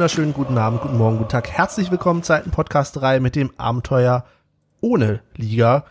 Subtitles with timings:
[0.00, 1.50] wunderschönen guten Abend, guten Morgen, guten Tag.
[1.50, 4.24] Herzlich willkommen zur alten Podcast-Reihe mit dem Abenteuer
[4.80, 5.84] ohne Liga.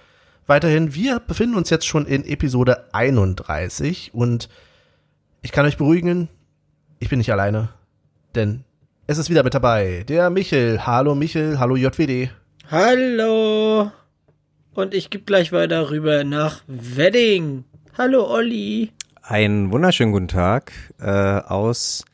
[0.47, 4.49] Weiterhin, wir befinden uns jetzt schon in Episode 31 und
[5.43, 6.27] ich kann euch beruhigen,
[6.97, 7.69] ich bin nicht alleine,
[8.33, 8.63] denn
[9.05, 10.87] es ist wieder mit dabei der Michel.
[10.87, 12.31] Hallo Michel, hallo JWD.
[12.71, 13.91] Hallo.
[14.73, 17.63] Und ich gebe gleich weiter rüber nach Wedding.
[17.95, 18.91] Hallo Olli.
[19.21, 22.05] Einen wunderschönen guten Tag äh, aus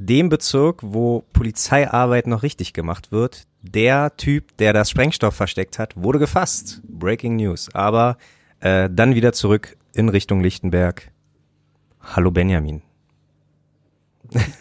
[0.00, 3.46] dem Bezirk, wo Polizeiarbeit noch richtig gemacht wird.
[3.62, 6.80] Der Typ, der das Sprengstoff versteckt hat, wurde gefasst.
[6.88, 7.68] Breaking News.
[7.74, 8.16] Aber
[8.60, 11.12] äh, dann wieder zurück in Richtung Lichtenberg.
[12.00, 12.82] Hallo Benjamin.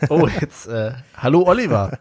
[0.10, 2.00] Oh, jetzt, äh, hallo Oliver.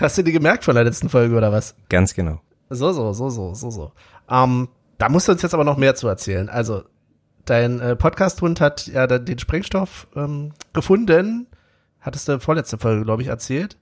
[0.00, 1.76] Hast du dir gemerkt von der letzten Folge oder was?
[1.88, 2.40] Ganz genau.
[2.70, 3.92] So, so, so, so, so, so.
[4.28, 4.68] Ähm,
[4.98, 6.48] da musst du uns jetzt aber noch mehr zu erzählen.
[6.48, 6.82] Also,
[7.44, 11.46] dein äh, Podcast-Hund hat ja den Sprengstoff ähm, gefunden.
[12.04, 13.78] Hattest du vorletzte Folge, glaube ich, erzählt.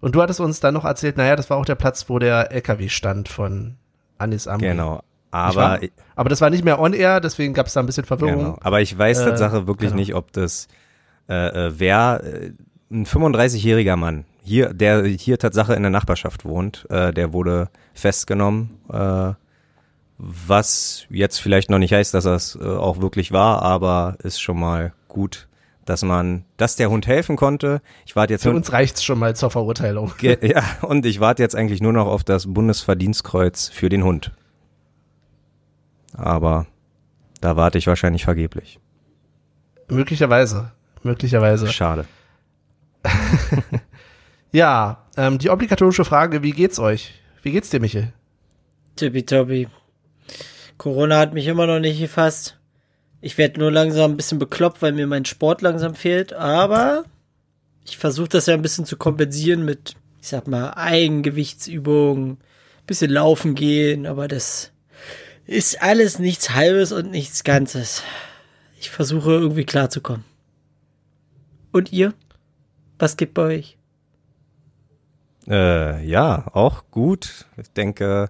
[0.00, 2.52] Und du hattest uns dann noch erzählt, naja, das war auch der Platz, wo der
[2.52, 3.74] LKW stand von
[4.16, 4.68] Anis Amri.
[4.68, 5.02] Genau.
[5.30, 5.80] Aber,
[6.14, 8.38] aber das war nicht mehr on-air, deswegen gab es da ein bisschen Verwirrung.
[8.38, 8.58] Genau.
[8.60, 10.00] Aber ich weiß äh, Tatsache wirklich genau.
[10.00, 10.68] nicht, ob das
[11.28, 12.52] äh, äh wer äh,
[12.92, 18.78] ein 35-jähriger Mann hier, der hier Tatsache in der Nachbarschaft wohnt, äh, der wurde festgenommen.
[18.92, 19.32] Äh,
[20.18, 24.60] was jetzt vielleicht noch nicht heißt, dass das äh, auch wirklich war, aber ist schon
[24.60, 25.48] mal gut,
[25.84, 27.82] dass man, dass der Hund helfen konnte.
[28.06, 30.12] Ich warte jetzt für uns reicht's schon mal zur Verurteilung.
[30.42, 34.32] Ja, und ich warte jetzt eigentlich nur noch auf das Bundesverdienstkreuz für den Hund.
[36.12, 36.66] Aber
[37.40, 38.78] da warte ich wahrscheinlich vergeblich.
[39.88, 40.72] Möglicherweise,
[41.02, 41.68] möglicherweise.
[41.68, 42.06] Schade.
[44.52, 47.20] ja, ähm, die obligatorische Frage: Wie geht's euch?
[47.42, 48.12] Wie geht's dir, Michel?
[48.96, 49.68] Tippitoppi.
[50.78, 52.58] Corona hat mich immer noch nicht gefasst.
[53.24, 56.34] Ich werde nur langsam ein bisschen bekloppt, weil mir mein Sport langsam fehlt.
[56.34, 57.04] Aber
[57.86, 62.36] ich versuche das ja ein bisschen zu kompensieren mit, ich sag mal, Eigengewichtsübungen,
[62.86, 64.04] bisschen laufen gehen.
[64.04, 64.72] Aber das
[65.46, 68.02] ist alles nichts Halbes und nichts Ganzes.
[68.78, 70.24] Ich versuche irgendwie klarzukommen.
[71.72, 72.12] Und ihr?
[72.98, 73.78] Was gibt bei euch?
[75.48, 77.46] Äh, ja, auch gut.
[77.56, 78.28] Ich denke,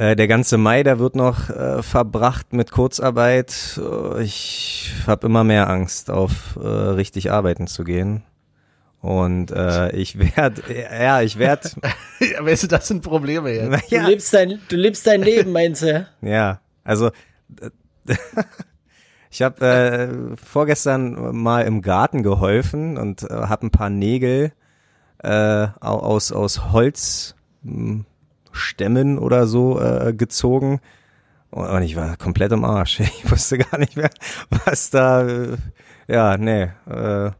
[0.00, 3.78] äh, der ganze Mai, der wird noch äh, verbracht mit Kurzarbeit.
[3.78, 8.22] Äh, ich habe immer mehr Angst, auf äh, richtig arbeiten zu gehen.
[9.02, 11.68] Und äh, ich werde, ja, ich werde.
[12.20, 13.84] ja, weißt du, das sind Probleme jetzt.
[13.90, 14.04] Ja.
[14.04, 16.06] Du, lebst dein, du lebst dein Leben, meinst du?
[16.22, 17.10] Ja, also
[19.30, 24.52] ich habe äh, vorgestern mal im Garten geholfen und äh, habe ein paar Nägel
[25.18, 28.06] äh, aus aus Holz hm,
[28.52, 30.80] Stämmen oder so äh, gezogen.
[31.50, 33.00] Und ich war komplett im Arsch.
[33.00, 34.10] Ich wusste gar nicht mehr,
[34.64, 35.26] was da.
[35.26, 35.56] Äh,
[36.08, 36.70] ja, nee.
[36.86, 37.30] Äh,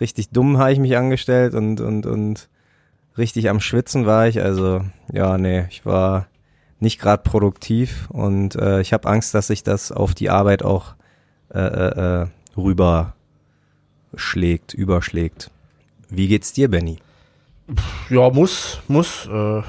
[0.00, 2.48] richtig dumm habe ich mich angestellt und, und, und
[3.16, 4.42] richtig am Schwitzen war ich.
[4.42, 6.26] Also, ja, nee, ich war
[6.80, 10.94] nicht gerade produktiv und äh, ich habe Angst, dass sich das auf die Arbeit auch
[11.54, 13.14] äh, äh, äh rüber
[14.14, 15.50] schlägt, überschlägt.
[16.08, 16.98] Wie geht's dir, Benny?
[18.08, 19.26] Ja, muss, muss.
[19.26, 19.62] Äh,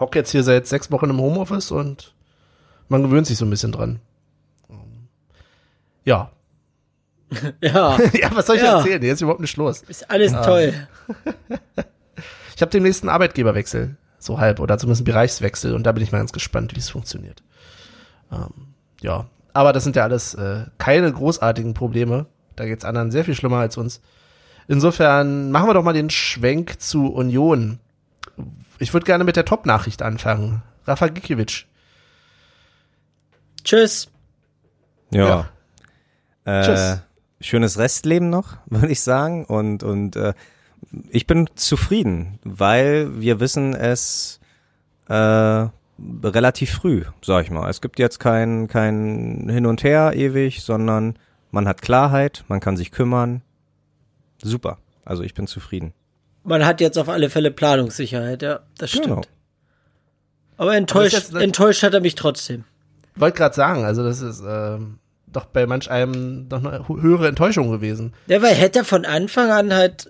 [0.00, 2.14] hock jetzt hier seit sechs Wochen im Homeoffice und
[2.88, 4.00] man gewöhnt sich so ein bisschen dran.
[6.04, 6.32] Ja.
[7.60, 7.98] ja.
[8.14, 8.78] ja, was soll ich ja.
[8.78, 9.00] erzählen?
[9.00, 9.82] Hier ist überhaupt nicht los.
[9.82, 10.42] Ist alles ja.
[10.42, 10.74] toll.
[12.56, 16.10] ich habe den nächsten Arbeitgeberwechsel, so halb, oder zumindest einen Bereichswechsel und da bin ich
[16.10, 17.42] mal ganz gespannt, wie es funktioniert.
[18.32, 22.26] Ähm, ja, aber das sind ja alles äh, keine großartigen Probleme.
[22.56, 24.00] Da geht's anderen sehr viel schlimmer als uns.
[24.68, 27.80] Insofern machen wir doch mal den Schwenk zu Union
[28.80, 30.62] ich würde gerne mit der Top-Nachricht anfangen.
[30.86, 31.66] Rafa Gikiewicz.
[33.62, 34.08] Tschüss.
[35.10, 35.48] Ja.
[36.46, 36.60] ja.
[36.60, 37.02] Äh, Tschüss.
[37.42, 39.44] Schönes Restleben noch, würde ich sagen.
[39.44, 40.32] Und, und äh,
[41.10, 44.40] ich bin zufrieden, weil wir wissen es
[45.08, 45.68] äh,
[46.24, 47.68] relativ früh, sag ich mal.
[47.68, 51.18] Es gibt jetzt kein, kein Hin und Her ewig, sondern
[51.50, 53.42] man hat Klarheit, man kann sich kümmern.
[54.42, 54.78] Super.
[55.04, 55.92] Also ich bin zufrieden.
[56.44, 59.06] Man hat jetzt auf alle Fälle Planungssicherheit, ja, das stimmt.
[59.06, 59.22] Genau.
[60.56, 62.64] Aber enttäuscht, Aber jetzt, enttäuscht hat er mich trotzdem.
[63.16, 67.70] Wollte gerade sagen, also das ist ähm, doch bei manch einem doch eine höhere Enttäuschung
[67.70, 68.12] gewesen.
[68.26, 70.08] Ja, weil hätte er von Anfang an halt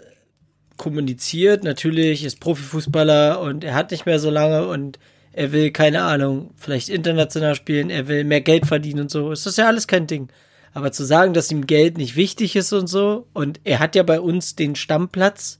[0.77, 4.99] kommuniziert, natürlich ist Profifußballer und er hat nicht mehr so lange und
[5.33, 9.47] er will, keine Ahnung, vielleicht international spielen, er will mehr Geld verdienen und so, ist
[9.47, 10.29] das ja alles kein Ding.
[10.73, 14.03] Aber zu sagen, dass ihm Geld nicht wichtig ist und so, und er hat ja
[14.03, 15.60] bei uns den Stammplatz,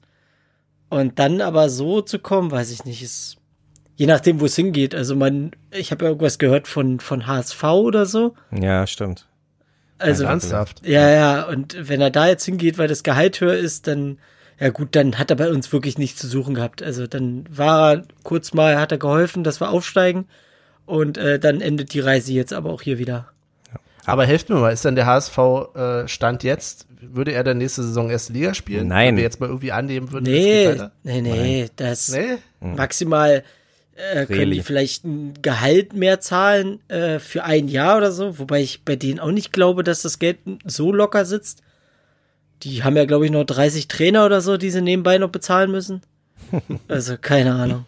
[0.91, 3.39] und dann aber so zu kommen, weiß ich nicht, ist
[3.97, 4.95] je nachdem, wo es hingeht.
[4.95, 8.35] Also man, ich habe ja irgendwas gehört von von HSV oder so.
[8.51, 9.27] Ja, stimmt.
[9.99, 10.87] Also ernsthaft.
[10.87, 11.43] Ja, ja.
[11.49, 14.19] Und wenn er da jetzt hingeht, weil das Gehalt höher ist, dann
[14.59, 16.83] ja gut, dann hat er bei uns wirklich nichts zu suchen gehabt.
[16.83, 20.27] Also dann war er kurz mal, hat er geholfen, dass wir aufsteigen
[20.85, 23.33] und äh, dann endet die Reise jetzt aber auch hier wieder.
[24.07, 25.39] Aber helft mir mal, ist denn der HSV
[25.75, 28.89] äh, Stand jetzt, würde er dann nächste Saison erste Liga spielen?
[28.89, 29.09] Nein.
[29.09, 32.39] Wenn wir jetzt mal irgendwie annehmen würden, es Nee, nee, nee, das Nee?
[32.61, 33.43] maximal
[33.95, 34.57] äh, können Really?
[34.57, 38.97] die vielleicht ein Gehalt mehr zahlen äh, für ein Jahr oder so, wobei ich bei
[38.97, 41.63] denen auch nicht glaube, dass das Geld so locker sitzt.
[42.63, 45.71] Die haben ja, glaube ich, noch 30 Trainer oder so, die sie nebenbei noch bezahlen
[45.71, 46.03] müssen.
[46.89, 47.87] Also, keine Ahnung.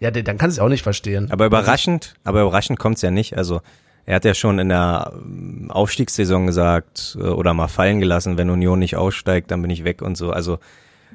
[0.00, 1.30] Ja, dann kann ich es auch nicht verstehen.
[1.30, 3.36] Aber überraschend, aber überraschend kommt's ja nicht.
[3.36, 3.60] Also
[4.06, 8.50] er hat ja schon in der ähm, Aufstiegssaison gesagt äh, oder mal fallen gelassen, wenn
[8.50, 10.30] Union nicht aussteigt, dann bin ich weg und so.
[10.30, 10.58] Also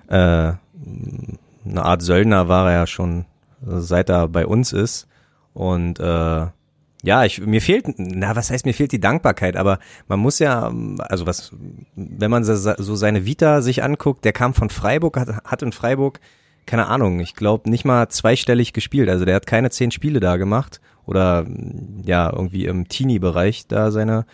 [0.07, 0.53] äh,
[1.65, 3.25] eine Art Söldner war er ja schon,
[3.65, 5.07] äh, seit er bei uns ist.
[5.53, 6.47] Und äh,
[7.03, 10.67] ja, ich, mir fehlt, na, was heißt, mir fehlt die Dankbarkeit, aber man muss ja,
[10.67, 11.51] ähm, also was,
[11.95, 16.19] wenn man so seine Vita sich anguckt, der kam von Freiburg, hat, hat in Freiburg,
[16.65, 20.37] keine Ahnung, ich glaube nicht mal zweistellig gespielt, also der hat keine zehn Spiele da
[20.37, 21.45] gemacht oder
[22.03, 24.25] ja, irgendwie im Teenie-Bereich da seine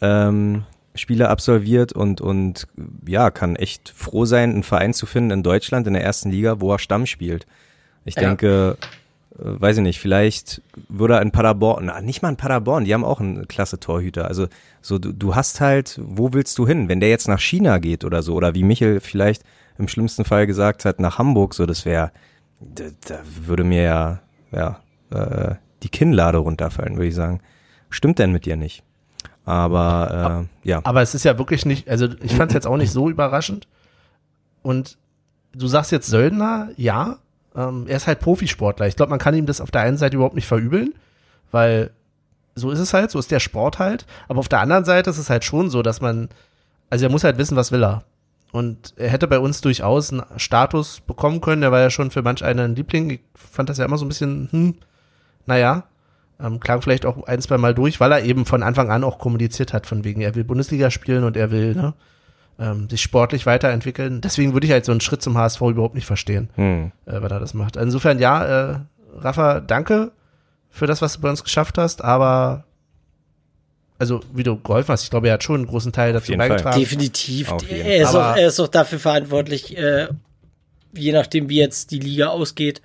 [0.00, 0.64] ähm,
[0.94, 2.66] Spiele absolviert und, und
[3.06, 6.60] ja, kann echt froh sein, einen Verein zu finden in Deutschland in der ersten Liga,
[6.60, 7.46] wo er Stamm spielt.
[8.04, 8.22] Ich Ja.
[8.22, 8.78] denke,
[9.32, 12.94] äh, weiß ich nicht, vielleicht würde er in Paderborn, na, nicht mal in Paderborn, die
[12.94, 14.26] haben auch einen klasse Torhüter.
[14.26, 14.46] Also
[14.80, 16.88] so, du, du hast halt, wo willst du hin?
[16.88, 19.42] Wenn der jetzt nach China geht oder so, oder wie Michel vielleicht
[19.78, 22.10] im schlimmsten Fall gesagt hat, nach Hamburg, so das wäre,
[22.60, 24.20] da, da würde mir ja,
[24.52, 24.80] ja,
[25.10, 27.40] äh, die Kinnlade runterfallen, würde ich sagen.
[27.90, 28.82] Stimmt denn mit dir nicht?
[29.44, 30.80] Aber äh, ja.
[30.84, 33.68] Aber es ist ja wirklich nicht, also ich fand es jetzt auch nicht so überraschend.
[34.62, 34.98] Und
[35.52, 37.18] du sagst jetzt Söldner, ja,
[37.54, 38.88] ähm, er ist halt Profisportler.
[38.88, 40.94] Ich glaube, man kann ihm das auf der einen Seite überhaupt nicht verübeln,
[41.52, 41.90] weil
[42.56, 44.06] so ist es halt, so ist der Sport halt.
[44.28, 46.28] Aber auf der anderen Seite ist es halt schon so, dass man,
[46.90, 48.02] also er muss halt wissen, was will er.
[48.52, 51.60] Und er hätte bei uns durchaus einen Status bekommen können.
[51.60, 53.10] Der war ja schon für manch einen ein Liebling.
[53.10, 54.74] Ich fand das ja immer so ein bisschen, hm,
[55.46, 55.84] naja,
[56.40, 59.18] ähm, klang vielleicht auch ein, zwei Mal durch, weil er eben von Anfang an auch
[59.18, 61.94] kommuniziert hat, von wegen, er will Bundesliga spielen und er will ne,
[62.58, 64.20] ähm, sich sportlich weiterentwickeln.
[64.20, 66.92] Deswegen würde ich halt so einen Schritt zum HSV überhaupt nicht verstehen, Hm.
[67.06, 67.76] äh, weil er das macht.
[67.76, 68.78] Insofern ja, äh,
[69.16, 70.12] Rafa, danke
[70.68, 72.64] für das, was du bei uns geschafft hast, aber
[73.98, 76.40] also wie du geholfen hast, ich glaube, er hat schon einen großen Teil dazu jeden
[76.40, 76.50] Fall.
[76.50, 76.78] beigetragen.
[76.78, 77.50] Definitiv.
[77.70, 80.08] Er ist, auch, er ist auch dafür verantwortlich, äh,
[80.92, 82.82] je nachdem, wie jetzt die Liga ausgeht,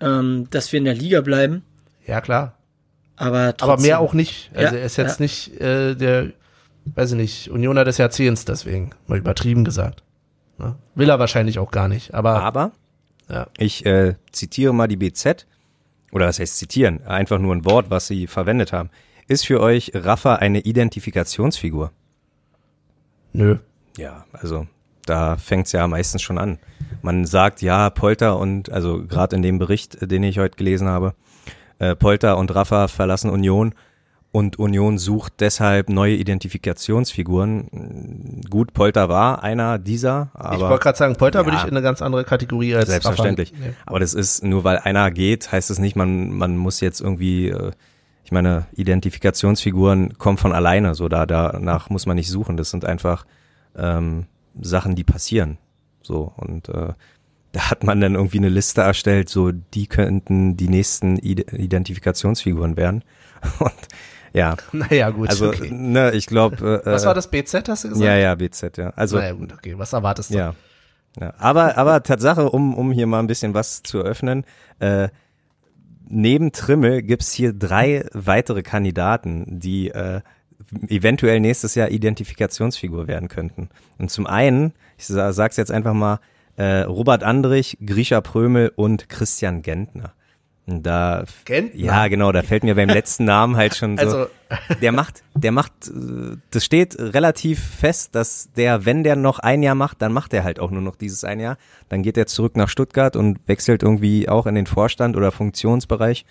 [0.00, 1.62] ähm, dass wir in der Liga bleiben.
[2.06, 2.54] Ja, klar.
[3.16, 4.50] Aber, trotzdem, Aber mehr auch nicht.
[4.54, 5.24] Also Ja, er ist jetzt ja.
[5.24, 6.32] nicht äh, der,
[6.94, 10.02] weiß ich nicht, Unioner des Jahrzehnts, deswegen, mal übertrieben gesagt.
[10.58, 10.76] Ne?
[10.94, 12.14] Will er wahrscheinlich auch gar nicht.
[12.14, 12.72] Aber, Aber
[13.28, 13.46] ja.
[13.58, 15.46] Ich äh, zitiere mal die BZ,
[16.12, 17.06] oder was heißt zitieren?
[17.06, 18.90] Einfach nur ein Wort, was sie verwendet haben.
[19.28, 21.92] Ist für euch Rafa eine Identifikationsfigur?
[23.32, 23.58] nö.
[23.96, 24.66] Ja, also
[25.06, 26.58] da fängt's ja meistens schon an.
[27.02, 31.14] Man sagt ja, Polter und, also gerade in dem Bericht, den ich heute gelesen habe,
[31.80, 33.74] äh, Polter und Rafa verlassen Union
[34.32, 38.42] und Union sucht deshalb neue Identifikationsfiguren.
[38.48, 41.46] Gut, Polter war einer dieser, aber ich wollte gerade sagen, Polter Ja.
[41.46, 43.52] würde ich in eine ganz andere Kategorie als Selbstverständlich.
[43.52, 43.72] Nee.
[43.86, 47.48] Aber das ist, nur weil einer geht, heißt es nicht, man, man muss jetzt irgendwie,
[47.48, 47.72] äh,
[48.22, 52.56] ich meine, Identifikationsfiguren kommen von alleine, so da, danach muss man nicht suchen.
[52.56, 53.26] Das sind einfach
[53.76, 54.26] ähm,
[54.60, 55.58] Sachen, die passieren.
[56.02, 56.92] So, und äh,
[57.52, 62.76] da hat man dann irgendwie eine Liste erstellt, so die könnten die nächsten Ide- Identifikationsfiguren
[62.76, 63.02] werden.
[63.58, 63.72] Und
[64.32, 65.28] ja, Naja, gut.
[65.30, 65.70] also okay.
[65.72, 66.82] ne, ich glaube.
[66.84, 68.04] Äh, Was war das BZ, hast du gesagt?
[68.06, 68.90] Ja, ja, BZ, ja.
[68.90, 69.74] Also naja, gut, okay.
[69.76, 70.38] Was erwartest du?
[70.38, 70.54] ja.
[71.20, 71.34] ja.
[71.38, 74.44] Aber, aber Tatsache, um, um hier mal ein bisschen was zu eröffnen,
[74.78, 75.08] äh,
[76.08, 80.20] neben Trimmel gibt's hier drei weitere Kandidaten, die äh,
[80.88, 83.68] eventuell nächstes Jahr Identifikationsfigur werden könnten.
[83.98, 86.20] Und zum einen, ich sa- sag's jetzt einfach mal,
[86.60, 90.12] äh, Robert Andrich, Grisha Prömel und Christian Gentner.
[90.66, 91.80] Und da, Gentner?
[91.80, 94.04] ja, genau, da fällt mir beim letzten Namen halt schon so.
[94.04, 94.26] Also,
[94.82, 99.62] Der macht, der macht, äh, das steht relativ fest, dass der, wenn der noch ein
[99.62, 101.56] Jahr macht, dann macht er halt auch nur noch dieses ein Jahr.
[101.88, 106.26] Dann geht er zurück nach Stuttgart und wechselt irgendwie auch in den Vorstand oder Funktionsbereich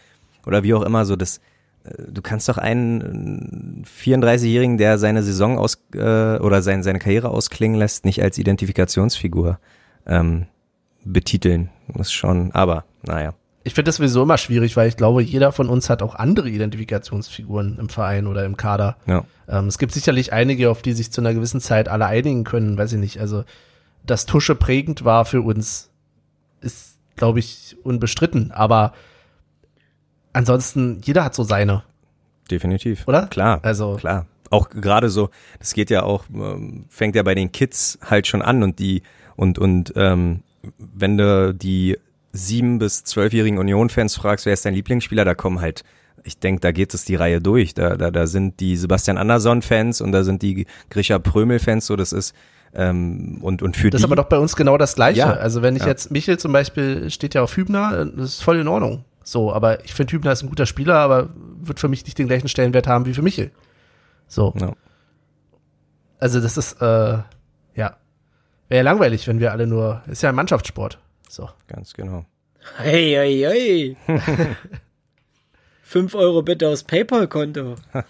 [0.46, 1.38] oder wie auch immer so das.
[1.86, 7.00] äh, Du kannst doch einen äh, 34-Jährigen, der seine Saison aus äh, oder sein, seine
[7.00, 9.60] Karriere ausklingen lässt, nicht als Identifikationsfigur
[10.06, 10.46] ähm,
[11.04, 11.70] betiteln.
[11.96, 13.34] Ist schon, aber naja.
[13.64, 16.50] ich finde das sowieso immer schwierig, weil ich glaube, jeder von uns hat auch andere
[16.50, 18.98] Identifikationsfiguren im Verein oder im Kader.
[19.08, 19.26] Ja.
[19.48, 22.78] Ähm, es gibt sicherlich einige, auf die sich zu einer gewissen Zeit alle einigen können,
[22.78, 23.20] weiß ich nicht.
[23.20, 23.44] Also,
[24.06, 25.90] dass Tusche prägend war für uns,
[26.62, 28.52] ist, glaube ich, unbestritten.
[28.52, 28.94] Aber
[30.34, 31.84] ansonsten, jeder hat so seine,
[32.50, 33.08] Definitiv.
[33.08, 33.28] oder?
[33.28, 33.60] Klar.
[33.64, 34.28] Also, Klar.
[34.52, 35.30] Auch gerade so,
[35.60, 39.04] das geht ja auch, ähm, fängt ja bei den Kids halt schon an und die
[39.40, 40.42] Und, und ähm,
[40.78, 41.98] wenn du die
[42.34, 45.86] sieben bis zwölfjährigen Union-Fans fragst, wer ist dein Lieblingsspieler, da kommen halt,
[46.26, 47.74] ich denke, da geht es die Reihe durch.
[47.74, 52.12] Da, da, da sind die Sebastian Andersson-Fans und da sind die Grisha Prömel-Fans, so das
[52.12, 52.36] ist
[52.74, 55.20] ähm, und, und für Das die, ist aber doch bei uns genau das Gleiche.
[55.20, 55.88] Ja, also wenn ich ja.
[55.88, 59.06] jetzt, Michel zum Beispiel steht ja auf Hübner, das ist voll in Ordnung.
[59.24, 61.30] So, aber ich finde Hübner ist ein guter Spieler, aber
[61.62, 63.52] wird für mich nicht den gleichen Stellenwert haben wie für Michel.
[64.28, 64.54] So.
[64.60, 64.74] Ja.
[66.20, 67.20] Also das ist, äh,
[67.76, 67.96] ja.
[68.70, 71.00] Wäre ja langweilig, wenn wir alle nur, ist ja ein Mannschaftssport.
[71.28, 71.50] So.
[71.68, 72.26] ganz genau.
[72.78, 74.08] Hey, hey, hey.
[75.82, 77.76] Fünf Euro bitte aufs PayPal-Konto.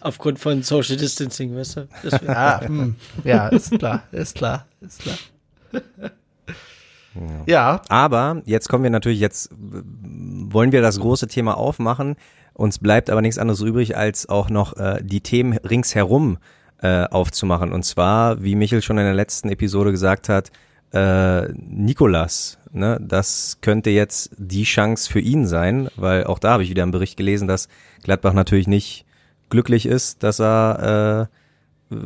[0.00, 1.88] Aufgrund von Social Distancing, weißt du?
[2.26, 2.96] Ah, hm.
[3.24, 5.16] Ja, ist klar, ist klar, ist klar.
[7.46, 12.16] Ja, Aber jetzt kommen wir natürlich, jetzt wollen wir das große Thema aufmachen.
[12.52, 16.36] Uns bleibt aber nichts anderes übrig, als auch noch äh, die Themen ringsherum
[16.82, 17.72] äh, aufzumachen.
[17.72, 20.50] Und zwar, wie Michel schon in der letzten Episode gesagt hat,
[20.92, 26.64] äh, Nikolas, ne, das könnte jetzt die Chance für ihn sein, weil auch da habe
[26.64, 27.68] ich wieder einen Bericht gelesen, dass
[28.02, 29.06] Gladbach natürlich nicht
[29.48, 31.28] glücklich ist, dass er
[31.90, 31.96] äh,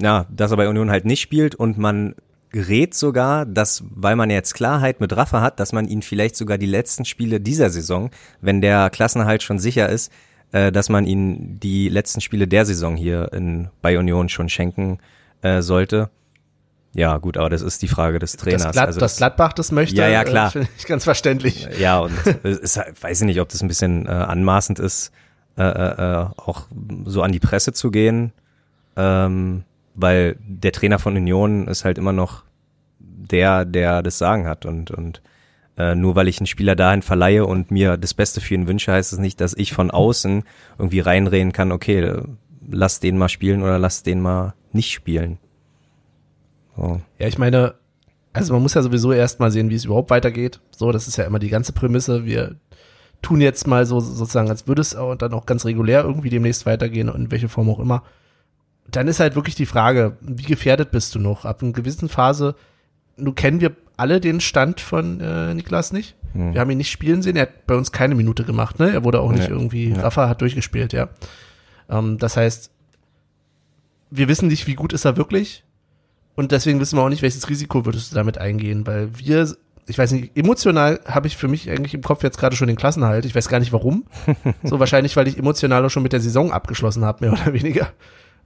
[0.00, 2.14] ja, dass er bei Union halt nicht spielt und man
[2.50, 6.58] gerät sogar, dass, weil man jetzt Klarheit mit Rafa hat, dass man ihn vielleicht sogar
[6.58, 10.12] die letzten Spiele dieser Saison, wenn der Klassenhalt schon sicher ist,
[10.52, 14.98] äh, dass man ihn die letzten Spiele der Saison hier in, bei Union schon schenken
[15.42, 16.10] äh, sollte.
[16.94, 18.64] Ja, gut, aber das ist die Frage des Trainers.
[18.64, 20.48] das, Glad, also das Gladbach das möchte, Ja, ja, klar.
[20.48, 21.66] äh, finde ich ganz verständlich.
[21.78, 25.10] ja, und ist, weiß ich nicht, ob das ein bisschen äh, anmaßend ist,
[25.56, 26.66] äh, äh, äh, auch
[27.06, 28.32] so an die Presse zu gehen,
[28.96, 32.44] ähm, weil der Trainer von Union ist halt immer noch
[32.98, 35.22] der, der das Sagen hat und und
[35.76, 38.92] äh, nur weil ich einen Spieler dahin verleihe und mir das Beste für ihn wünsche,
[38.92, 40.44] heißt es nicht, dass ich von außen
[40.78, 42.22] irgendwie reinreden kann, okay, äh,
[42.70, 45.38] lass den mal spielen oder lass den mal nicht spielen.
[46.76, 47.00] So.
[47.18, 47.74] Ja, ich meine,
[48.32, 50.60] also man muss ja sowieso erst mal sehen, wie es überhaupt weitergeht.
[50.70, 52.24] So, das ist ja immer die ganze Prämisse.
[52.24, 52.56] Wir
[53.20, 56.66] tun jetzt mal so sozusagen, als würde es auch dann auch ganz regulär irgendwie demnächst
[56.66, 58.02] weitergehen, in welche Form auch immer.
[58.90, 61.44] Dann ist halt wirklich die Frage, wie gefährdet bist du noch?
[61.44, 62.56] Ab einer gewissen Phase,
[63.16, 66.16] nun kennen wir alle den Stand von äh, Niklas nicht.
[66.32, 66.54] Hm.
[66.54, 68.90] Wir haben ihn nicht spielen sehen, er hat bei uns keine Minute gemacht, ne?
[68.90, 69.54] Er wurde auch nicht Nee.
[69.54, 70.00] irgendwie, Ja.
[70.00, 71.08] Rafa hat durchgespielt, ja.
[71.90, 72.70] Ähm, das heißt,
[74.10, 75.64] wir wissen nicht, wie gut ist er wirklich.
[76.34, 79.54] Und deswegen wissen wir auch nicht, welches Risiko würdest du damit eingehen, weil wir,
[79.86, 82.76] ich weiß nicht, emotional habe ich für mich eigentlich im Kopf jetzt gerade schon den
[82.76, 83.26] Klassenhalt.
[83.26, 84.04] Ich weiß gar nicht warum.
[84.62, 87.90] so wahrscheinlich, weil ich emotional auch schon mit der Saison abgeschlossen habe, mehr oder weniger.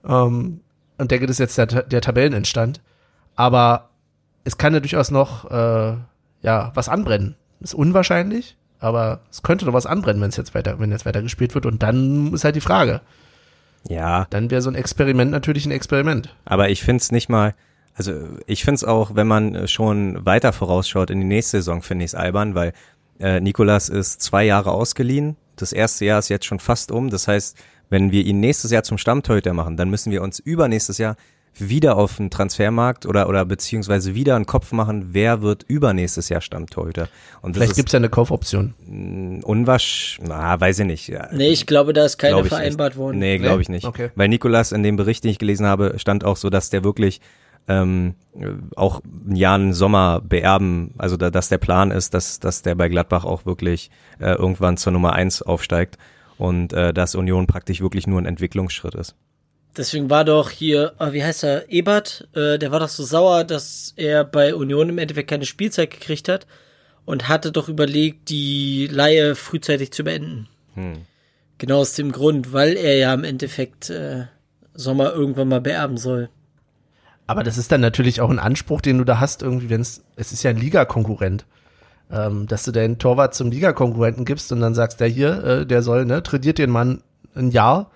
[0.05, 0.59] Ähm,
[0.97, 2.81] und denke, das ist jetzt der, der Tabellenentstand.
[3.35, 3.89] Aber
[4.47, 5.93] es kann ja durchaus noch, äh,
[6.41, 7.35] ja, was anbrennen.
[7.59, 11.21] Ist unwahrscheinlich, aber es könnte noch was anbrennen, wenn es jetzt weiter, wenn jetzt weiter
[11.21, 11.65] gespielt wird.
[11.65, 13.01] Und dann ist halt die Frage.
[13.89, 16.33] Ja, Dann wäre so ein Experiment natürlich ein Experiment.
[16.45, 17.55] Aber ich find's nicht mal,
[17.95, 18.13] also
[18.45, 22.55] ich find's auch, wenn man schon weiter vorausschaut in die nächste Saison, finde ich's albern,
[22.55, 22.73] weil
[23.19, 25.35] äh, Nikolas ist zwei Jahre ausgeliehen.
[25.55, 27.09] Das erste Jahr ist jetzt schon fast um.
[27.09, 27.57] Das heißt,
[27.89, 31.15] wenn wir ihn nächstes Jahr zum Stammtorhüter machen, dann müssen wir uns übernächstes Jahr
[31.59, 36.41] wieder auf den Transfermarkt oder oder beziehungsweise wieder einen Kopf machen, wer wird übernächstes Jahr
[36.41, 37.07] Stammtorhüter.
[37.41, 38.73] Und Vielleicht ist gibt's ja eine Kaufoption.
[38.85, 41.07] mh, unwasch, na, weiß ich nicht.
[41.07, 42.99] Ja, Nee, ich glaube, da ist keine vereinbart nicht.
[42.99, 43.19] worden.
[43.19, 43.85] Nee, glaube ich nicht.
[43.85, 44.09] Okay.
[44.15, 47.21] Weil Nikolas in dem Bericht, den ich gelesen habe, stand auch so, dass der wirklich
[47.67, 52.39] ähm, äh, auch ein Jahr einen Sommer beerben, also da, dass der Plan ist, dass,
[52.39, 55.97] dass der bei Gladbach auch wirklich äh, irgendwann zur Nummer eins aufsteigt
[56.37, 59.15] und äh, dass Union praktisch wirklich nur ein Entwicklungsschritt ist.
[59.77, 63.43] Deswegen war doch hier, ah, wie heißt er, Ebert, äh, der war doch so sauer,
[63.43, 66.47] dass er bei Union im Endeffekt keine Spielzeit gekriegt hat
[67.05, 70.47] und hatte doch überlegt, die Laie frühzeitig zu beenden.
[70.73, 71.05] Hm.
[71.59, 74.25] Genau aus dem Grund, weil er ja im Endeffekt äh,
[74.73, 76.29] Sommer irgendwann mal beerben soll.
[77.27, 80.03] Aber das ist dann natürlich auch ein Anspruch, den du da hast, irgendwie, wenn es,
[80.15, 81.45] es ist ja ein Ligakonkurrent.
[82.09, 85.81] Ähm, dass du deinen Torwart zum Ligakonkurrenten gibst und dann sagst, der hier, äh, der
[85.81, 87.03] soll, ne, trainiert den Mann
[87.35, 87.91] ein Jahr,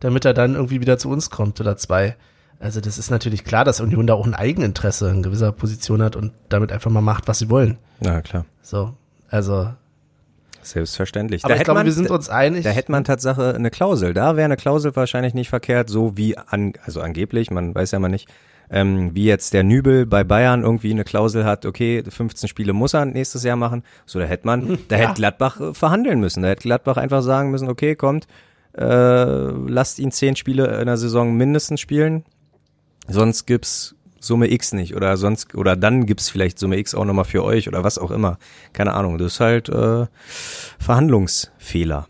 [0.00, 2.16] damit er dann irgendwie wieder zu uns kommt oder zwei.
[2.58, 6.14] Also das ist natürlich klar, dass Union da auch ein Eigeninteresse in gewisser Position hat
[6.16, 7.78] und damit einfach mal macht, was sie wollen.
[8.00, 8.92] Na klar, So,
[9.30, 9.70] also.
[10.62, 11.44] selbstverständlich.
[11.44, 12.64] Aber Da ich glaube, man- wir sind uns einig.
[12.64, 14.12] Da hätte man Tatsache eine Klausel.
[14.14, 17.98] Da wäre eine Klausel wahrscheinlich nicht verkehrt, so wie an, also angeblich, man weiß ja
[17.98, 18.28] mal nicht,
[18.72, 22.94] ähm, wie jetzt der Nübel bei Bayern irgendwie eine Klausel hat, okay, 15 Spiele muss
[22.94, 23.82] er nächstes Jahr machen.
[24.06, 25.02] So, da hätte man, da Ja.
[25.08, 26.42] hätte Gladbach äh, verhandeln müssen.
[26.42, 28.26] Da hätte Gladbach einfach sagen müssen, okay, kommt,
[28.76, 32.24] äh, lasst ihn 10 Spiele in der Saison mindestens spielen.
[33.08, 37.24] Sonst gibt's Summe X nicht oder sonst oder dann gibt's vielleicht Summe X auch nochmal
[37.24, 38.38] für euch oder was auch immer.
[38.72, 39.16] Keine Ahnung.
[39.16, 40.06] Das ist halt äh,
[40.78, 42.06] Verhandlungsfehler.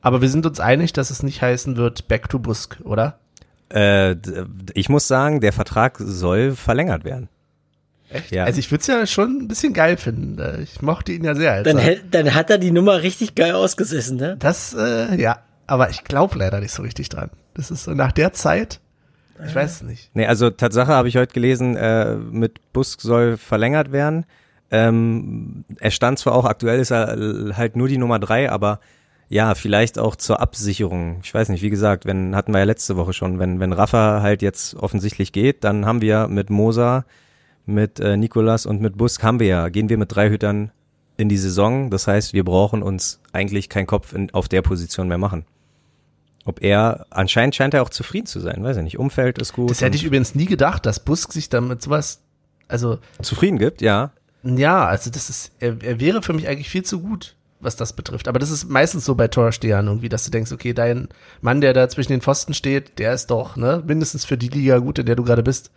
[0.00, 3.18] Aber wir sind uns einig, dass es nicht heißen wird Back to Busk, oder?
[3.70, 4.16] Äh,
[4.74, 7.28] ich muss sagen, der Vertrag soll verlängert werden.
[8.10, 8.30] Echt?
[8.30, 8.44] Ja.
[8.44, 10.38] Also ich würde es ja schon ein bisschen geil finden.
[10.38, 11.52] Äh, Ich mochte ihn ja sehr.
[11.52, 14.36] Als Dann, hält- dann hat er die Nummer richtig geil ausgesessen, ne?
[14.38, 17.30] das, äh, ja, aber ich glaube leider nicht so richtig dran.
[17.54, 18.80] Das ist so nach der Zeit,
[19.46, 20.10] ich weiß es nicht.
[20.14, 24.24] Nee, also Tatsache habe ich heute gelesen, äh, mit Busk soll verlängert werden.
[24.70, 28.80] Ähm, er stand zwar auch, aktuell ist er halt nur die Nummer drei, aber
[29.30, 31.20] ja, vielleicht auch zur Absicherung.
[31.22, 34.20] Ich weiß nicht, wie gesagt, wenn, hatten wir ja letzte Woche schon, wenn, wenn Rafa
[34.22, 37.04] halt jetzt offensichtlich geht, dann haben wir mit Mosa,
[37.68, 40.72] mit äh, Nikolas und mit Busk haben wir ja, gehen wir mit drei Hütern
[41.16, 41.90] in die Saison.
[41.90, 45.44] Das heißt, wir brauchen uns eigentlich keinen Kopf in, auf der Position mehr machen.
[46.44, 48.98] Ob er, anscheinend scheint er auch zufrieden zu sein, weiß ich nicht.
[48.98, 49.70] Umfeld ist gut.
[49.70, 52.22] Das hätte ich übrigens nie gedacht, dass Busk sich damit sowas,
[52.68, 54.12] also zufrieden gibt, ja.
[54.42, 57.92] ja, also das ist, er, er wäre für mich eigentlich viel zu gut, was das
[57.92, 58.28] betrifft.
[58.28, 61.08] Aber das ist meistens so bei Torstehern irgendwie, dass du denkst, okay, dein
[61.42, 64.78] Mann, der da zwischen den Pfosten steht, der ist doch, ne, mindestens für die Liga
[64.78, 65.70] gut, in der du gerade bist.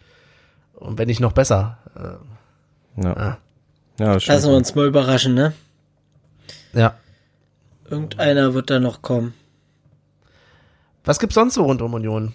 [0.81, 1.77] Und wenn nicht noch besser.
[1.95, 3.37] Äh, Ja, Ah.
[3.99, 4.27] ja das.
[4.27, 5.53] Lassen wir uns mal überraschen, ne?
[6.73, 6.95] ja.
[7.89, 9.33] Irgendeiner wird da noch kommen.
[11.03, 12.33] Was gibt's sonst so rund um Union?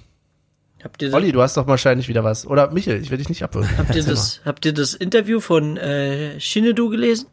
[0.85, 2.47] Habt ihr, Olli, du hast doch wahrscheinlich wieder was.
[2.47, 3.71] Oder Michel, ich will dich nicht abwürgen.
[3.79, 7.29] habt ihr, das, habt ihr das Interview von äh, Shinedu gelesen?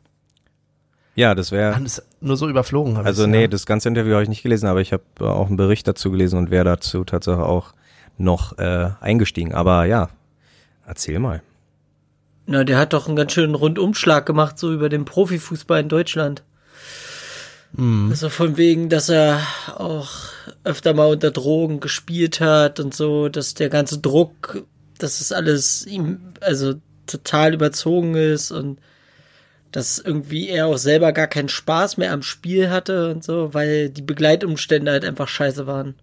[1.16, 1.80] ja, das wäre.
[2.22, 2.98] Nur so überflogen.
[2.98, 3.48] hab Also ich's, nee, ja.
[3.48, 6.40] das ganze Interview habe ich nicht gelesen, aber ich habe auch einen Bericht dazu gelesen
[6.40, 7.74] und wäre dazu tatsächlich auch
[8.18, 9.54] noch äh, eingestiegen.
[9.54, 10.10] Aber ja,
[10.94, 11.42] erzähl mal.
[12.46, 16.44] Na, der hat doch einen ganz schönen Rundumschlag gemacht, so über den Profifußball in Deutschland.
[17.76, 19.42] Also von wegen, dass er
[19.76, 20.12] auch
[20.64, 24.68] öfter mal unter Drogen gespielt hat und so, dass der ganze Druck,
[25.00, 26.76] dass es alles ihm, also
[27.08, 28.78] total überzogen ist und
[29.72, 33.90] dass irgendwie er auch selber gar keinen Spaß mehr am Spiel hatte und so, weil
[33.90, 35.96] die Begleitumstände halt einfach scheiße waren.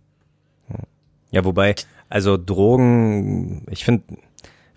[1.30, 1.76] Ja, wobei,
[2.08, 4.02] also Drogen, ich finde,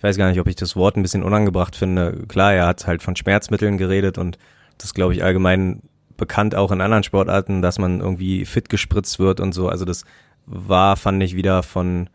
[0.03, 2.25] ich weiß gar nicht, ob ich das Wort ein bisschen unangebracht finde.
[2.27, 4.37] Klar, er hat halt von Schmerzmitteln geredet und
[4.77, 5.81] das glaube ich allgemein
[6.17, 9.69] bekannt auch in anderen Sportarten, dass man irgendwie fit gespritzt wird und so.
[9.69, 10.03] Also das
[10.45, 12.09] war, fand ich wieder von,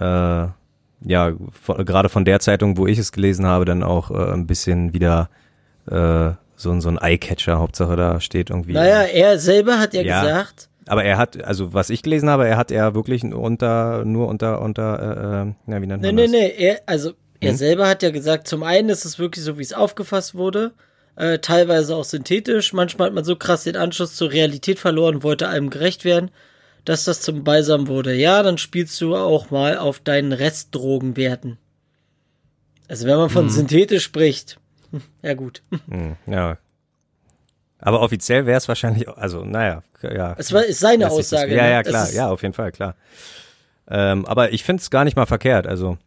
[0.00, 4.32] äh, ja, von, gerade von der Zeitung, wo ich es gelesen habe, dann auch äh,
[4.32, 5.30] ein bisschen wieder
[5.86, 8.72] äh, so, ein- so ein Eyecatcher, Hauptsache da steht irgendwie.
[8.72, 10.22] Naja, er selber hat ja, Ja.
[10.22, 14.28] gesagt, Aber er hat, also was ich gelesen habe, er hat ja wirklich unter, nur
[14.28, 16.30] unter, unter, äh, äh, na, wie nennt Nee, man nee, das?
[16.32, 16.48] nee.
[16.58, 17.56] Er, also, er Hm?
[17.56, 20.72] selber hat ja gesagt, zum einen ist es wirklich so, wie es aufgefasst wurde.
[21.14, 22.72] Äh, teilweise auch synthetisch.
[22.72, 26.30] Manchmal hat man so krass den Anschluss zur Realität verloren, wollte allem gerecht werden,
[26.84, 28.14] dass das zum Balsam wurde.
[28.14, 31.58] Ja, dann spielst du auch mal auf deinen Restdrogenwerten.
[32.88, 34.58] Also, wenn man von synthetisch spricht.
[34.90, 35.62] hm, Ja, gut.
[35.88, 36.58] Hm, ja.
[37.84, 40.34] Aber offiziell wäre es wahrscheinlich, also, naja, ja.
[40.38, 41.54] Es war, ist seine lässt sich das- Aussage.
[41.54, 41.70] Ja, ne?
[41.72, 42.94] ja, klar, ja, auf jeden Fall, klar.
[43.88, 45.66] Ähm, aber ich finde es gar nicht mal verkehrt.
[45.66, 45.98] Also,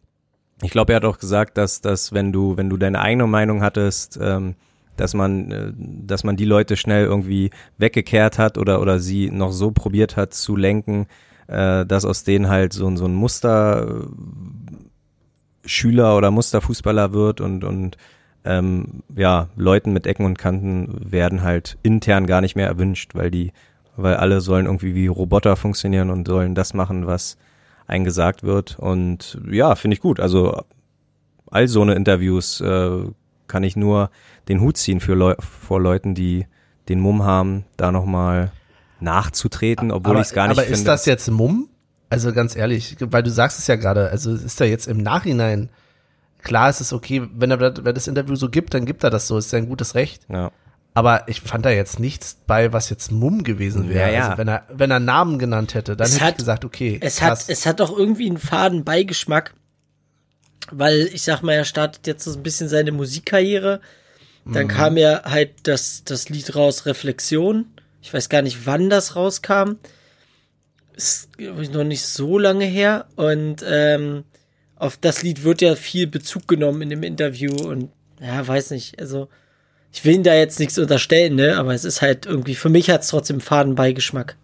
[0.62, 3.62] ich glaube, er hat auch gesagt, dass, dass wenn du, wenn du deine eigene Meinung
[3.62, 4.54] hattest, ähm,
[4.96, 9.52] dass man, äh, dass man die Leute schnell irgendwie weggekehrt hat oder, oder sie noch
[9.52, 11.06] so probiert hat zu lenken,
[11.48, 17.40] äh, dass aus denen halt so, ein so ein Muster äh, Schüler oder Musterfußballer wird
[17.42, 17.98] und, und
[18.46, 23.30] ähm, ja, Leuten mit Ecken und Kanten werden halt intern gar nicht mehr erwünscht, weil
[23.30, 23.52] die,
[23.96, 27.36] weil alle sollen irgendwie wie Roboter funktionieren und sollen das machen, was
[27.86, 28.78] einem gesagt wird.
[28.78, 30.20] Und ja, finde ich gut.
[30.20, 30.62] Also
[31.50, 33.00] all so eine Interviews äh,
[33.46, 34.10] kann ich nur
[34.48, 36.46] den Hut ziehen für Leu vor Leuten, die
[36.88, 38.52] den Mumm haben, da nochmal
[39.00, 40.78] nachzutreten, obwohl aber, ich es gar nicht aber finde.
[40.78, 41.68] ist das jetzt Mumm?
[42.08, 45.68] Also ganz ehrlich, weil du sagst es ja gerade, also ist da jetzt im Nachhinein,
[46.46, 49.26] klar ist es okay, wenn er wenn das Interview so gibt, dann gibt er das
[49.28, 50.22] so, ist ja ein gutes Recht.
[50.30, 50.50] ja.
[50.94, 54.08] Aber ich fand da jetzt nichts bei, was jetzt Mumm gewesen wäre.
[54.08, 54.24] Ja, ja.
[54.28, 56.98] Also wenn er, wenn er Namen genannt hätte, dann Es hätte hat- ich gesagt, okay,
[57.02, 57.40] Es krass.
[57.42, 59.52] hat, es hat auch irgendwie einen faden Beigeschmack,
[60.70, 63.82] weil ich sag mal, er startet jetzt so ein bisschen seine Musikkarriere.
[64.46, 67.66] Dann kam ja halt das, das Lied raus, Reflexion.
[68.00, 69.72] Ich weiß gar nicht, wann das rauskam.
[70.94, 73.04] Ist glaub ich, noch nicht so lange her.
[73.16, 74.24] Und ähm,
[74.76, 77.52] auf das Lied wird ja viel Bezug genommen in dem Interview.
[77.54, 79.00] Und ja, weiß nicht.
[79.00, 79.28] Also,
[79.92, 81.56] ich will ihm da jetzt nichts unterstellen, ne?
[81.56, 84.36] Aber es ist halt irgendwie, für mich hat es trotzdem faden Beigeschmack.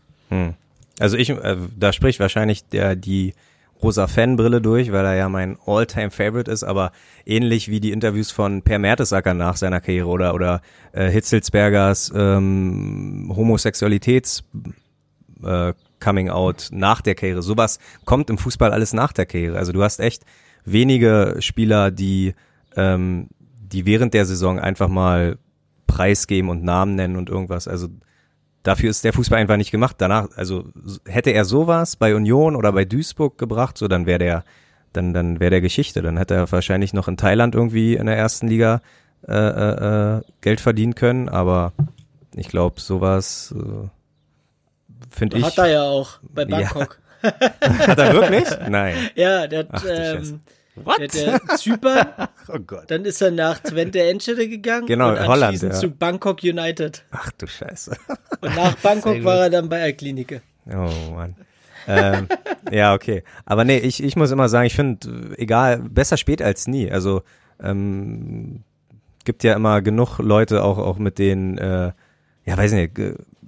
[0.98, 3.34] Also ich, äh, da spricht wahrscheinlich der die
[3.82, 6.92] rosa Fanbrille durch, weil er ja mein All-Time Favorite ist, aber
[7.26, 13.32] ähnlich wie die Interviews von Per Mertesacker nach seiner Karriere oder oder äh, Hitzelsbergers ähm,
[13.34, 14.44] Homosexualitäts
[15.44, 17.42] äh, Coming Out nach der Karriere.
[17.42, 19.58] Sowas kommt im Fußball alles nach der Karriere.
[19.58, 20.24] Also du hast echt
[20.64, 22.34] wenige Spieler, die
[22.76, 23.28] ähm,
[23.72, 25.38] die während der Saison einfach mal
[25.86, 27.68] preisgeben und Namen nennen und irgendwas.
[27.68, 27.88] Also
[28.62, 29.96] dafür ist der Fußball einfach nicht gemacht.
[29.98, 30.66] Danach, also
[31.06, 34.44] hätte er sowas bei Union oder bei Duisburg gebracht, so dann wäre der,
[34.92, 36.02] dann dann wäre der Geschichte.
[36.02, 38.80] Dann hätte er wahrscheinlich noch in Thailand irgendwie in der ersten Liga
[39.26, 41.28] äh, äh, äh Geld verdienen können.
[41.28, 41.72] Aber
[42.34, 43.88] ich glaube, sowas äh,
[45.12, 45.44] finde ich.
[45.44, 46.98] Hat er ja auch bei Bangkok.
[47.22, 47.32] Ja.
[47.86, 48.48] hat er wirklich?
[48.68, 48.96] Nein.
[49.14, 50.40] Ja, der hat, Ach, ähm,
[50.74, 51.00] What?
[51.14, 52.06] Der, Zypern.
[52.48, 52.90] oh Gott.
[52.90, 54.86] Dann ist er nach Twente Enschede gegangen.
[54.86, 55.60] Genau, und Holland.
[55.60, 55.70] Ja.
[55.70, 57.04] zu Bangkok United.
[57.10, 57.96] Ach du Scheiße.
[58.40, 60.40] Und nach Bangkok war er dann bei der Klinik.
[60.66, 61.36] Oh Mann.
[61.86, 62.28] ähm,
[62.70, 63.22] ja, okay.
[63.44, 66.90] Aber nee, ich, ich muss immer sagen, ich finde, egal, besser spät als nie.
[66.90, 67.22] Also
[67.62, 68.62] ähm,
[69.24, 71.92] gibt ja immer genug Leute, auch, auch mit denen, äh,
[72.44, 72.98] ja, weiß nicht,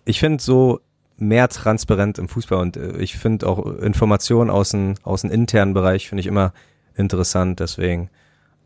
[0.04, 0.80] ich finde so
[1.28, 5.74] mehr transparent im Fußball und äh, ich finde auch Informationen aus dem, aus dem internen
[5.74, 6.52] Bereich finde ich immer
[6.94, 7.60] interessant.
[7.60, 8.10] Deswegen,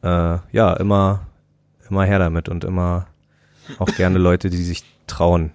[0.02, 1.26] äh, ja, immer,
[1.88, 3.06] immer her damit und immer
[3.78, 5.52] auch gerne Leute, die sich trauen.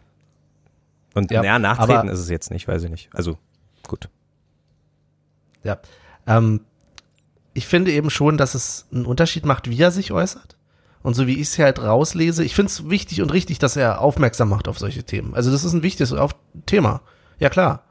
[1.13, 3.09] Und ja, ja nachtreten ist es jetzt nicht, weiß ich nicht.
[3.13, 3.37] Also,
[3.87, 4.09] gut.
[5.63, 5.79] Ja.
[6.27, 6.61] Ähm,
[7.53, 10.52] ich finde eben schon, dass es einen Unterschied macht, wie er sich äußert.
[11.03, 13.99] Und so wie ich es halt rauslese, ich finde es wichtig und richtig, dass er
[14.01, 15.35] aufmerksam macht auf solche Themen.
[15.35, 16.15] Also das ist ein wichtiges
[16.65, 17.01] Thema.
[17.39, 17.83] Ja klar.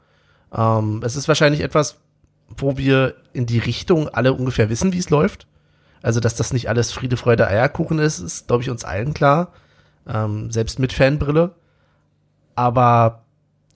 [0.53, 1.97] Ähm, es ist wahrscheinlich etwas,
[2.57, 5.47] wo wir in die Richtung alle ungefähr wissen, wie es läuft.
[6.01, 9.53] Also, dass das nicht alles Friede, Freude, Eierkuchen ist, ist, glaube ich, uns allen klar.
[10.05, 11.55] Ähm, selbst mit Fanbrille.
[12.55, 13.23] Aber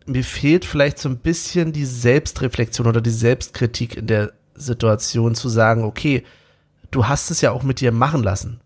[0.05, 5.47] mir fehlt vielleicht so ein bisschen die Selbstreflexion oder die Selbstkritik in der Situation zu
[5.47, 6.23] sagen, okay,
[6.91, 8.59] du hast es ja auch mit dir machen lassen.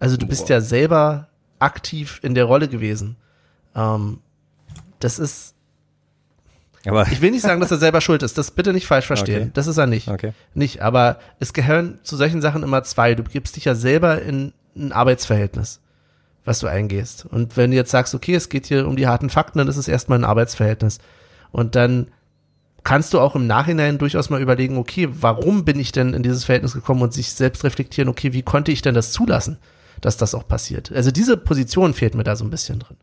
[0.00, 3.16] Also du bist ja selber aktiv in der Rolle gewesen.
[3.74, 4.20] Ähm,
[5.00, 5.54] das ist
[6.86, 8.38] aber ich will nicht sagen, dass er selber schuld ist.
[8.38, 9.42] Das bitte nicht falsch verstehen.
[9.42, 9.50] Okay.
[9.54, 10.08] Das ist er nicht.
[10.08, 10.32] Okay.
[10.54, 10.80] Nicht.
[10.80, 13.14] Aber es gehören zu solchen Sachen immer zwei.
[13.14, 15.80] Du gibst dich ja selber in ein Arbeitsverhältnis,
[16.44, 17.26] was du eingehst.
[17.26, 19.76] Und wenn du jetzt sagst, okay, es geht hier um die harten Fakten, dann ist
[19.76, 20.98] es erstmal ein Arbeitsverhältnis.
[21.50, 22.08] Und dann
[22.84, 26.44] kannst du auch im Nachhinein durchaus mal überlegen, okay, warum bin ich denn in dieses
[26.44, 29.58] Verhältnis gekommen und sich selbst reflektieren, okay, wie konnte ich denn das zulassen,
[30.00, 30.92] dass das auch passiert?
[30.92, 32.96] Also diese Position fehlt mir da so ein bisschen drin.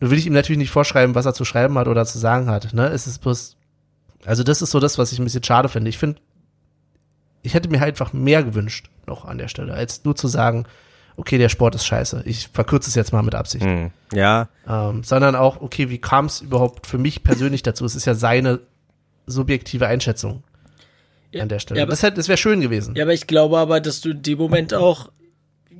[0.00, 2.50] Nur will ich ihm natürlich nicht vorschreiben, was er zu schreiben hat oder zu sagen
[2.50, 2.72] hat.
[2.74, 2.88] Ne?
[2.88, 3.56] Es ist bloß,
[4.24, 5.88] also das ist so das, was ich ein bisschen schade finde.
[5.88, 6.20] Ich finde,
[7.42, 10.66] ich hätte mir halt einfach mehr gewünscht noch an der Stelle, als nur zu sagen,
[11.16, 12.22] okay, der Sport ist scheiße.
[12.24, 13.64] Ich verkürze es jetzt mal mit Absicht.
[13.64, 14.48] Hm, ja.
[14.68, 17.84] Ähm, sondern auch, okay, wie kam es überhaupt für mich persönlich dazu?
[17.84, 18.60] Es ist ja seine
[19.26, 20.42] subjektive Einschätzung
[21.30, 21.78] ja, an der Stelle.
[21.78, 22.94] Ja, aber, das, das wäre schön gewesen.
[22.94, 25.10] Ja, aber ich glaube aber, dass du in dem Moment auch,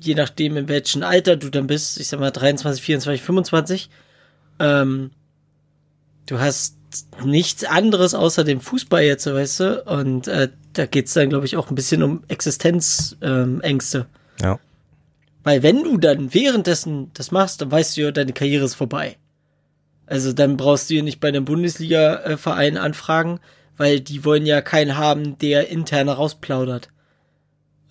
[0.04, 3.90] je nachdem in welchem Alter du dann bist, ich sag mal 23, 24, 25,
[4.58, 5.10] ähm,
[6.26, 6.76] du hast
[7.24, 9.82] nichts anderes außer dem Fußball jetzt, weißt du?
[9.84, 13.98] Und äh, da geht's dann, glaube ich, auch ein bisschen um Existenzängste.
[13.98, 14.06] Ähm,
[14.40, 14.58] ja.
[15.42, 19.16] Weil wenn du dann währenddessen das machst, dann weißt du ja, deine Karriere ist vorbei.
[20.06, 23.40] Also dann brauchst du ja nicht bei einem Bundesliga-Verein anfragen,
[23.76, 26.88] weil die wollen ja keinen haben, der intern rausplaudert.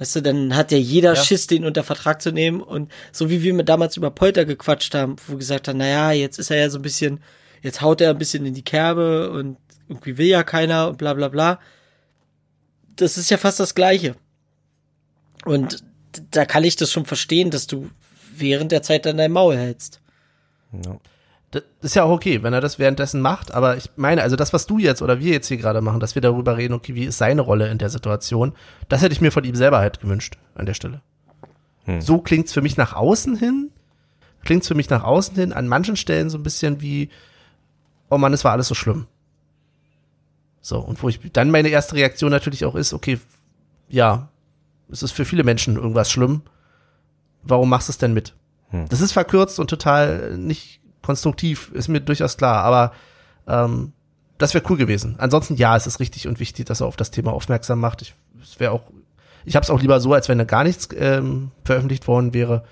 [0.03, 1.23] Weißt du, dann hat ja jeder ja.
[1.23, 2.61] Schiss, den unter Vertrag zu nehmen.
[2.61, 6.39] Und so wie wir damals über Polter gequatscht haben, wo wir gesagt haben, naja, jetzt
[6.39, 7.21] ist er ja so ein bisschen,
[7.61, 9.55] jetzt haut er ein bisschen in die Kerbe und
[9.87, 11.61] irgendwie will ja keiner und bla bla bla.
[12.97, 14.17] Das ist ja fast das Gleiche.
[15.45, 15.85] Und
[16.31, 17.89] da kann ich das schon verstehen, dass du
[18.35, 20.01] während der Zeit dann dein Maul hältst.
[20.85, 20.99] Ja
[21.53, 24.53] das ist ja auch okay, wenn er das währenddessen macht, aber ich meine, also das,
[24.53, 27.05] was du jetzt oder wir jetzt hier gerade machen, dass wir darüber reden, okay, wie
[27.05, 28.53] ist seine Rolle in der Situation,
[28.89, 31.01] das hätte ich mir von ihm selber halt gewünscht an der Stelle.
[31.85, 32.01] Hm.
[32.01, 33.69] So klingt's für mich nach außen hin,
[34.43, 37.09] klingt's für mich nach außen hin, an manchen Stellen so ein bisschen wie,
[38.09, 39.05] oh Mann, es war alles so schlimm.
[40.59, 43.19] So, und wo ich dann meine erste Reaktion natürlich auch ist, okay,
[43.89, 44.29] ja,
[44.89, 46.41] es ist für viele Menschen irgendwas schlimm,
[47.43, 48.33] warum machst du es denn mit?
[48.69, 48.87] Hm.
[48.89, 52.93] Das ist verkürzt und total nicht konstruktiv, ist mir durchaus klar, aber
[53.47, 53.93] ähm,
[54.39, 55.15] das wäre cool gewesen.
[55.19, 58.01] Ansonsten ja, es ist richtig und wichtig, dass er auf das Thema aufmerksam macht.
[58.01, 58.83] Ich es wäre auch,
[59.45, 62.63] ich habe es auch lieber so, als wenn da gar nichts ähm, veröffentlicht worden wäre.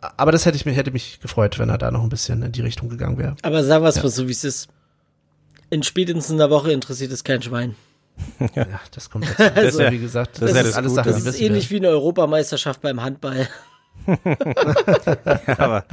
[0.00, 2.52] Aber das hätte ich mir hätte mich gefreut, wenn er da noch ein bisschen in
[2.52, 3.36] die Richtung gegangen wäre.
[3.42, 4.08] Aber sag was ja.
[4.08, 4.68] so wie es ist.
[5.70, 7.74] In spätestens einer Woche interessiert es kein Schwein.
[8.54, 9.42] ja, das kommt dazu.
[9.42, 11.76] also, das ist ja, wie gesagt, das, das ist, alles Sachen, Das ist ähnlich wie
[11.76, 13.48] eine Europameisterschaft beim Handball.
[14.06, 15.84] ja, aber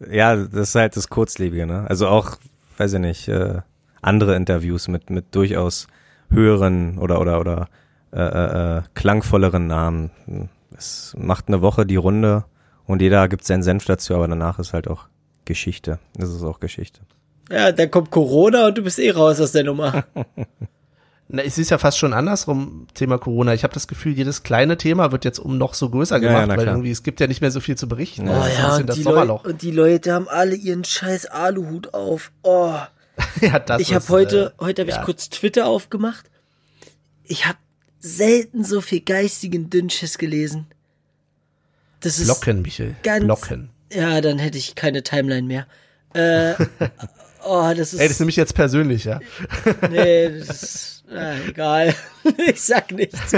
[0.00, 1.86] ja, das ist halt das Kurzlebige, ne?
[1.88, 2.36] Also auch,
[2.76, 3.60] weiß ich nicht, äh,
[4.00, 5.88] andere Interviews mit, mit durchaus
[6.30, 7.68] höheren oder oder oder
[8.12, 10.10] äh, äh, äh klangvolleren Namen.
[10.76, 12.44] Es macht eine Woche die Runde
[12.86, 15.08] und jeder gibt seinen Senf dazu, aber danach ist halt auch
[15.44, 15.98] Geschichte.
[16.14, 17.00] Das ist auch Geschichte.
[17.50, 20.04] Ja, dann kommt Corona und du bist eh raus aus der Nummer.
[21.30, 23.52] Na, ich sehe es ja fast schon andersrum, Thema Corona.
[23.52, 26.28] Ich habe das Gefühl, jedes kleine Thema wird jetzt um noch so größer Ja, ja,
[26.28, 26.74] gemacht, na weil klar.
[26.76, 28.26] irgendwie es gibt ja nicht mehr so viel zu berichten.
[28.26, 28.40] Ja.
[28.40, 31.92] Oh ist ein ja, und das die, und die Leute haben alle ihren scheiß Aluhut
[31.92, 32.32] auf.
[32.42, 32.72] Oh.
[33.42, 34.98] ja, das ich habe ist, heute, äh, heute habe ja.
[35.00, 36.30] ich kurz Twitter aufgemacht.
[37.24, 37.58] Ich habe
[38.00, 40.66] selten so viel geistigen Dünnschiss gelesen.
[42.00, 42.96] Das ist Blocken, Michel.
[43.02, 43.70] ganz- Blocken.
[43.92, 45.66] ja, dann hätte ich keine Timeline mehr.
[46.14, 46.54] Äh,
[47.44, 49.20] oh, das ist Ey, das nehme ich jetzt persönlich, ja.
[49.90, 51.94] nee, das ist ah, egal.
[52.46, 53.34] ich sag nichts.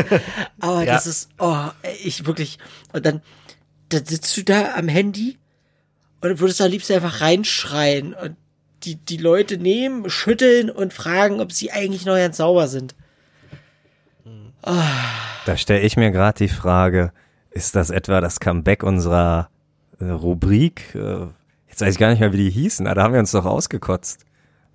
[0.61, 0.95] Aber Ja.
[0.95, 1.67] das ist oh,
[2.03, 2.59] ich wirklich
[2.93, 3.23] und dann
[3.89, 5.39] dann sitzt du da am Handy
[6.21, 8.37] und würdest am liebsten einfach reinschreien und
[8.85, 12.95] die, die Leute nehmen, schütteln und fragen, ob sie eigentlich noch ganz sauber sind.
[14.63, 17.13] Da stelle ich mir gerade die Frage,
[17.51, 19.49] ist das etwa das Comeback unserer
[19.99, 20.95] äh, Rubrik?
[20.95, 21.27] Äh,
[21.69, 23.47] jetzt weiß ich gar nicht mehr, wie die hießen, aber da haben wir uns doch
[23.47, 24.25] ausgekotzt.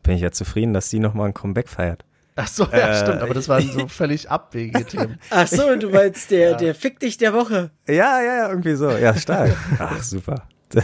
[0.04, 2.05] Bin ich ja zufrieden, dass die nochmal ein Comeback feiert.
[2.38, 5.19] Ach so, ja, Äh, stimmt, aber das waren so völlig abwegige Themen.
[5.30, 7.71] Ach so, du meinst der, der Fick dich der Woche.
[7.88, 8.91] Ja, ja, ja, irgendwie so.
[8.91, 9.56] Ja, stark.
[9.80, 10.48] Ach, super.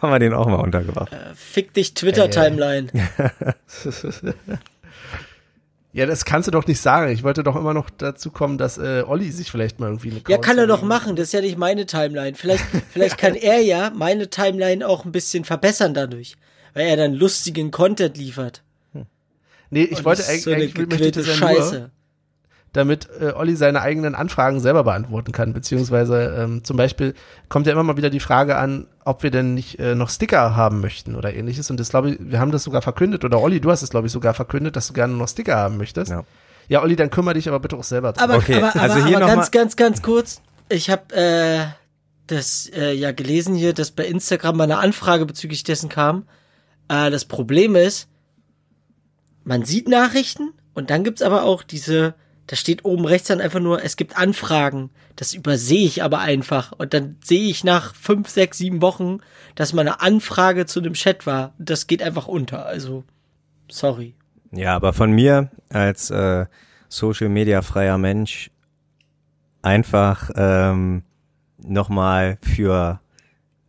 [0.00, 1.10] haben wir den auch mal untergebracht.
[1.34, 2.88] Fick dich Twitter-Timeline.
[5.94, 7.10] Ja, das kannst du doch nicht sagen.
[7.10, 10.20] Ich wollte doch immer noch dazu kommen, dass äh, Olli sich vielleicht mal irgendwie eine
[10.28, 11.16] Ja, Couch kann er doch machen.
[11.16, 12.36] Das ist ja nicht meine Timeline.
[12.36, 16.36] Vielleicht, vielleicht kann er ja meine Timeline auch ein bisschen verbessern dadurch.
[16.74, 18.62] Weil er dann lustigen Content liefert.
[19.70, 21.78] Nee, ich Und wollte nicht eigentlich, so eine eigentlich möchte das Scheiße.
[21.78, 21.90] nur,
[22.74, 25.52] damit äh, Olli seine eigenen Anfragen selber beantworten kann.
[25.52, 27.14] Beziehungsweise ähm, zum Beispiel
[27.48, 30.54] kommt ja immer mal wieder die Frage an, ob wir denn nicht äh, noch Sticker
[30.54, 31.70] haben möchten oder ähnliches.
[31.70, 34.06] Und das glaube ich, wir haben das sogar verkündet, oder Olli, du hast es, glaube
[34.06, 36.10] ich, sogar verkündet, dass du gerne noch Sticker haben möchtest.
[36.10, 36.24] Ja.
[36.68, 38.22] Ja, Olli, dann kümmere dich aber bitte auch selber drum.
[38.22, 40.42] Aber, Okay, aber, aber, also hier aber noch ganz, mal- ganz, ganz kurz.
[40.68, 41.64] Ich habe äh,
[42.26, 46.24] das äh, ja gelesen hier, dass bei Instagram mal eine Anfrage bezüglich dessen kam.
[46.90, 48.08] Äh, das Problem ist,
[49.48, 52.14] man sieht Nachrichten und dann gibt's aber auch diese,
[52.46, 54.90] da steht oben rechts dann einfach nur, es gibt Anfragen.
[55.16, 56.72] Das übersehe ich aber einfach.
[56.72, 59.20] Und dann sehe ich nach fünf, sechs, sieben Wochen,
[59.54, 61.54] dass mal eine Anfrage zu dem Chat war.
[61.58, 62.66] Das geht einfach unter.
[62.66, 63.04] Also,
[63.70, 64.14] sorry.
[64.52, 66.44] Ja, aber von mir als äh,
[66.90, 68.50] Social Media freier Mensch
[69.62, 71.04] einfach ähm,
[71.56, 73.00] nochmal für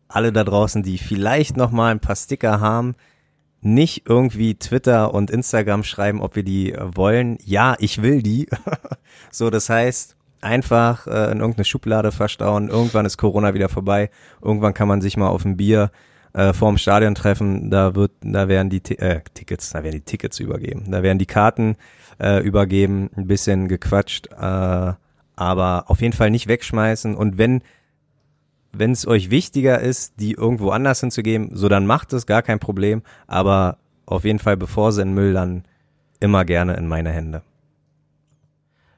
[0.10, 2.96] alle da draußen, die vielleicht nochmal ein paar Sticker haben,
[3.62, 7.38] nicht irgendwie Twitter und Instagram schreiben, ob wir die äh, wollen.
[7.44, 8.48] Ja, ich will die.
[9.32, 12.70] so, das heißt, einfach äh, in irgendeine Schublade verstauen.
[12.70, 14.10] Irgendwann ist Corona wieder vorbei.
[14.42, 15.92] Irgendwann kann man sich mal auf ein Bier
[16.34, 17.70] äh, vorm Stadion treffen.
[17.70, 20.90] Da wird, da werden die Ti- äh, Tickets, da werden die Tickets übergeben.
[20.92, 21.76] Da werden die Karten
[22.20, 23.10] äh, übergeben.
[23.18, 24.94] Ein bisschen gequatscht, äh,
[25.36, 27.16] aber auf jeden Fall nicht wegschmeißen.
[27.16, 27.62] Und wenn
[28.72, 32.60] wenn es euch wichtiger ist, die irgendwo anders hinzugeben, so dann macht es, gar kein
[32.60, 33.02] Problem.
[33.28, 35.64] Aber auf jeden Fall, bevor sie in Müll, dann
[36.20, 37.42] immer gerne in meine Hände.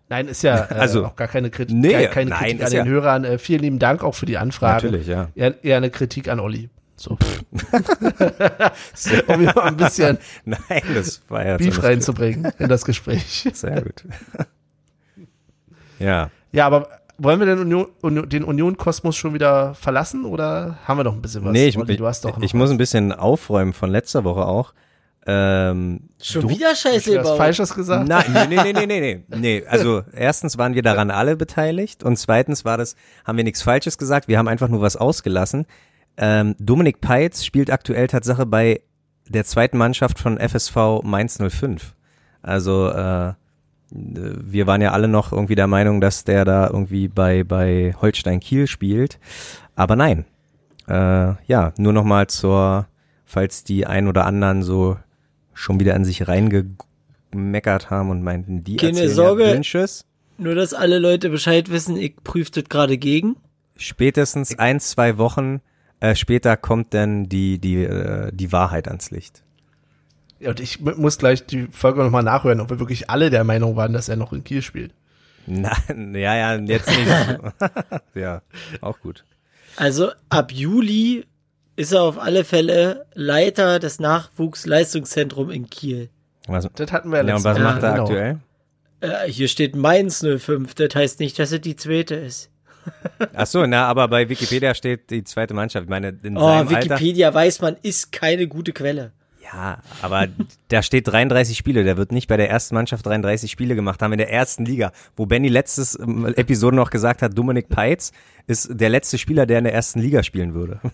[0.10, 2.72] Nein, ist ja äh, Also, auch gar keine Kritik, nee, keine, keine nein, Kritik an
[2.72, 3.24] den ja- Hörern.
[3.24, 4.88] Äh, vielen lieben Dank auch für die Anfrage.
[4.88, 5.30] Natürlich, ja.
[5.36, 6.70] Eher, eher eine Kritik an Olli.
[6.98, 7.18] So.
[9.28, 13.48] um mal ein bisschen Nein, das war ja Beef reinzubringen in das Gespräch.
[13.54, 14.04] Sehr gut.
[15.98, 16.30] ja.
[16.52, 16.90] Ja, aber
[17.24, 21.22] wollen wir den Union, Union, den Union-Kosmos schon wieder verlassen oder haben wir noch ein
[21.22, 21.52] bisschen was?
[21.52, 24.46] nee, ich, Olli, du hast doch noch ich muss ein bisschen aufräumen von letzter Woche
[24.46, 24.74] auch.
[25.28, 27.38] Ähm, Schon du- wieder Scheiße was.
[27.38, 28.08] Falsches gesagt.
[28.08, 29.64] Nein, nee, nee, nee, nee, nee, nee.
[29.68, 33.98] Also erstens waren wir daran alle beteiligt und zweitens war das, haben wir nichts Falsches
[34.00, 35.68] gesagt, wir haben einfach nur was ausgelassen.
[36.18, 38.82] Ähm, Dominik Peitz spielt aktuell Tatsache bei
[39.30, 41.94] der zweiten Mannschaft von FSV Mainz 05.
[42.42, 43.34] Also äh,
[43.92, 48.40] wir waren ja alle noch irgendwie der Meinung, dass der da irgendwie bei, bei Holstein
[48.40, 49.20] Kiel spielt.
[49.76, 50.26] Aber nein.
[50.88, 52.88] Äh, ja, nur nochmal zur,
[53.26, 54.98] falls die ein oder anderen so
[55.54, 59.46] schon wieder an sich reingemeckert haben und meinten, die Keine Sorge.
[59.46, 60.06] ja Dünnschiss.
[60.38, 63.36] Nur, dass alle Leute Bescheid wissen, ich prüfe das gerade gegen.
[63.76, 65.62] Spätestens ein, zwei Wochen
[66.00, 69.44] äh, später kommt dann die, die, äh, die Wahrheit ans Licht.
[70.42, 73.76] Ja, und ich muss gleich die Folge nochmal nachhören, ob wir wirklich alle der Meinung
[73.76, 74.94] waren, dass er noch in Kiel spielt.
[75.46, 77.08] Nein, ja, ja, jetzt nicht.
[78.16, 78.42] ja,
[78.82, 79.24] auch gut.
[79.78, 81.26] Also ab Juli
[81.76, 86.10] ist er auf alle Fälle Leiter des Nachwuchsleistungszentrums in Kiel.
[86.48, 87.64] Was, Das hatten wir ja ja, und letztes was Mal.
[87.74, 88.04] macht er Genau.
[88.04, 88.40] aktuell?
[89.02, 92.50] Äh, hier steht Mainz 05, das heißt nicht, dass es die zweite ist.
[93.36, 95.84] Ach so, na, aber bei Wikipedia steht die zweite Mannschaft.
[95.86, 96.82] Ich meine, in Oh, seinem Alter.
[96.96, 99.12] Wikipedia weiß man, ist keine gute Quelle.
[99.44, 100.28] Ja, aber
[100.70, 101.84] da steht 33 Spiele.
[101.84, 104.92] Der wird nicht bei der ersten Mannschaft 33 Spiele gemacht haben in der ersten Liga.
[105.16, 108.12] Wo Benny letztes ähm, Episode noch gesagt hat, Dominik Peitz
[108.48, 110.80] ist der letzte Spieler, der in der ersten Liga spielen würde.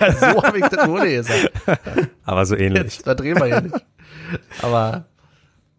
[0.00, 1.52] Ja, so habe ich das ohne gesagt.
[2.24, 2.82] Aber so ähnlich.
[2.82, 3.76] Jetzt verdrehen wir ja nicht.
[4.62, 5.04] Aber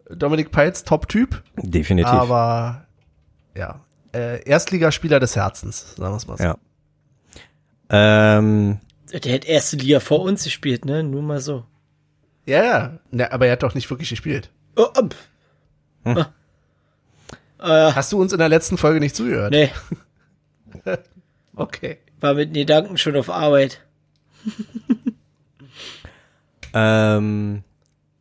[0.08, 2.12] Dominik Peitz, Top-Typ, Definitiv.
[2.12, 2.86] aber
[3.54, 3.80] ja,
[4.14, 6.44] äh, Erstligaspieler des Herzens, sagen wir es mal so.
[6.44, 6.56] ja.
[7.90, 8.78] Ähm,
[9.12, 11.02] Der hat erste Liga vor uns gespielt, ne?
[11.02, 11.64] Nur mal so.
[12.46, 12.98] Ja, ja.
[13.10, 14.50] Ne, aber er hat doch nicht wirklich gespielt.
[14.76, 15.08] Oh, um.
[16.04, 16.24] Äh,
[17.92, 19.50] Hast du uns in der letzten Folge nicht zugehört?
[19.50, 19.70] nee,
[21.56, 21.98] Okay.
[22.20, 23.82] war mit den Gedanken schon auf Arbeit.
[26.74, 27.62] Ähm,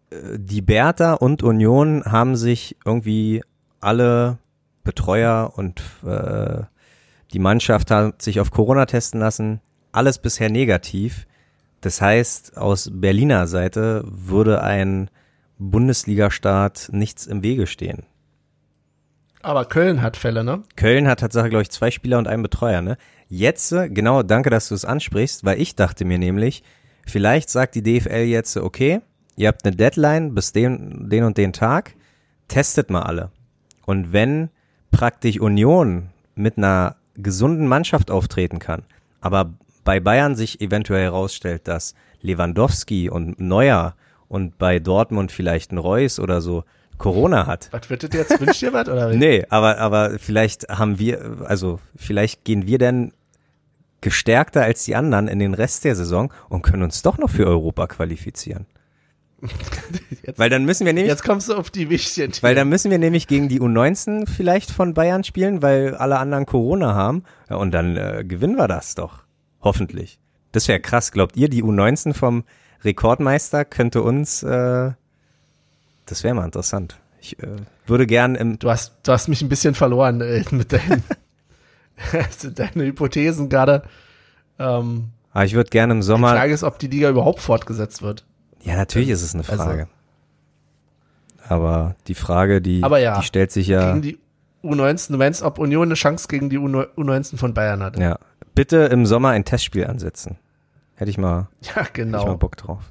[0.10, 3.43] äh, die Bertha und Union haben sich irgendwie
[3.82, 4.38] alle
[4.84, 6.62] Betreuer und äh,
[7.34, 9.60] die Mannschaft hat sich auf Corona testen lassen.
[9.91, 11.28] Alles bisher negativ.
[11.82, 15.10] Das heißt, aus Berliner Seite würde ein
[15.60, 18.04] Bundesliga-Start nichts im Wege stehen.
[19.41, 20.63] Aber Köln hat Fälle, ne?
[20.76, 22.97] Köln hat Tatsache, glaube ich, zwei Spieler und einen Betreuer, ne?
[23.30, 26.63] Jetzt, genau, danke, dass du es ansprichst, weil ich dachte mir nämlich,
[27.06, 29.02] vielleicht sagt die DFL jetzt, okay,
[29.36, 31.93] ihr habt eine Deadline bis den, den und den Tag,
[32.47, 33.32] testet mal alle.
[33.86, 34.50] Und wenn
[34.91, 38.84] praktisch Union mit einer gesunden Mannschaft auftreten kann,
[39.21, 39.54] aber
[39.88, 43.95] bei Bayern sich eventuell herausstellt, dass Lewandowski und Neuer
[44.28, 46.65] und bei Dortmund vielleicht ein Reus oder so
[46.97, 48.41] Corona hat, Was wird das jetzt?
[48.41, 48.89] Wünscht ihr was?
[48.89, 49.08] Oder?
[49.13, 53.13] Nee, aber, aber vielleicht haben wir, also vielleicht gehen wir denn
[54.02, 57.47] gestärkter als die anderen in den Rest der Saison und können uns doch noch für
[57.47, 58.65] Europa qualifizieren.
[60.21, 62.91] Jetzt, Weil dann müssen wir nämlich, jetzt kommst du auf die wichtigen weil dann müssen
[62.91, 67.23] wir nämlich gegen die U19 vielleicht von Bayern spielen, weil alle anderen Corona haben.
[67.50, 69.26] Ja, und dann äh, gewinnen wir das doch.
[69.67, 70.17] Hoffentlich.
[70.53, 71.12] Das wäre krass.
[71.12, 72.45] Glaubt ihr, die U19 vom
[72.86, 74.91] Rekordmeister könnte uns, äh,
[76.06, 76.97] das wäre mal interessant.
[77.19, 77.47] Ich äh,
[77.86, 81.03] würde gern im, Du hast, du hast mich ein bisschen verloren äh, mit deinen,
[82.13, 83.84] also deine Hypothesen gerade.
[84.58, 88.01] Ähm, ah, ich würde gerne im die Sommer, Frage ist, ob die Liga überhaupt fortgesetzt
[88.01, 88.23] wird.
[88.63, 89.88] Ja, natürlich ist es eine Also- Frage.
[91.49, 94.17] Aber die Frage, die, Aber ja, die stellt sich ja, die
[94.63, 97.97] U19, du meinst, ob Union eine Chance gegen die U19 von Bayern hat?
[97.99, 98.17] ja.
[98.55, 100.39] Bitte im Sommer ein Testspiel ansetzen.
[100.95, 102.37] Hätte ich mal, Ja, hätte ich mal genau.
[102.37, 102.81] Bock drauf.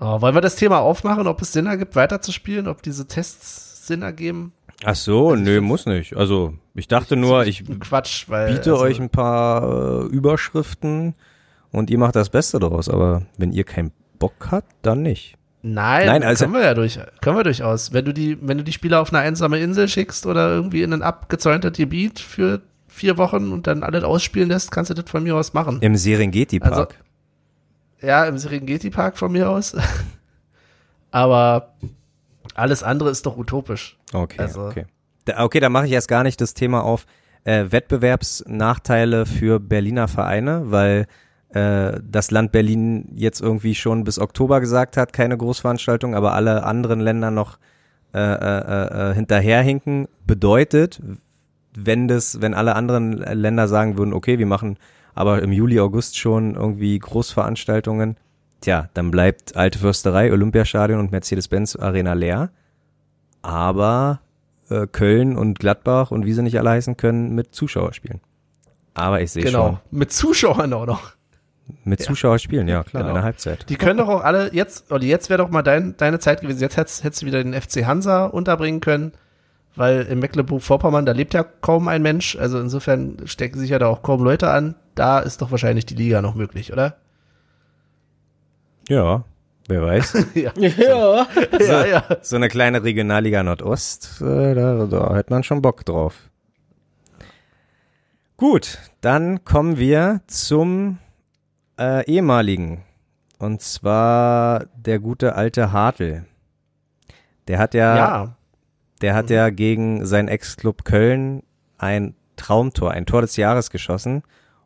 [0.00, 4.02] Oh, wollen wir das Thema aufmachen, ob es Sinn ergibt, weiterzuspielen, ob diese Tests Sinn
[4.02, 4.52] ergeben?
[4.84, 6.16] Ach so, Also ich nö, muss nicht.
[6.16, 11.14] Also, ich dachte nur, ich Quatsch, weil biete also, euch ein paar äh, Überschriften
[11.70, 12.88] und ihr macht das Beste daraus.
[12.88, 15.36] Aber wenn ihr keinen Bock habt, dann nicht.
[15.62, 17.92] Nein, Nein, also- können wir ja durch, können wir durchaus.
[17.92, 20.92] Wenn du die, wenn du die Spieler auf eine einsame Insel schickst oder irgendwie in
[20.92, 25.22] ein abgezäuntes Gebiet für vier Wochen und dann alles ausspielen lässt, kannst du das von
[25.22, 25.78] mir aus machen.
[25.82, 26.72] Im Serengeti-Park.
[26.72, 26.86] Also-
[28.00, 29.76] Ja, im Serengeti Park von mir aus.
[31.10, 31.74] Aber
[32.54, 33.98] alles andere ist doch utopisch.
[34.12, 34.86] okay, also- okay.
[35.26, 37.04] Da, okay, dann mache ich erst gar nicht das Thema auf
[37.44, 41.06] äh, Wettbewerbsnachteile für Berliner Vereine, weil
[41.52, 46.64] äh, das Land Berlin jetzt irgendwie schon bis Oktober gesagt hat, keine Großveranstaltung, aber alle
[46.64, 47.58] anderen Länder noch
[48.14, 50.08] äh, äh, äh, hinterherhinken.
[50.26, 51.00] Bedeutet,
[51.74, 54.78] wenn das, wenn alle anderen Länder sagen würden, okay, wir machen
[55.14, 58.16] aber im Juli, August schon irgendwie Großveranstaltungen,
[58.60, 62.50] tja, dann bleibt Alte Fürsterei, Olympiastadion und Mercedes-Benz Arena leer.
[63.42, 64.20] Aber
[64.68, 68.20] äh, Köln und Gladbach und wie sie nicht alle heißen können, mit Zuschauer spielen.
[68.94, 69.66] Aber ich sehe Genau.
[69.66, 71.12] schon, Mit Zuschauern auch noch.
[71.84, 73.10] Mit Zuschauer spielen, ja klar, Genau.
[73.10, 73.66] in der Halbzeit.
[73.68, 76.60] Die können doch auch alle, jetzt, Olli, jetzt wäre doch mal dein, deine Zeit gewesen.
[76.60, 79.12] Jetzt hättest, hättest du wieder den FC Hansa unterbringen können,
[79.76, 82.36] weil in Mecklenburg-Vorpommern, da lebt ja kaum ein Mensch.
[82.36, 84.74] Also insofern stecken sich ja da auch kaum Leute an.
[84.94, 86.96] Da ist doch wahrscheinlich die Liga noch möglich, oder?
[88.88, 89.24] Ja,
[89.68, 90.26] wer weiß.
[90.34, 90.52] ja.
[90.56, 91.26] Ja.
[91.60, 92.04] ja, ja.
[92.22, 96.14] so eine kleine Regionalliga Nordost, äh, da, da hat man schon Bock drauf.
[98.36, 100.98] Gut, dann kommen wir zum
[101.80, 102.82] äh, ehemaligen.
[103.38, 106.26] Und zwar der gute alte Hartl.
[107.48, 108.36] Der hat ja, Ja,
[109.00, 111.42] der hat ja gegen seinen Ex-Club Köln
[111.78, 114.22] ein Traumtor, ein Tor des Jahres geschossen.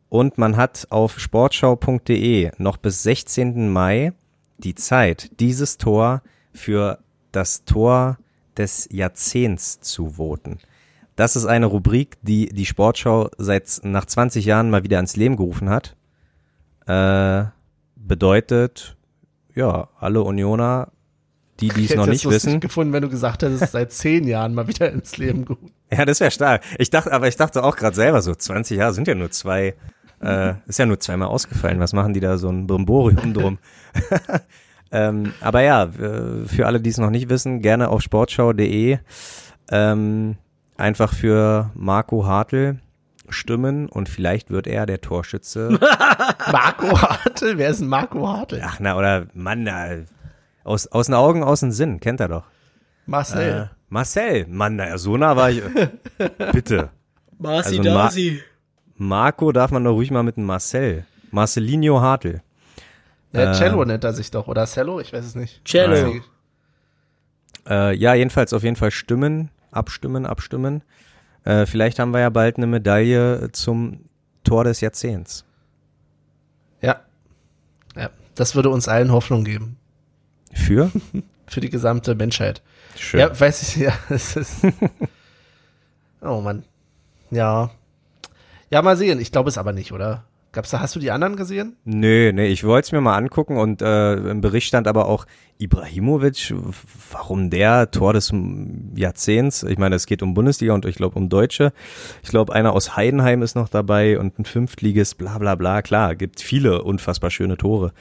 [0.09, 3.71] Und man hat auf sportschau.de noch bis 16.
[3.71, 4.13] Mai
[4.57, 6.21] die Zeit, dieses Tor
[6.53, 6.99] für
[7.31, 8.17] das Tor
[8.57, 10.59] des Jahrzehnts zu voten.
[11.15, 15.37] Das ist eine Rubrik, die die Sportschau seit nach 20 Jahren mal wieder ans Leben
[15.37, 15.95] gerufen hat.
[16.87, 17.45] Äh,
[17.95, 18.95] bedeutet,
[19.55, 20.89] ja, alle Unioner,
[21.59, 22.59] die dies ich noch hätte nicht wissen.
[22.59, 25.71] gefunden, wenn du gesagt hättest, seit zehn Jahren mal wieder ins Leben gerufen.
[25.91, 26.61] Ja, das wäre stark.
[26.77, 29.75] Ich dachte, aber ich dachte auch gerade selber so, 20 Jahre sind ja nur zwei,
[30.21, 31.79] äh, ist ja nur zweimal ausgefallen.
[31.79, 33.57] Was machen die da so ein Brimborium drum?
[34.91, 38.97] ähm, aber ja, für alle, die es noch nicht wissen, gerne auf sportschau.de
[39.71, 40.35] ähm,
[40.77, 42.79] einfach für Marco Hartl
[43.29, 45.79] stimmen und vielleicht wird er der Torschütze.
[46.51, 47.57] Marco Hartl?
[47.57, 48.61] Wer ist ein Marco Hartl?
[48.63, 49.87] Ach na, oder Mann, na,
[50.63, 52.43] aus, aus den Augen, aus dem Sinn, kennt er doch.
[53.05, 53.69] Marcel.
[53.71, 55.61] Äh, Marcel, Mann, naja, so nah war ich.
[56.51, 56.89] Bitte.
[57.37, 58.41] Marci Also Ma- Dasi.
[58.97, 61.05] Marco darf man doch ruhig mal mit einem Marcel.
[61.31, 62.41] Marcelinho Hartl.
[63.33, 64.99] äh, äh, Cello nennt er sich doch, oder Cello?
[65.01, 65.63] Ich weiß es nicht.
[65.65, 66.15] Cello.
[67.67, 70.83] Äh, ja, jedenfalls auf jeden Fall stimmen, abstimmen, abstimmen.
[71.45, 74.01] Äh, vielleicht haben wir ja bald eine Medaille zum
[74.43, 75.45] Tor des Jahrzehnts.
[76.81, 77.01] Ja.
[77.95, 78.09] Ja.
[78.33, 79.77] Das würde uns allen Hoffnung geben.
[80.53, 80.91] Für?
[81.47, 82.63] Für die gesamte Menschheit.
[82.97, 83.19] Schön.
[83.19, 83.93] Ja, weiß ich, ja.
[84.09, 84.65] Es ist
[86.21, 86.63] oh Mann.
[87.29, 87.69] Ja.
[88.71, 89.19] Ja, mal sehen.
[89.19, 90.23] Ich glaube es aber nicht, oder?
[90.55, 91.75] Gab's da, hast du die anderen gesehen?
[91.83, 95.25] Nö, nee, ich wollte es mir mal angucken und äh, im Bericht stand aber auch
[95.57, 96.53] Ibrahimovic,
[97.11, 98.31] warum der Tor des
[98.95, 99.63] Jahrzehnts?
[99.63, 101.73] Ich meine, es geht um Bundesliga und ich glaube um Deutsche.
[102.23, 105.81] Ich glaube, einer aus Heidenheim ist noch dabei und ein Fünftliges, bla bla bla.
[105.81, 107.91] Klar, gibt viele unfassbar schöne Tore.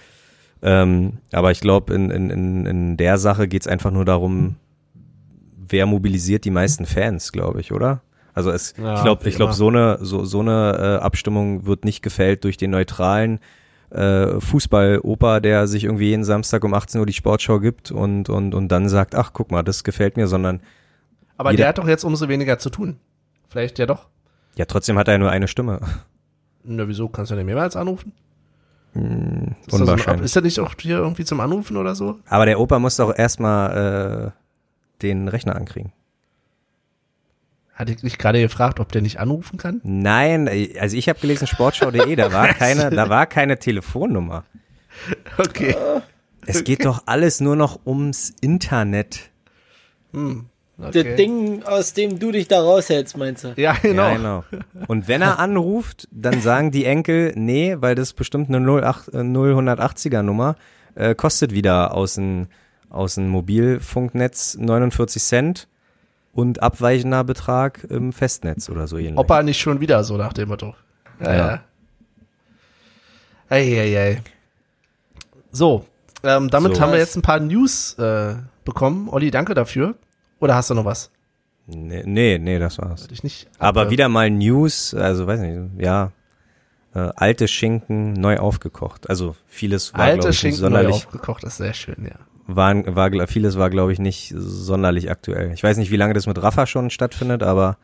[0.62, 4.54] Ähm, aber ich glaube, in, in, in, in der Sache geht's einfach nur darum,
[5.56, 8.02] wer mobilisiert die meisten Fans, glaube ich, oder?
[8.34, 11.84] Also es, Ja, ich glaube, ich glaube, so eine so so eine äh, Abstimmung wird
[11.84, 13.38] nicht gefällt durch den neutralen
[13.90, 18.54] äh, Fußball-Opa, der sich irgendwie jeden Samstag um 18 Uhr die Sportschau gibt und und
[18.54, 20.60] und dann sagt, ach guck mal, das gefällt mir, sondern
[21.36, 22.96] Aber Jeder- der hat doch jetzt umso weniger zu tun.
[23.48, 24.08] Vielleicht ja doch.
[24.56, 25.80] ja trotzdem hat er nur eine Stimme.
[26.64, 27.08] Na, wieso?
[27.08, 28.12] Kannst du den mehrmals anrufen?
[28.94, 29.02] Ist,
[29.66, 30.24] das so Unwahrscheinlich.
[30.24, 32.18] ist er nicht auch hier irgendwie zum Anrufen oder so?
[32.28, 35.92] Aber der Opa muss doch erstmal äh, den Rechner ankriegen.
[37.74, 39.80] Hatte ich dich gerade gefragt, ob der nicht anrufen kann?
[39.82, 44.44] Nein, äh, also ich habe gelesen sportschau.de, da war keine, da war keine Telefonnummer.
[45.38, 45.74] Okay.
[46.46, 49.30] Es geht doch alles nur noch ums Internet.
[50.12, 50.46] Hm.
[50.76, 51.14] Das okay.
[51.14, 53.54] Ding, aus dem du dich da raushältst, meinst du?
[53.56, 54.08] Ja, genau.
[54.08, 54.44] Ja, genau.
[54.88, 59.08] Und wenn er anruft, dann sagen die Enkel, nee, weil das ist bestimmt eine 08,
[59.08, 60.56] äh, 0180er Nummer,
[60.96, 62.48] äh, kostet wieder aus dem
[62.90, 65.68] aus dem Mobilfunknetz 49 Cent
[66.34, 69.16] und abweichender Betrag im Festnetz oder so ähnlich.
[69.18, 70.74] Opa nicht schon wieder, so nach dem Motto.
[71.20, 71.46] Ja, Ja.
[71.48, 71.60] ja.
[73.48, 74.22] Ei, ei.
[75.52, 75.84] So,
[76.22, 76.80] ähm, damit So.
[76.82, 79.08] haben wir jetzt ein paar News äh, bekommen.
[79.08, 79.94] Olli, danke dafür.
[80.40, 81.10] Oder hast du noch was?
[81.66, 83.06] Nee, nee, nee, das war's.
[83.10, 83.48] Ich nicht.
[83.58, 86.12] Aber ab- wieder mal News, also weiß nicht, ja,
[86.94, 89.08] äh, alte Schinken neu aufgekocht.
[89.08, 92.16] Also vieles war, alte ich, Schinken neu aufgekocht, ist sehr schön, ja.
[92.46, 95.52] War, war vieles war, glaube ich, nicht sonderlich aktuell.
[95.52, 97.76] Ich weiß nicht, wie lange das mit Rafa schon stattfindet, aber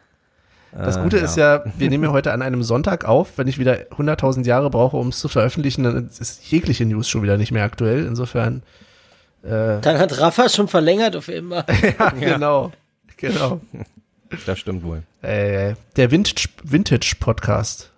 [0.72, 3.38] Das äh, Gute ist ja, wir nehmen ja heute an einem Sonntag auf.
[3.38, 7.22] Wenn ich wieder 100.000 Jahre brauche, um es zu veröffentlichen, dann ist jegliche News schon
[7.22, 8.06] wieder nicht mehr aktuell.
[8.06, 8.62] Insofern,
[9.42, 11.64] äh, Dann hat Rafa schon verlängert auf immer.
[11.98, 12.72] ja, genau,
[13.16, 13.60] genau.
[14.46, 15.02] das stimmt wohl.
[15.22, 17.90] Äh, der Vintage, Vintage Podcast.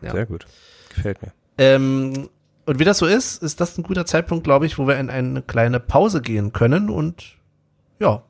[0.00, 0.12] Ja.
[0.12, 0.46] Sehr gut.
[0.94, 1.32] Gefällt mir.
[1.58, 2.28] Ähm,
[2.68, 5.08] und wie das so ist, ist das ein guter Zeitpunkt, glaube ich, wo wir in
[5.08, 6.90] eine kleine Pause gehen können.
[6.90, 7.38] Und
[7.98, 8.22] ja,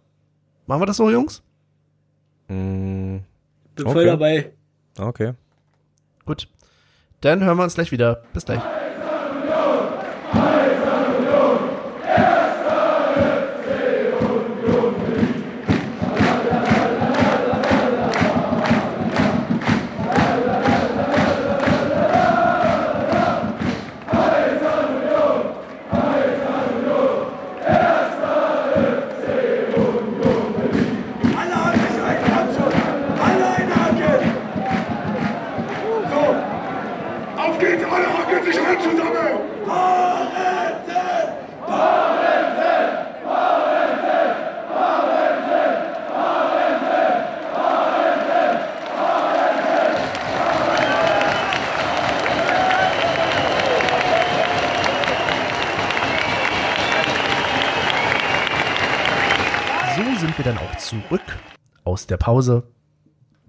[0.68, 1.42] machen wir das so, Jungs?
[2.46, 3.18] Mm,
[3.74, 3.92] Bin Okay.
[3.92, 4.52] voll dabei.
[4.96, 5.32] okay.
[6.24, 6.48] Gut.
[7.20, 8.22] Dann hören wir uns gleich wieder.
[8.32, 8.60] Bis gleich.
[60.48, 61.22] Dann auch zurück
[61.84, 62.62] aus der Pause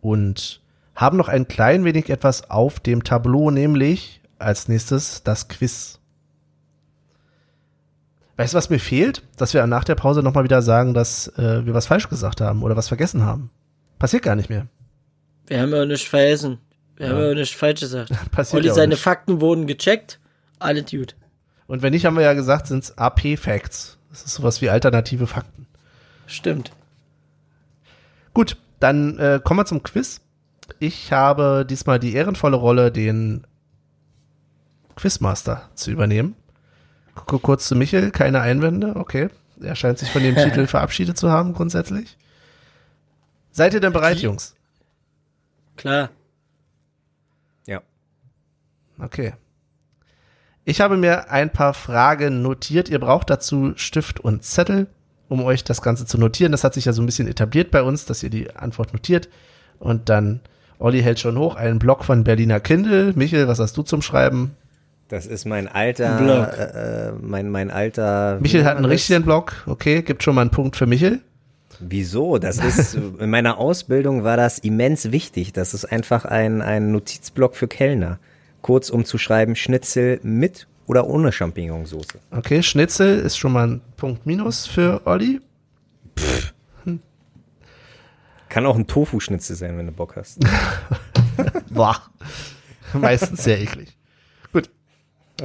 [0.01, 0.61] und
[0.95, 5.99] haben noch ein klein wenig etwas auf dem Tableau, nämlich als nächstes das Quiz.
[8.35, 9.23] Weißt du, was mir fehlt?
[9.37, 12.63] Dass wir nach der Pause nochmal wieder sagen, dass äh, wir was falsch gesagt haben
[12.63, 13.49] oder was vergessen haben.
[13.97, 14.67] Passiert gar nicht mehr.
[15.47, 16.59] Wir haben ja auch nicht vergessen.
[16.97, 18.11] Wir haben ja auch nicht falsch gesagt.
[18.31, 19.01] Passiert Olli, ja seine nicht.
[19.01, 20.19] Fakten wurden gecheckt.
[20.59, 21.15] Alle gut.
[21.67, 23.97] Und wenn nicht, haben wir ja gesagt, sind es AP-Facts.
[24.09, 25.65] Das ist sowas wie alternative Fakten.
[26.27, 26.71] Stimmt.
[28.33, 30.21] Gut, dann äh, kommen wir zum Quiz.
[30.79, 33.45] Ich habe diesmal die ehrenvolle Rolle, den
[34.95, 36.35] Quizmaster zu übernehmen.
[37.15, 39.29] Gucke kurz zu Michel, keine Einwände, okay.
[39.61, 42.17] Er scheint sich von dem Titel verabschiedet zu haben, grundsätzlich.
[43.51, 44.55] Seid ihr denn bereit, Jungs?
[45.75, 46.09] Klar.
[47.65, 47.81] Ja.
[48.99, 49.33] Okay.
[50.65, 52.89] Ich habe mir ein paar Fragen notiert.
[52.89, 54.87] Ihr braucht dazu Stift und Zettel
[55.29, 56.51] um euch das Ganze zu notieren.
[56.51, 59.29] Das hat sich ja so ein bisschen etabliert bei uns, dass ihr die Antwort notiert.
[59.79, 60.41] Und dann,
[60.79, 63.13] Olli hält schon hoch, einen Block von Berliner Kindle.
[63.15, 64.55] Michel, was hast du zum Schreiben?
[65.07, 68.37] Das ist mein alter, äh, äh, mein, mein alter.
[68.41, 68.91] Michel hat einen das?
[68.91, 69.63] richtigen Block.
[69.65, 71.19] Okay, gibt schon mal einen Punkt für Michel.
[71.79, 72.37] Wieso?
[72.37, 75.53] Das ist, in meiner Ausbildung war das immens wichtig.
[75.53, 78.19] Das ist einfach ein, ein Notizblock für Kellner.
[78.61, 82.17] Kurz um zu schreiben, Schnitzel mit oder ohne Champignonsauce.
[82.31, 85.39] Okay, Schnitzel ist schon mal ein Punkt minus für Olli.
[88.49, 90.39] Kann auch ein Tofu-Schnitzel sein, wenn du Bock hast.
[91.69, 92.01] Boah.
[92.93, 93.95] Meistens sehr eklig.
[94.51, 94.71] Gut.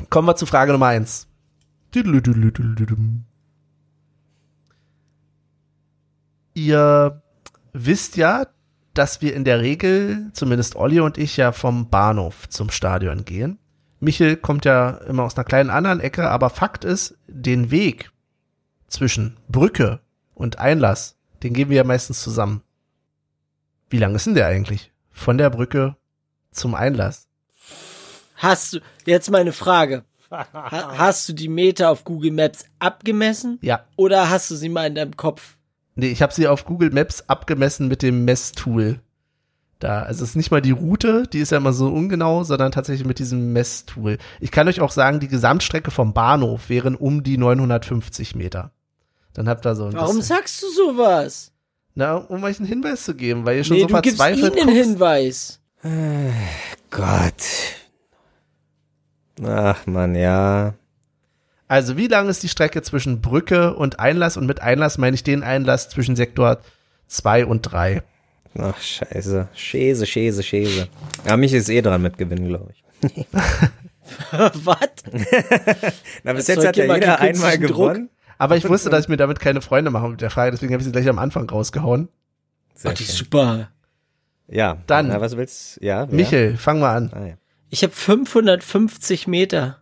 [0.09, 1.28] Kommen wir zu Frage Nummer eins.
[6.55, 7.22] Ihr
[7.74, 8.47] wisst ja,
[8.95, 13.59] dass wir in der Regel, zumindest Olli und ich, ja vom Bahnhof zum Stadion gehen.
[14.05, 18.13] Michel kommt ja immer aus einer kleinen anderen Ecke, aber Fakt ist, den Weg
[18.87, 20.01] zwischen Brücke
[20.35, 22.63] und Einlass, den gehen wir ja meistens zusammen.
[23.89, 24.93] Wie lang ist denn der eigentlich?
[25.11, 25.97] Von der Brücke
[26.51, 27.29] zum Einlass.
[28.37, 30.05] Hast du, jetzt meine Frage.
[30.31, 33.59] Ha, hast du die Meter auf Google Maps abgemessen?
[33.63, 33.85] Ja.
[33.95, 35.59] Oder hast du sie mal in deinem Kopf?
[35.95, 39.01] Nee, ich habe sie auf Google Maps abgemessen mit dem Messtool.
[39.85, 42.72] Da, also es ist nicht mal die Route, die ist ja immer so ungenau, sondern
[42.72, 44.16] tatsächlich mit diesem Messtool.
[44.41, 48.70] Ich kann euch auch sagen, die Gesamtstrecke vom Bahnhof wären um die 950 Meter.
[49.35, 51.53] Dann habt ihr so ein Warum bisschen, sagst du sowas?
[51.95, 54.57] Na, um euch einen Hinweis zu geben, weil ihr schon Nee, so du gibst verzweifelt
[54.57, 54.76] ihnen einen.
[54.76, 55.61] Hinweis.
[56.91, 57.45] Gott.
[59.45, 60.72] Ach man, ja.
[61.68, 64.39] Also wie lang ist die Strecke zwischen Brücke und Einlass?
[64.39, 66.61] Und mit Einlass meine ich den Einlass zwischen Sektor
[67.09, 68.03] 2 und 3.
[68.59, 69.49] Ach, scheiße.
[69.55, 70.89] Schäse, Schäse, Schäse.
[71.27, 73.27] Ja, mich ist eh dran mit gewinnen, glaube ich.
[74.33, 74.79] Was?
[76.23, 77.69] Na, bis Das jetzt hat ja jeder einmal Druck.
[77.69, 78.11] gewonnen.
[78.39, 80.81] Aber ich wusste, dass ich mir damit keine Freunde mache mit der Frage, deswegen habe
[80.81, 82.09] ich sie gleich am Anfang rausgehauen.
[82.75, 83.71] Sehr Ach, die ist super.
[84.49, 85.09] Ja, Dann.
[85.09, 86.15] Na, was willst Ja, wer?
[86.15, 87.11] Michel, fang mal an.
[87.15, 87.35] Ah, ja.
[87.71, 89.81] Ich habe 550 Meter.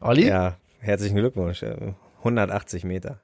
[0.00, 0.26] Olli?
[0.26, 1.62] ja, herzlichen Glückwunsch.
[1.62, 3.20] äh, 180 Meter.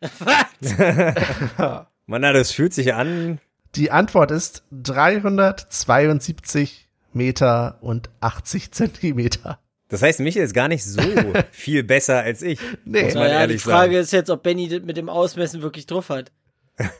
[0.00, 1.86] Was?
[2.06, 3.38] Mann, das fühlt sich an.
[3.74, 9.58] Die Antwort ist 372 Meter und 80 Zentimeter.
[9.88, 11.02] Das heißt, Michael ist gar nicht so
[11.50, 12.58] viel besser als ich.
[12.84, 13.04] Nee.
[13.04, 14.02] Muss man Naja, die Frage sagen.
[14.02, 16.32] ist jetzt, ob Benny das mit dem Ausmessen wirklich drauf hat.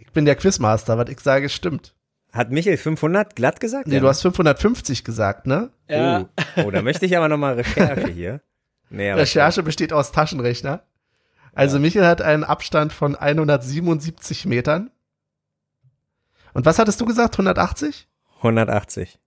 [0.00, 1.92] Ich bin der Quizmaster, was ich sage, stimmt.
[2.32, 3.88] Hat Michael 500 glatt gesagt?
[3.88, 5.70] Nee, Ja, du hast 550 gesagt, ne?
[5.88, 6.28] Ja.
[6.56, 8.40] Oh, oh, da möchte ich aber nochmal Recherche hier.
[8.90, 10.84] Nee, aber Recherche besteht aus Taschenrechner.
[11.54, 14.90] Also Michael hat einen Abstand von 177 Metern.
[16.54, 17.34] Und was hattest du gesagt?
[17.34, 18.08] 180?
[18.38, 19.18] 180.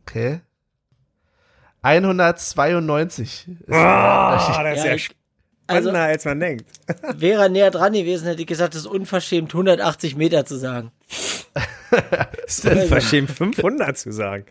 [0.00, 0.40] Okay.
[1.82, 4.56] 192 ist Unterschied.
[4.64, 4.96] das ist Ja, ja,
[5.66, 6.66] Also, als man denkt.
[7.16, 10.92] wäre er näher dran gewesen, hätte ich gesagt, es ist unverschämt, 180 Meter zu sagen.
[12.46, 14.46] Ist verschämt 500 zu sagen.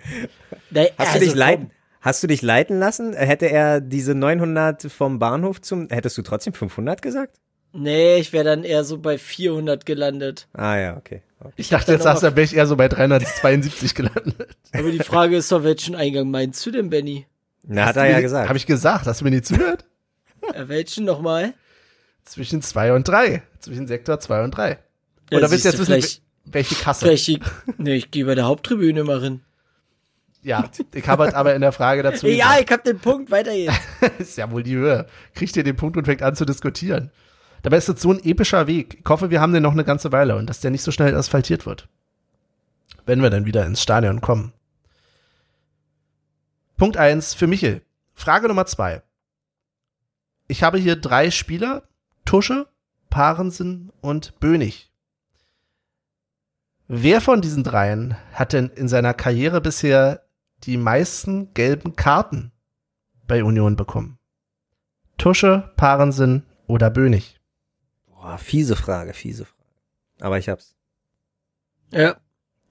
[0.70, 1.72] Na, Hast also, du dich komm.
[2.04, 3.14] Hast du dich leiten lassen?
[3.14, 7.38] Hätte er diese 900 vom Bahnhof zum, hättest du trotzdem 500 gesagt?
[7.72, 10.49] Nee, ich wäre dann eher so bei 400 gelandet.
[10.51, 11.22] Ah ja, okay.
[11.39, 11.54] okay.
[11.56, 14.49] Ich dachte, jetzt sagst du, wäre ich eher so bei 372 gelandet.
[14.74, 17.26] Aber die Frage ist doch, welchen Eingang meinst du denn, Benny?
[17.66, 18.49] Na, hat er ja gesagt.
[18.49, 19.08] Habe ich gesagt.
[19.08, 19.86] Hast du mir nicht zugehört?
[20.54, 21.54] Äh, welchen nochmal?
[22.26, 23.41] Zwischen 2 und 3.
[23.60, 24.78] Zwischen Sektor 2 und 3.
[25.32, 27.10] Ja, Oder willst du jetzt wissen, welche Kasse?
[27.14, 27.39] Ich-
[27.78, 29.39] nee, ich gehe bei der Haupttribüne mal hin.
[30.43, 33.53] Ja, ich habe halt aber in der Frage dazu Ja, ich hab den Punkt, weiter
[33.53, 33.79] jetzt.
[34.19, 35.07] ist ja wohl die Höhe.
[35.33, 37.11] Kriegt ihr den Punkt und fängt an zu diskutieren.
[37.61, 38.99] Dabei ist das so ein epischer Weg.
[38.99, 41.15] Ich hoffe, wir haben den noch eine ganze Weile und dass der nicht so schnell
[41.15, 41.87] asphaltiert wird.
[43.05, 44.51] Wenn wir dann wieder ins Stadion kommen.
[46.77, 47.81] Punkt eins für Michel.
[48.13, 49.01] Frage Nummer zwei.
[50.47, 51.83] Ich habe hier drei Spieler.
[52.25, 52.67] Tusche,
[53.09, 54.91] Parensen und Bönig.
[56.87, 60.22] Wer von diesen dreien hat denn in seiner Karriere bisher
[60.64, 62.51] die meisten gelben Karten
[63.28, 64.18] bei Union bekommen?
[65.18, 67.39] Tusche, Parensen oder Bönig?
[68.07, 69.70] Boah, fiese Frage, fiese Frage.
[70.20, 70.76] Aber ich hab's.
[71.91, 72.18] Ja.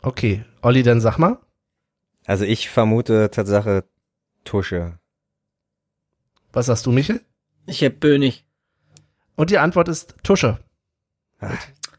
[0.00, 1.38] Okay, Olli, dann sag mal.
[2.24, 3.84] Also ich vermute Tatsache
[4.44, 4.98] Tusche.
[6.52, 7.20] Was sagst du, Michel?
[7.66, 8.44] Ich hab Bönig.
[9.36, 10.58] Und die Antwort ist Tusche.
[11.40, 11.56] Ah,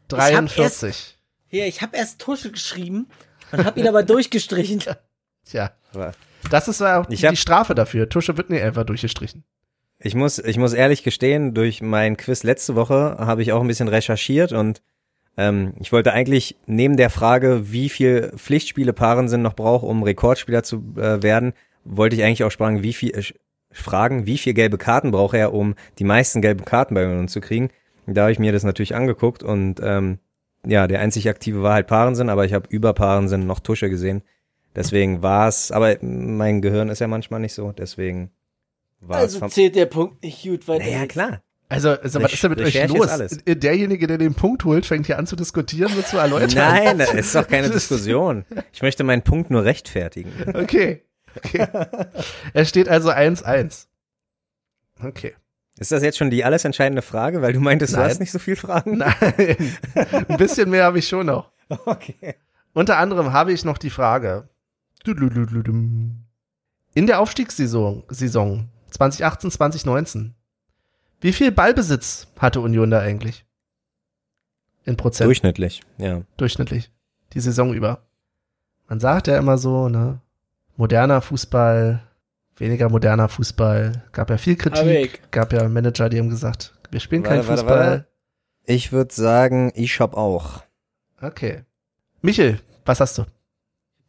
[0.08, 1.18] 43.
[1.48, 3.08] Hier, ich hab erst Tusche geschrieben
[3.52, 4.82] und hab ihn aber durchgestrichen.
[5.44, 6.12] Tja, aber
[6.50, 8.08] das ist auch Ich die hab- Strafe dafür.
[8.08, 9.44] Tusche wird nicht einfach durchgestrichen.
[9.98, 13.68] Ich muss, ich muss ehrlich gestehen, durch mein Quiz letzte Woche habe ich auch ein
[13.68, 14.82] bisschen recherchiert und
[15.36, 20.02] ähm, ich wollte eigentlich neben der Frage, wie viel Pflichtspiele Paaren sind noch braucht, um
[20.02, 23.22] Rekordspieler zu äh, werden, wollte ich eigentlich auch fragen, wie viel äh,
[23.72, 27.40] fragen, wie viel gelbe Karten braucht er, um die meisten gelben Karten bei Union zu
[27.40, 27.70] kriegen.
[28.06, 30.18] Da habe ich mir das natürlich angeguckt und ähm,
[30.66, 34.22] ja, der einzig aktive war halt Parensen, aber ich habe über Parensen noch Tusche gesehen.
[34.74, 38.30] Deswegen war es, aber mein Gehirn ist ja manchmal nicht so, deswegen
[39.00, 40.84] war es Also zählt der Punkt nicht gut weiter.
[40.84, 41.42] Naja, klar.
[41.68, 43.08] Also, also was ist denn mit euch Recherche los?
[43.08, 43.38] alles.
[43.46, 46.50] Derjenige, der den Punkt holt, fängt hier an zu diskutieren, mit zu erläutern.
[46.54, 48.44] Nein, das ist doch keine Diskussion.
[48.72, 50.32] Ich möchte meinen Punkt nur rechtfertigen.
[50.54, 51.02] Okay.
[51.36, 51.66] okay.
[52.52, 53.86] es steht also 1-1.
[55.02, 55.34] Okay.
[55.78, 57.42] Ist das jetzt schon die alles entscheidende Frage?
[57.42, 58.10] Weil du meintest, du Nein.
[58.10, 58.98] hast nicht so viel Fragen?
[58.98, 59.76] Nein.
[60.28, 61.50] Ein bisschen mehr habe ich schon noch.
[61.86, 62.34] Okay.
[62.72, 64.48] Unter anderem habe ich noch die Frage.
[65.06, 70.34] In der Aufstiegssaison Saison 2018, 2019,
[71.20, 73.44] wie viel Ballbesitz hatte Union da eigentlich?
[74.84, 76.22] In Prozent Durchschnittlich, ja.
[76.36, 76.90] durchschnittlich.
[77.32, 78.02] Die Saison über.
[78.88, 80.20] Man sagt ja immer so, ne?
[80.76, 82.02] Moderner Fußball,
[82.56, 84.04] weniger moderner Fußball.
[84.12, 85.30] Gab ja viel Kritik.
[85.30, 87.90] Gab ja Manager, die haben gesagt, wir spielen Warte, keinen warte, Fußball.
[87.90, 88.06] warte.
[88.64, 90.62] Ich würde sagen, ich hab auch.
[91.20, 91.64] Okay.
[92.22, 93.24] Michel, was hast du?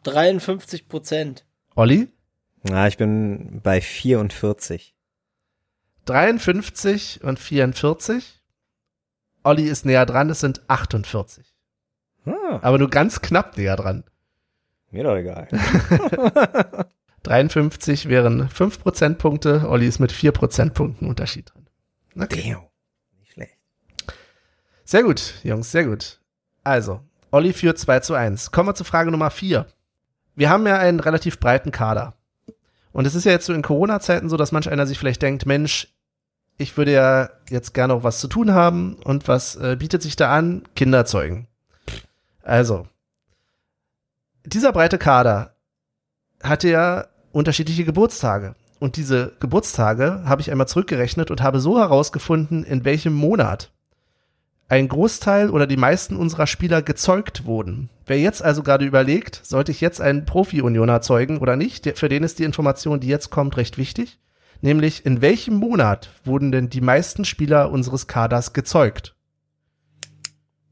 [0.05, 1.45] 53 Prozent.
[1.75, 2.07] Olli?
[2.63, 4.95] Na, ich bin bei 44.
[6.05, 8.41] 53 und 44.
[9.43, 11.45] Olli ist näher dran, es sind 48.
[12.25, 14.03] Ah, Aber nur ganz knapp näher dran.
[14.91, 15.47] mir doch egal.
[17.23, 21.67] 53 wären 5 Prozentpunkte, Olli ist mit 4 Prozentpunkten Unterschied dran.
[22.23, 22.51] Okay.
[22.53, 22.63] Damn.
[23.19, 23.57] Nicht schlecht.
[24.83, 26.19] Sehr gut, Jungs, sehr gut.
[26.63, 27.01] Also,
[27.31, 28.51] Olli führt 2 zu 1.
[28.51, 29.65] Kommen wir zu Frage Nummer 4.
[30.35, 32.13] Wir haben ja einen relativ breiten Kader.
[32.91, 35.45] Und es ist ja jetzt so in Corona-Zeiten so, dass manch einer sich vielleicht denkt,
[35.45, 35.93] Mensch,
[36.57, 40.15] ich würde ja jetzt gerne auch was zu tun haben und was äh, bietet sich
[40.15, 40.63] da an?
[40.75, 41.47] Kinder zeugen.
[42.41, 42.87] Also,
[44.45, 45.55] dieser breite Kader
[46.41, 48.55] hatte ja unterschiedliche Geburtstage.
[48.79, 53.71] Und diese Geburtstage habe ich einmal zurückgerechnet und habe so herausgefunden, in welchem Monat
[54.67, 57.89] ein Großteil oder die meisten unserer Spieler gezeugt wurden.
[58.05, 62.09] Wer jetzt also gerade überlegt, sollte ich jetzt einen Profi-Unioner zeugen oder nicht, der, für
[62.09, 64.19] den ist die Information, die jetzt kommt, recht wichtig.
[64.61, 69.15] Nämlich, in welchem Monat wurden denn die meisten Spieler unseres Kaders gezeugt?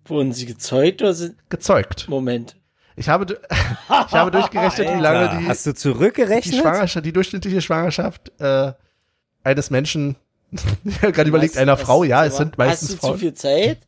[0.05, 1.37] Wurden sie gezeugt oder sind.
[1.49, 2.09] Gezeugt.
[2.09, 2.57] Moment.
[2.95, 6.55] Ich habe, ich habe durchgerechnet, wie lange die, Hast du die zurückgerechnet?
[6.61, 8.73] Schwangerschaft, die durchschnittliche Schwangerschaft äh,
[9.43, 10.15] eines Menschen,
[11.01, 13.19] gerade überlegt, einer Frau, ja, es sind meistens Hast du zu Frauen.
[13.19, 13.79] viel Zeit?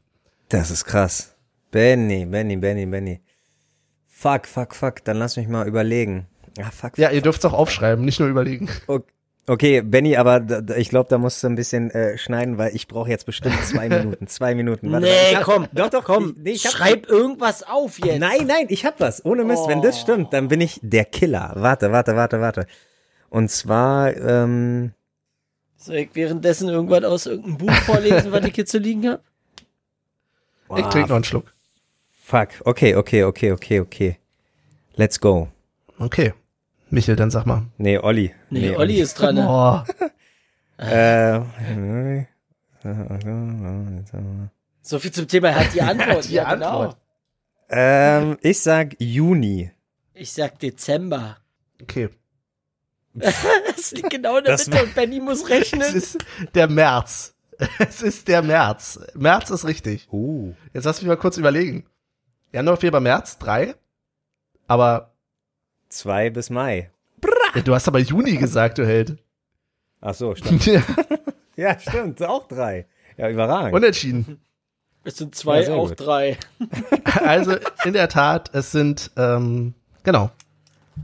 [0.49, 1.35] Das ist krass.
[1.71, 3.21] Benny, Benny, Benny, Benny.
[4.07, 5.03] Fuck, fuck, fuck.
[5.03, 6.27] Dann lass mich mal überlegen.
[6.59, 6.97] Ah, fuck.
[6.97, 8.67] Ja, ihr dürft es auch aufschreiben, nicht nur überlegen.
[8.85, 9.05] fuck.
[9.47, 12.87] Okay, Benny, aber da, ich glaube, da musst du ein bisschen äh, schneiden, weil ich
[12.87, 14.25] brauche jetzt bestimmt zwei Minuten.
[14.27, 14.91] Zwei Minuten.
[14.91, 15.67] Warte, nee, hab- komm.
[15.71, 16.29] Doch, doch, komm.
[16.37, 18.19] Ich, nee, ich hab, schreib irgendwas auf jetzt.
[18.19, 19.23] Nein, nein, ich hab was.
[19.23, 19.67] Ohne Mist.
[19.67, 20.01] Wenn das Oh.
[20.01, 21.51] stimmt, dann bin ich der Killer.
[21.57, 22.65] Warte, warte, warte, warte.
[23.29, 24.93] Und zwar, ähm,
[25.77, 29.21] Soll ich währenddessen irgendwas aus irgendeinem Buch vorlesen, was ich hier zu liegen habe?
[30.77, 31.53] Ich trinke noch einen Schluck.
[32.23, 32.49] fuck.
[32.63, 34.17] Okay, okay, okay, okay, okay.
[34.95, 35.49] Let's go.
[35.99, 36.33] Okay.
[36.89, 37.63] Michel, dann sag mal.
[37.77, 38.33] Nee, Olli.
[38.49, 39.35] Nee, Olli ist dran.
[39.35, 39.47] Ne?
[39.47, 39.81] Oh,
[40.81, 41.39] Äh,
[44.81, 46.27] So viel zum Thema, er hat die Antwort.
[46.29, 46.79] die ja, genau.
[46.81, 46.97] Antwort.
[47.69, 49.71] ähm, ich sag Juni.
[50.13, 51.37] Ich sag Dezember.
[51.81, 52.09] Okay.
[53.75, 55.81] Das liegt genau in der Das Mitte und Benny muss Es rechnen.
[55.95, 56.17] ist
[56.53, 57.33] der März.
[57.79, 58.99] Es ist der März.
[59.13, 60.07] März ist richtig.
[60.11, 60.53] Uh.
[60.73, 61.85] Jetzt lass mich mal kurz überlegen.
[62.51, 63.75] Januar, Februar, März, drei.
[64.67, 65.11] Aber
[65.89, 66.89] Zwei bis Mai.
[67.55, 69.17] ja, du hast aber Juni gesagt, du Held.
[70.01, 70.65] Ach so, stimmt.
[70.65, 70.81] Ja,
[71.55, 72.21] ja, stimmt.
[72.23, 72.87] Auch drei.
[73.17, 73.73] Ja, überragend.
[73.73, 74.41] Unentschieden.
[75.03, 75.99] Es sind zwei, Ja, auch gut.
[75.99, 76.37] drei.
[77.23, 77.55] Also
[77.85, 79.73] in der Tat, es sind, ähm,
[80.03, 80.31] genau.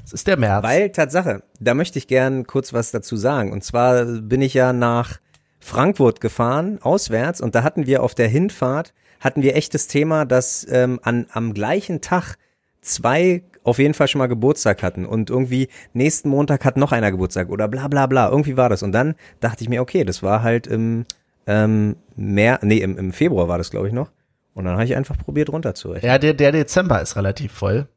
[0.03, 0.63] Es ist der März.
[0.63, 3.51] Weil Tatsache, da möchte ich gern kurz was dazu sagen.
[3.51, 5.19] Und zwar bin ich ja nach
[5.59, 10.25] Frankfurt gefahren, auswärts, und da hatten wir auf der Hinfahrt, hatten wir echt das Thema,
[10.25, 12.35] dass ähm, an, am gleichen Tag
[12.81, 17.11] zwei auf jeden Fall schon mal Geburtstag hatten und irgendwie nächsten Montag hat noch einer
[17.11, 18.81] Geburtstag oder bla bla bla, irgendwie war das.
[18.81, 21.05] Und dann dachte ich mir, okay, das war halt im
[21.45, 24.11] ähm, Meer, nee, im, im Februar war das, glaube ich, noch.
[24.53, 26.11] Und dann habe ich einfach probiert runterzurechnen.
[26.11, 27.87] ja, der, der Dezember ist relativ voll.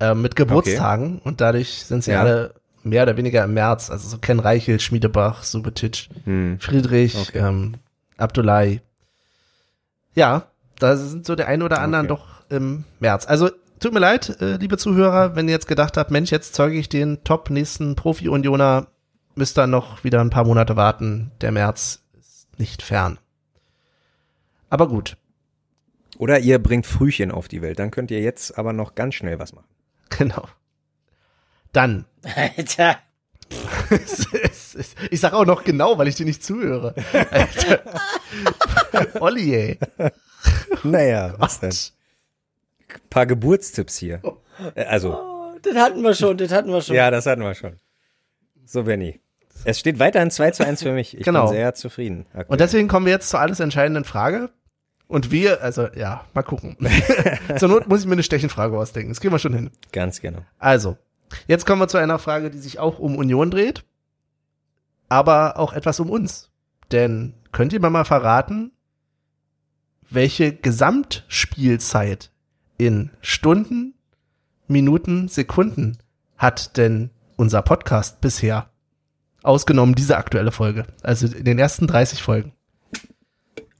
[0.00, 1.18] Ähm, mit Geburtstagen.
[1.18, 2.20] Und dadurch sind sie Ja.
[2.22, 3.90] alle mehr oder weniger im März.
[3.90, 6.58] Also so Ken Reichel, Schmiedebach, Subotic, Hm.
[6.60, 7.38] Friedrich, Okay.
[7.38, 7.74] ähm,
[8.16, 8.80] Abdullahi.
[10.14, 10.46] Ja,
[10.78, 12.20] da sind so der ein oder anderen Okay.
[12.20, 13.26] doch im März.
[13.26, 16.76] Also tut mir leid, äh, liebe Zuhörer, wenn ihr jetzt gedacht habt, Mensch, jetzt zeuge
[16.78, 18.86] ich den top nächsten Profi-Unioner,
[19.34, 21.30] müsst ihr noch wieder ein paar Monate warten.
[21.42, 23.18] Der März ist nicht fern.
[24.70, 25.16] Aber gut,
[26.18, 29.38] Oder ihr bringt Frühchen auf die Welt, dann könnt ihr jetzt aber noch ganz schnell
[29.38, 29.64] was machen.
[30.18, 30.46] genau.
[31.72, 32.04] Dann
[32.36, 32.98] Alter.
[35.10, 36.94] ich sag auch noch genau, weil ich dir nicht zuhöre.
[37.30, 37.82] Alter.
[39.20, 39.78] Olli, ey.
[40.84, 41.74] Naja, was denn?
[43.08, 44.20] Paar Geburtstipps hier.
[44.74, 46.94] Äh, Also, Oh, das hatten wir schon, das hatten wir schon.
[46.96, 47.76] ja, das hatten wir schon.
[48.64, 49.20] So, Benny.
[49.64, 51.16] Es steht weiterhin 2 zu 1 für mich.
[51.18, 51.46] Ich Genau.
[51.46, 52.26] bin sehr zufrieden.
[52.28, 52.46] aktuell.
[52.48, 54.50] Und deswegen kommen wir jetzt zur alles entscheidenden Frage.
[55.10, 56.76] Und wir, also ja, mal gucken.
[57.58, 59.10] zur Not muss ich mir eine Stechenfrage ausdenken.
[59.10, 59.70] Das kriegen wir schon hin.
[59.90, 60.38] Ganz genau.
[60.60, 60.98] Also,
[61.48, 63.84] jetzt kommen wir zu einer Frage, die sich auch um Union dreht,
[65.08, 66.50] aber auch etwas um uns.
[66.92, 68.70] Denn könnt ihr mir mal verraten,
[70.08, 72.30] welche Gesamtspielzeit
[72.78, 73.94] in Stunden,
[74.68, 75.98] Minuten, Sekunden
[76.36, 78.70] hat denn unser Podcast bisher?
[79.42, 80.86] Ausgenommen diese aktuelle Folge.
[81.02, 82.52] Also in den ersten 30 Folgen.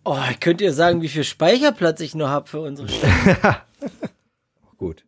[0.05, 3.36] Oh, könnt ihr sagen, wie viel Speicherplatz ich noch habe für unsere Stimme?
[4.78, 5.05] Gut.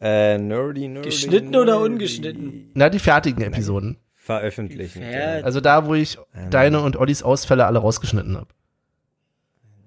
[0.00, 1.08] Äh, nerdy, nerdy.
[1.08, 1.92] Geschnitten oder nerdy.
[1.92, 2.70] ungeschnitten?
[2.74, 3.96] Na, die fertigen Episoden.
[4.14, 5.02] Veröffentlichen.
[5.42, 6.18] Also da, wo ich
[6.50, 8.48] deine und Ollis Ausfälle alle rausgeschnitten habe.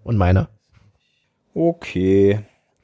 [0.04, 0.48] Und meine.
[1.54, 2.40] Okay.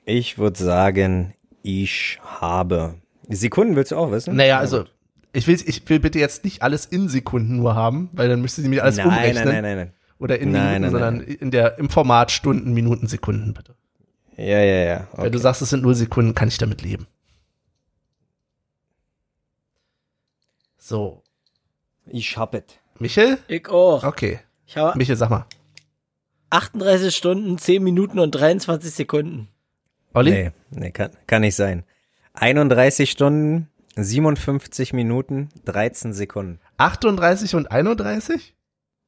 [0.06, 2.96] Ich würde sagen, ich habe.
[3.30, 4.36] Sekunden willst du auch wissen?
[4.36, 4.86] Naja, Na also
[5.34, 8.62] ich will, ich will bitte jetzt nicht alles in Sekunden nur haben, weil dann müsste
[8.62, 9.46] sie mir alles nein, umrechnen.
[9.46, 9.94] nein, nein, nein, nein.
[10.20, 13.76] Oder in Nein, Minuten, nein, sondern in der im Format Stunden, Minuten, Sekunden bitte.
[14.38, 15.08] Ja, ja, ja.
[15.14, 15.32] Wenn Okay.
[15.32, 17.08] du sagst, es sind null Sekunden, kann ich damit leben.
[20.78, 21.24] So,
[22.06, 22.64] Ich hab es.
[23.00, 23.40] Michel?
[23.48, 24.04] ich auch.
[24.04, 25.46] Okay, Ich habe Michel, sag mal.
[26.52, 29.50] 38 Stunden, 10 Minuten und 23 Sekunden.
[30.14, 30.32] Olli?
[30.32, 31.84] Nee, nee kann, kann nicht sein.
[32.34, 36.60] 31 Stunden, 57 Minuten, 13 Sekunden.
[36.78, 38.55] 38 und 31?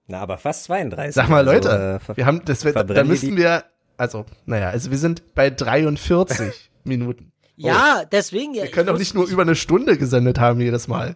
[0.08, 1.14] Na, aber fast 32.
[1.14, 3.66] Sag mal, Also, Leute, äh, wir haben, das wird, da müssten wir,
[3.98, 7.32] also, naja, also wir sind bei 43 Minuten.
[7.58, 8.64] Ja, deswegen ja.
[8.64, 11.16] Wir können doch nicht nur über eine Stunde gesendet haben jedes Mal.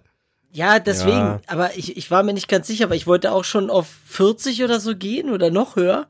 [0.51, 1.15] Ja, deswegen.
[1.17, 1.41] Ja.
[1.47, 4.63] Aber ich, ich war mir nicht ganz sicher, aber ich wollte auch schon auf 40
[4.63, 6.07] oder so gehen oder noch höher.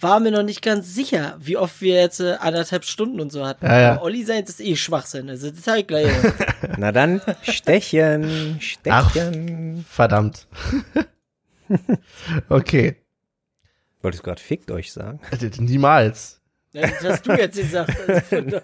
[0.00, 3.46] War mir noch nicht ganz sicher, wie oft wir jetzt äh, anderthalb Stunden und so
[3.46, 3.66] hatten.
[3.66, 3.92] Ja, ja.
[3.92, 5.28] Aber Olli sein ist eh Schwachsinn.
[5.28, 6.08] Also das halt gleich.
[6.78, 9.84] Na dann, Stechen, Stechen.
[9.88, 10.46] Verdammt.
[12.48, 12.96] okay.
[14.02, 15.20] Wolltest du gerade fickt euch sagen?
[15.30, 16.40] Äh, Niemals.
[16.72, 17.96] Das hast du jetzt gesagt.
[18.08, 18.60] Also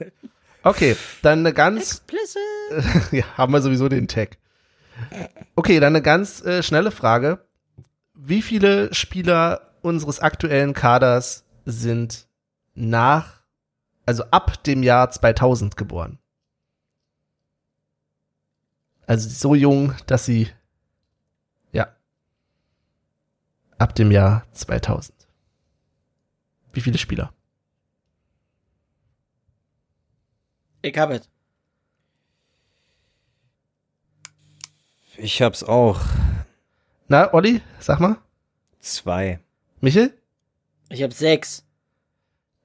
[0.62, 3.12] Okay, dann eine ganz, Explicit.
[3.12, 4.36] ja, haben wir sowieso den Tag.
[5.54, 7.46] Okay, dann eine ganz äh, schnelle Frage.
[8.14, 12.26] Wie viele Spieler unseres aktuellen Kaders sind
[12.74, 13.42] nach,
[14.06, 16.18] also ab dem Jahr 2000 geboren?
[19.06, 20.48] Also so jung, dass sie,
[21.70, 21.94] ja,
[23.78, 25.14] ab dem Jahr 2000.
[26.72, 27.32] Wie viele Spieler?
[30.82, 31.28] Ich hab es.
[35.16, 36.00] Ich hab's auch.
[37.08, 38.18] Na, Olli, sag mal.
[38.80, 39.40] Zwei.
[39.80, 40.12] Michel?
[40.90, 41.64] Ich hab sechs.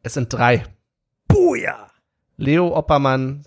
[0.03, 0.65] Es sind drei.
[1.27, 1.89] Buja!
[2.37, 3.45] Leo Oppermann,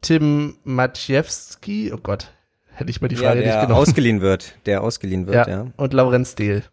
[0.00, 2.32] Tim Maciejewski, oh Gott,
[2.74, 3.80] hätte ich mal die Frage ja, nicht der genommen.
[3.80, 4.54] ausgeliehen wird.
[4.66, 5.64] Der ausgeliehen wird, ja.
[5.64, 5.72] ja.
[5.76, 6.64] Und Laurenz Dehl.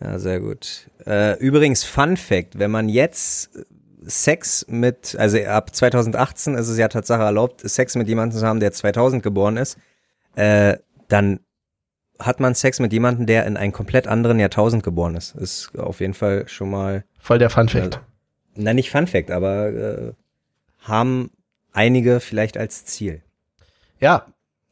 [0.00, 0.90] Ja, sehr gut.
[1.06, 3.50] Äh, übrigens, Fun Fact, wenn man jetzt
[4.04, 8.60] Sex mit, also ab 2018 ist es ja Tatsache erlaubt, Sex mit jemandem zu haben,
[8.60, 9.78] der 2000 geboren ist,
[10.36, 10.76] äh,
[11.08, 11.40] dann
[12.18, 15.34] hat man Sex mit jemandem, der in einem komplett anderen Jahrtausend geboren ist.
[15.34, 18.00] Ist auf jeden Fall schon mal, Voll der Fun Fact.
[18.54, 20.12] na nicht Fun Fact, aber äh,
[20.80, 21.30] haben
[21.72, 23.22] einige vielleicht als Ziel.
[24.00, 24.26] Ja,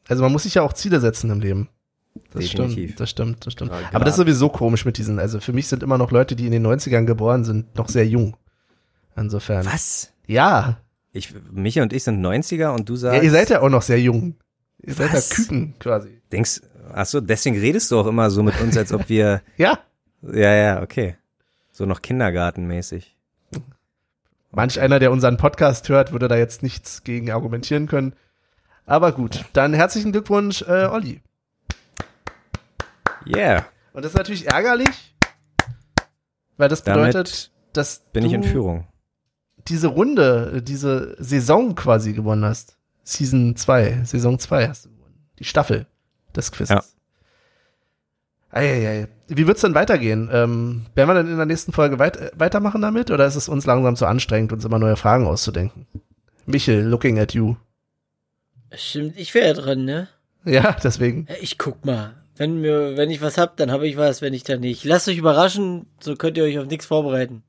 [0.07, 1.69] also man muss sich ja auch Ziele setzen im Leben.
[2.31, 2.73] Das Definitiv.
[2.73, 3.71] stimmt, das stimmt, das stimmt.
[3.71, 6.35] Ja, Aber das ist sowieso komisch mit diesen, also für mich sind immer noch Leute,
[6.35, 8.35] die in den 90ern geboren sind, noch sehr jung.
[9.15, 9.65] Insofern.
[9.65, 10.11] Was?
[10.27, 10.77] Ja.
[11.13, 13.17] Ich, Micha und ich sind 90er und du sagst.
[13.17, 14.35] ja, ihr seid ja auch noch sehr jung.
[14.81, 15.29] Ihr seid ja Was?
[15.29, 16.21] Küken quasi.
[16.31, 16.61] Denkst,
[16.93, 19.79] ach so, deswegen redest du auch immer so mit uns, als ob wir, Ja.
[20.21, 21.15] ja, ja, okay.
[21.71, 23.15] So noch kindergartenmäßig.
[24.51, 28.13] Manch einer, der unseren Podcast hört, würde da jetzt nichts gegen argumentieren können.
[28.85, 31.21] Aber gut, dann herzlichen Glückwunsch, äh, Olli.
[33.27, 35.15] Yeah, Und das ist natürlich ärgerlich,
[36.57, 38.87] weil das Damit bedeutet, dass bin du ich in Führung.
[39.67, 42.77] diese Runde, diese Saison quasi gewonnen hast.
[43.03, 45.15] Season 2, Saison 2 hast du gewonnen.
[45.39, 45.85] Die Staffel
[46.35, 46.69] des Quizzes.
[46.69, 46.83] Ja.
[48.51, 49.07] Eieiei.
[49.27, 50.29] Wie wird's denn weitergehen?
[50.31, 53.49] Ähm, werden wir dann in der nächsten Folge weit, äh, weitermachen damit oder ist es
[53.49, 55.87] uns langsam zu anstrengend, uns immer neue Fragen auszudenken?
[56.45, 57.55] Michel, looking at you.
[58.73, 60.07] Stimmt, ich wäre dran, ne?
[60.45, 61.25] Ja, deswegen.
[61.29, 62.13] Ja, Ich guck mal.
[62.37, 64.83] Wenn mir, wenn ich was hab, dann habe ich was, wenn ich dann nicht.
[64.83, 67.43] Lasst euch überraschen, so könnt ihr euch auf nichts vorbereiten.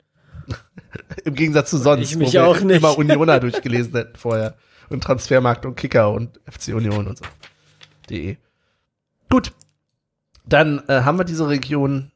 [1.24, 2.76] Im Gegensatz zu sonst, Ich mich wo wir auch nicht.
[2.76, 4.54] immer Unioner durchgelesen hätten vorher.
[4.88, 7.24] Und Transfermarkt und Kicker und FC Union und so.
[8.08, 8.36] De.
[9.28, 9.52] Gut.
[10.48, 12.12] Dann äh, haben wir diese Region,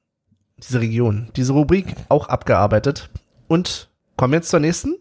[0.59, 3.11] diese Region, diese Rubrik auch abgearbeitet.
[3.49, 4.95] Und kommen jetzt zur nächsten.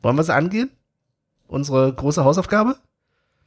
[0.00, 0.70] Wollen wir sie angehen?
[1.48, 2.76] Unsere große Hausaufgabe?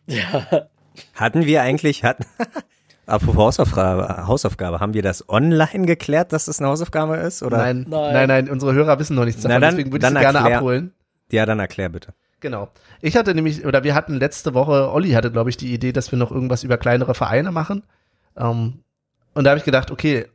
[0.06, 0.68] Ja.
[1.16, 2.26] Hatten wir eigentlich, hatten,
[3.10, 7.44] apropos Hausaufgabe, Hausaufgabe, haben wir das online geklärt, dass das eine Hausaufgabe ist?
[7.44, 7.58] Oder?
[7.58, 8.28] Nein, nein, Nein.
[8.28, 10.58] nein, unsere Hörer wissen noch nichts Na davon, dann- deswegen würde ich sie gerne erklär.
[10.58, 10.94] abholen.
[11.32, 12.14] Ja, dann erklär bitte.
[12.40, 12.70] Genau.
[13.02, 16.12] Ich hatte nämlich, oder wir hatten letzte Woche, Olli hatte, glaube ich, die Idee, dass
[16.12, 17.84] wir noch irgendwas über kleinere Vereine machen.
[18.38, 18.80] Ähm,
[19.34, 20.26] und da habe ich gedacht, okay,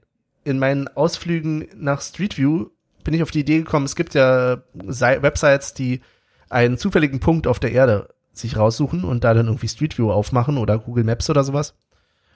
[0.44, 2.66] in meinen Ausflügen nach Street View
[3.04, 6.02] bin ich auf die Idee gekommen, es gibt ja Websites, die
[6.50, 10.58] einen zufälligen Punkt auf der Erde sich raussuchen und da dann irgendwie Street View aufmachen
[10.58, 11.74] oder Google Maps oder sowas.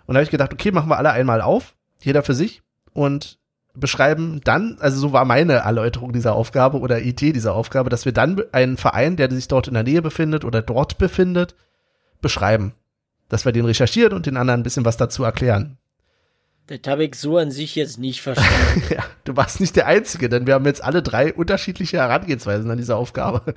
[0.08, 2.62] Und da habe ich gedacht, okay, machen wir alle einmal auf, jeder für sich
[2.94, 3.38] und
[3.74, 8.12] beschreiben dann, also so war meine Erläuterung dieser Aufgabe oder Idee dieser Aufgabe, dass wir
[8.12, 11.54] dann einen Verein, der sich dort in der Nähe befindet oder dort befindet,
[12.22, 12.72] beschreiben.
[13.28, 15.76] Dass wir den recherchieren und den anderen ein bisschen was dazu erklären.
[16.68, 18.84] Das habe ich so an sich jetzt nicht verstanden.
[18.90, 22.78] Ja, du warst nicht der Einzige, denn wir haben jetzt alle drei unterschiedliche Herangehensweisen an
[22.78, 23.54] diese Aufgabe.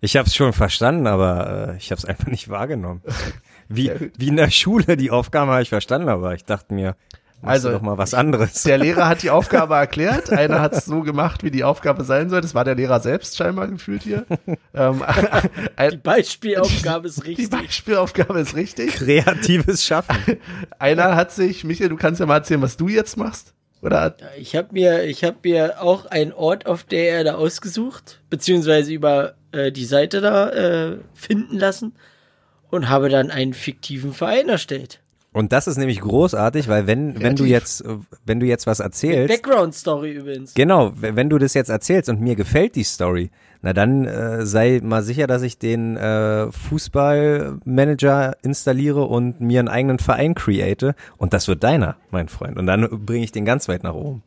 [0.00, 3.02] Ich habe es schon verstanden, aber äh, ich habe es einfach nicht wahrgenommen.
[3.68, 6.96] Wie, wie in der Schule, die Aufgabe habe ich verstanden, aber ich dachte mir,
[7.42, 8.62] Also, doch mal was anderes.
[8.62, 10.30] Der Lehrer hat die Aufgabe erklärt.
[10.30, 12.40] Einer hat es so gemacht, wie die Aufgabe sein soll.
[12.40, 14.24] Das war der Lehrer selbst scheinbar gefühlt hier.
[14.74, 17.50] ähm, Die ein, Beispielaufgabe ist die richtig.
[17.50, 18.94] Beispielaufgabe ist richtig.
[18.94, 20.16] Kreatives Schaffen.
[20.78, 23.54] Einer hat sich, Michael, du kannst ja mal erzählen, was du jetzt machst.
[23.82, 28.90] Oder Ich habe mir, ich habe mir auch einen Ort auf der Erde ausgesucht, beziehungsweise
[28.94, 31.92] über äh, die Seite da äh, finden lassen
[32.74, 35.00] und habe dann einen fiktiven Verein erstellt.
[35.32, 37.82] Und das ist nämlich großartig, weil wenn, wenn du jetzt,
[38.24, 40.54] wenn du jetzt was erzählst, Background Story übrigens.
[40.54, 44.80] genau, wenn du das jetzt erzählst und mir gefällt die Story, na dann äh, sei
[44.80, 51.32] mal sicher, dass ich den äh, Fußballmanager installiere und mir einen eigenen Verein create und
[51.32, 52.56] das wird deiner, mein Freund.
[52.56, 54.22] Und dann bringe ich den ganz weit nach oben.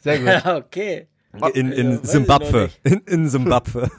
[0.00, 0.28] sehr gut.
[0.28, 1.08] Ja, okay.
[1.52, 2.70] In, in noch Simbabwe.
[2.84, 3.90] In, in Simbabwe.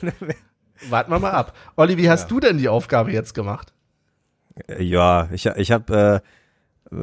[0.88, 1.54] Warten wir mal ab.
[1.76, 3.72] Olli, wie hast du denn die Aufgabe jetzt gemacht?
[4.78, 6.22] Ja, ich, ich habe
[6.90, 7.00] äh,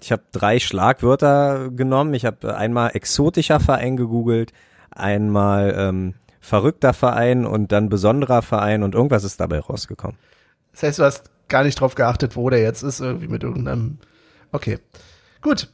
[0.00, 2.14] ich habe drei Schlagwörter genommen.
[2.14, 4.52] Ich habe einmal exotischer Verein gegoogelt,
[4.90, 10.16] einmal ähm, verrückter Verein und dann besonderer Verein und irgendwas ist dabei rausgekommen.
[10.72, 13.98] Das heißt, du hast gar nicht drauf geachtet, wo der jetzt ist, irgendwie mit irgendeinem.
[14.52, 14.78] Okay.
[15.42, 15.68] Gut.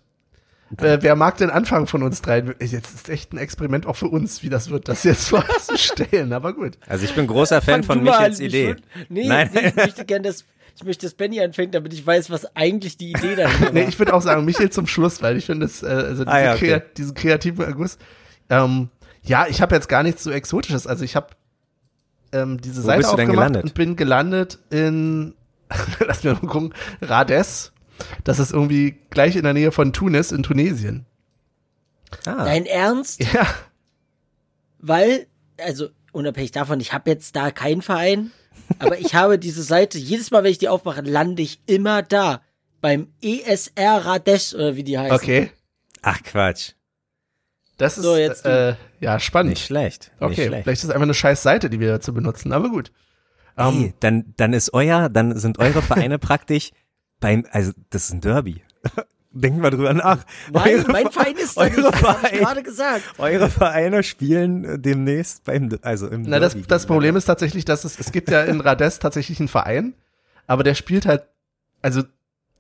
[0.71, 2.55] Wer, wer mag den Anfang von uns dreien?
[2.61, 6.53] Jetzt ist echt ein Experiment auch für uns, wie das wird, das jetzt vorzustellen, aber
[6.55, 6.77] gut.
[6.89, 8.71] Also ich bin großer Fan Fang von Michels an, ich Idee.
[8.73, 9.51] würd- Nee, Nein.
[9.55, 10.45] nee, ich möchte gerne, dass,
[10.77, 13.89] ich möchte, dass Benny anfängt, damit ich weiß, was eigentlich die Idee dahinter Nee, war.
[13.89, 16.55] ich würde auch sagen, Michael zum Schluss, weil ich finde, äh, also diese Ah, ja,
[16.55, 16.67] okay.
[16.67, 17.97] Krea diesen kreativen Erguss.
[18.51, 18.89] Ähm,
[19.23, 20.87] ja, ich habe jetzt gar nichts so Exotisches.
[20.89, 21.29] Also ich habe
[22.33, 23.65] ähm, diese Wo Seite bist du denn aufgemacht gelandet?
[23.65, 25.35] und bin gelandet in,
[26.07, 27.73] lass mir mal gucken, Rades.
[28.25, 31.07] Das ist irgendwie gleich in der Nähe von Tunis in Tunesien.
[32.25, 33.23] Ah, Dein Ernst?
[33.33, 33.47] Ja,
[34.79, 35.27] Weil,
[35.59, 38.31] also unabhängig davon, ich habe jetzt da keinen Verein,
[38.79, 42.43] aber ich habe diese Seite, jedes Mal, wenn ich die aufmache, lande ich immer da.
[42.81, 45.13] Beim ESR Radesh oder wie die heißt.
[45.13, 45.51] okay.
[46.03, 46.73] ach Quatsch.
[47.79, 48.49] Das ist So, jetzt du.
[48.49, 49.51] äh, ja spannend.
[49.51, 50.13] Nicht schlecht.
[50.21, 50.63] Nicht okay, schlecht.
[50.65, 52.93] vielleicht ist es einfach eine scheiß Seite, die wir dazu benutzen, aber gut.
[53.59, 56.71] Ähm, Hey, dann, dann ist euer, dann sind eure Vereine praktisch
[57.21, 58.63] beim, also das ist ein Derby.
[59.33, 60.25] Denkt mal drüber nach.
[60.51, 63.03] Nein, Eure mein Ve- Verein ist eure nicht, das hab ich Vereine- gerade gesagt.
[63.19, 66.87] Eure Vereine spielen äh, demnächst beim, also im Na, das, Derby das gegeneinander.
[66.87, 69.95] Problem ist tatsächlich, dass es, es gibt ja in Rades tatsächlich einen Verein,
[70.47, 71.25] aber der spielt halt,
[71.83, 72.03] also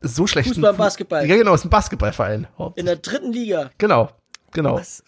[0.02, 0.48] so schlecht.
[0.48, 1.26] Fußball, Basketball.
[1.26, 2.46] Ja, genau, ist ein Basketballverein.
[2.74, 3.70] In der dritten Liga.
[3.78, 4.10] Genau,
[4.52, 4.74] genau.
[4.76, 5.02] Was?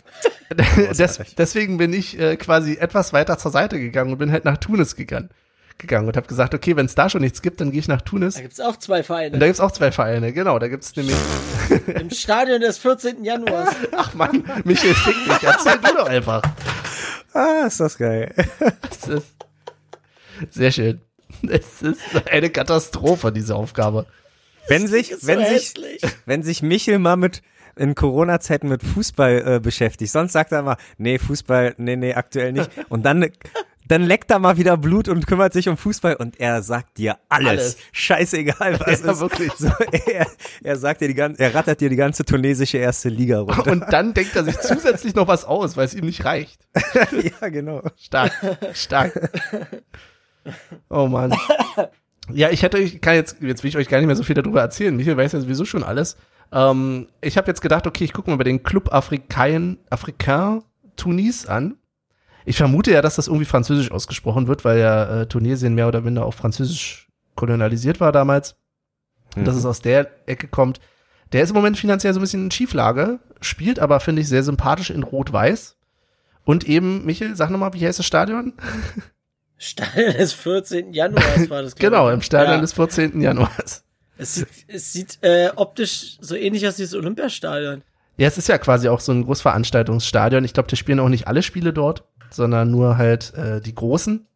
[0.99, 4.57] Des, deswegen bin ich äh, quasi etwas weiter zur Seite gegangen und bin halt nach
[4.57, 5.29] Tunis gegangen,
[5.79, 8.03] gegangen und habe gesagt, okay, wenn es da schon nichts gibt, dann gehe ich nach
[8.03, 8.35] Tunis.
[8.35, 9.39] Da gibt's auch zwei Und Vereine.
[9.39, 10.59] da gibt's auch zwei Vereine, genau.
[10.59, 11.17] Da gibt's nämlich,
[11.87, 13.25] Im Stadion des 14.
[13.25, 13.75] Januars.
[13.97, 16.43] ach Mann, Michael Fick dich, erzähl du doch einfach.
[17.33, 18.35] Ah, ist das geil.
[18.91, 19.35] Das ist
[20.51, 21.01] sehr schön.
[21.49, 22.01] Es ist
[22.31, 24.07] eine Katastrophe, diese Aufgabe.
[24.69, 25.75] Wenn sich, so wenn sich,
[26.27, 27.43] wenn sich Michel mal mit
[27.77, 32.53] in Corona-Zeiten mit Fußball äh, beschäftigt, sonst sagt er immer, nee, Fußball, nee, nee, aktuell
[32.53, 32.71] nicht.
[32.89, 33.31] Und dann,
[33.89, 37.19] dann leckt er mal wieder Blut und kümmert sich um Fußball und er sagt dir
[37.29, 37.49] alles.
[37.49, 37.77] Alles.
[37.93, 39.21] Scheißegal, was Ja, ist.
[39.21, 39.53] wirklich.
[39.55, 39.69] So,
[40.07, 40.27] er,
[40.63, 43.71] er sagt dir die ganze, er rattert dir die ganze tunesische erste Liga runter.
[43.73, 46.61] Und dann denkt er sich zusätzlich noch was aus, weil es ihm nicht reicht.
[47.41, 47.83] ja, genau.
[47.97, 48.33] Stark,
[48.75, 49.31] stark.
[50.89, 51.35] Oh Mann.
[52.33, 54.35] Ja, ich hätte euch, kann jetzt, jetzt will ich euch gar nicht mehr so viel
[54.35, 54.95] darüber erzählen.
[54.95, 56.17] Michael weiß ja sowieso schon alles.
[56.53, 60.63] Ähm, ich habe jetzt gedacht, okay, ich gucke mal bei den Club Africain, Africain
[60.97, 61.77] Tunis an.
[62.49, 66.01] Ich vermute ja, dass das irgendwie französisch ausgesprochen wird, weil ja äh, Tunesien mehr oder
[66.01, 68.57] minder auch französisch kolonialisiert war damals.
[69.37, 70.81] und dass es aus der Ecke kommt.
[71.33, 74.43] Der ist im Moment finanziell so ein bisschen in Schieflage, spielt aber, finde ich, sehr
[74.43, 75.77] sympathisch in Rot-Weiß.
[76.45, 78.55] Und eben, Michel, sag nochmal, wie heißt das Stadion?
[79.59, 80.93] Stadion des 14.
[80.95, 82.15] Januars war das, genau, ich.
[82.15, 82.61] im Stadion Ja.
[82.63, 83.21] des 14.
[83.21, 83.85] Januars.
[84.17, 87.83] Es sieht, es sieht äh, optisch so ähnlich aus wie das Olympiastadion.
[88.17, 90.45] Ja, es ist ja quasi auch so ein Großveranstaltungsstadion.
[90.45, 94.27] Ich glaube, die spielen auch nicht alle Spiele dort, sondern nur halt äh, die großen.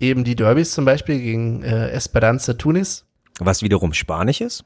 [0.00, 3.04] Eben die Derbys zum Beispiel gegen äh, Esperanza Tunis.
[3.40, 4.64] Was wiederum Spanisch ist?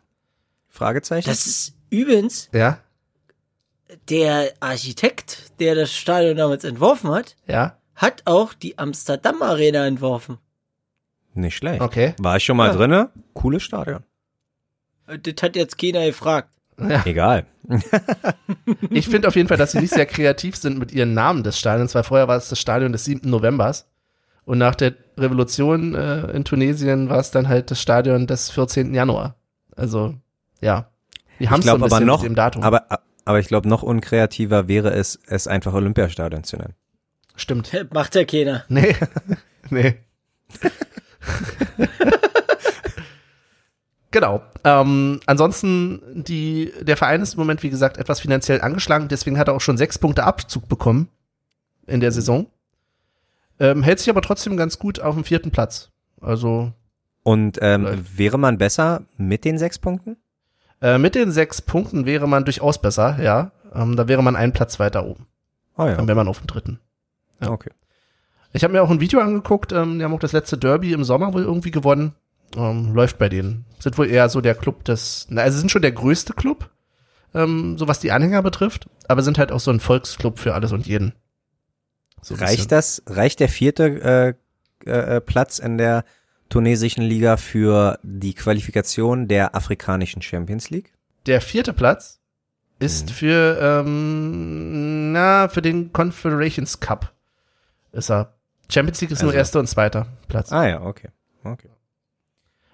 [0.68, 1.28] Fragezeichen.
[1.28, 2.78] Das ist übrigens Ja,
[4.08, 10.38] der Architekt, der das Stadion damals entworfen hat, ja, hat auch die Amsterdam Arena entworfen.
[11.34, 11.80] Nicht schlecht.
[11.80, 12.14] okay.
[12.18, 12.74] War ich schon mal Ja.
[12.76, 13.10] drinne?
[13.34, 14.02] Cooles Stadion.
[15.06, 16.48] Und Das hat jetzt keiner gefragt.
[17.04, 17.46] Egal.
[18.90, 21.58] Ich finde auf jeden Fall, dass sie nicht sehr kreativ sind mit ihren Namen des
[21.58, 23.28] Stadions, weil vorher war es das Stadion des 7.
[23.28, 23.88] Novembers.
[24.44, 28.92] Und nach der Revolution äh, in Tunesien war es dann halt das Stadion des 14.
[28.92, 29.36] Januar.
[29.76, 30.14] Also,
[30.60, 30.88] ja.
[31.38, 32.62] Die haben es so ein bisschen aber noch, mit dem Datum.
[32.62, 32.86] aber,
[33.24, 36.74] aber ich glaube noch unkreativer wäre es, es einfach Olympiastadion zu nennen.
[37.36, 37.72] Stimmt.
[37.92, 38.64] Macht ja keiner.
[38.68, 38.96] Nee.
[39.70, 39.94] nee.
[44.12, 44.42] genau.
[44.62, 49.48] Ähm, ansonsten, die, der Verein ist im Moment, wie gesagt, etwas finanziell angeschlagen, deswegen hat
[49.48, 51.08] er auch schon sechs Punkte Abzug bekommen
[51.86, 52.46] in der Saison.
[53.58, 55.90] Ähm, hält sich aber trotzdem ganz gut auf dem vierten Platz.
[56.20, 56.72] Also
[57.24, 60.16] Und ähm, wäre man besser mit den sechs Punkten?
[60.80, 63.52] äh, mit den sechs Punkten wäre man durchaus besser, ja.
[63.74, 65.26] Ähm, da wäre man einen Platz weiter oben.
[65.76, 65.94] Oh ja.
[65.94, 66.78] Dann wäre man auf dem dritten.
[67.40, 67.50] ja.
[67.50, 67.70] Okay.
[68.54, 71.04] Ich habe mir auch ein Video angeguckt, ähm, die haben auch das letzte Derby im
[71.04, 72.14] Sommer wohl irgendwie gewonnen.
[72.56, 73.64] Ähm, läuft bei denen.
[73.78, 76.70] Sind wohl eher so der Club des, na, also sind schon der größte Club,
[77.34, 80.72] ähm, so was die Anhänger betrifft, aber sind halt auch so ein Volksclub für alles
[80.72, 81.14] und jeden.
[82.20, 82.46] So bisschen.
[82.46, 84.36] Reicht das, reicht der vierte
[84.86, 86.04] äh, äh, Platz in der
[86.50, 90.92] tunesischen Liga für die Qualifikation der afrikanischen Champions League?
[91.26, 92.20] Der vierte Platz
[92.78, 93.12] ist Mhm.
[93.14, 97.12] für, ähm, na, für den Confederations Cup
[97.92, 98.34] ist er.
[98.68, 100.52] Champions League ist nur Also- erster und zweiter Platz.
[100.52, 101.08] Ah ja, okay.
[101.44, 101.68] okay.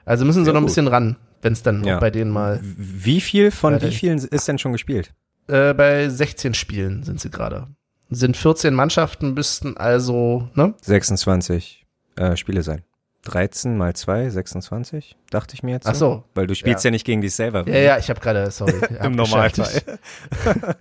[0.09, 0.71] Also müssen sie noch ein gut.
[0.71, 1.99] bisschen ran, wenn es dann Ja.
[1.99, 5.13] bei denen mal, Wie viel von wie vielen ist denn schon gespielt?
[5.49, 7.69] äh, bei 16 Spielen sind sie gerade.
[8.11, 10.75] Sind 14 Mannschaften, müssten also, ne?
[10.83, 11.87] 26
[12.17, 12.83] äh, Spiele sein.
[13.25, 15.87] 13 mal 2, 26, dachte ich mir jetzt.
[15.87, 16.25] Ach so.
[16.35, 17.69] Weil du spielst ja, nicht gegen dich selber.
[17.69, 18.73] Ja, ja, ich habe gerade, sorry.
[19.05, 19.13] Im.
[19.13, 19.69] Normalfall.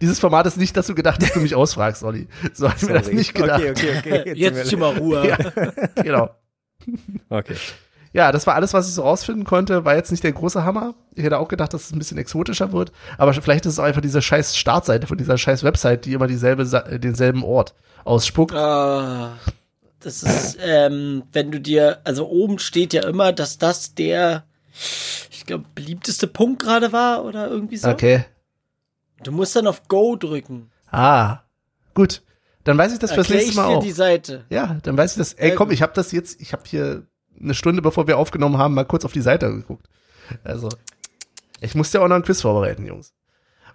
[0.00, 2.28] Dieses Format ist nicht dazu gedacht, dass du mich ausfragst, Olli.
[2.54, 3.60] So habe ich mir das nicht gedacht.
[3.62, 4.32] Okay, okay, okay.
[4.34, 5.28] Jetzt zieh mal Ruhe.
[5.96, 6.30] Ja, genau.
[7.28, 7.56] Okay.
[8.12, 9.84] Ja, das war alles, was ich so rausfinden konnte.
[9.84, 10.94] War jetzt nicht der große Hammer.
[11.14, 12.90] Ich hätte auch gedacht, dass es ein bisschen exotischer wird.
[13.18, 16.26] Aber vielleicht ist es auch einfach diese scheiß Startseite von dieser scheiß Website, die immer
[16.26, 18.54] dieselbe, äh, denselben Ort ausspuckt.
[18.54, 19.36] Ah,
[20.00, 24.44] das ist, ähm, wenn du dir, also oben steht ja immer, dass das der,
[25.30, 27.88] ich glaube, beliebteste Punkt gerade war oder irgendwie so.
[27.90, 28.24] Okay.
[29.22, 30.70] Du musst dann auf Go drücken.
[30.90, 31.40] Ah,
[31.94, 32.22] gut.
[32.64, 33.82] Dann weiß ich das fürs nächste ich Mal dir auch.
[33.82, 34.44] die Seite.
[34.50, 35.32] Ja, dann weiß ich das.
[35.34, 37.06] Ey, Sehr komm, ich habe das jetzt, ich habe hier
[37.42, 39.86] eine Stunde, bevor wir aufgenommen haben, mal kurz auf die Seite geguckt.
[40.44, 40.68] Also,
[41.60, 43.12] ich musste ja auch noch ein Quiz vorbereiten, Jungs.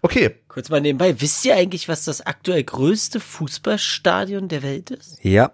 [0.01, 5.23] Okay, Kurz mal nebenbei, wisst ihr eigentlich, was das aktuell größte Fußballstadion der Welt ist?
[5.23, 5.51] Ja,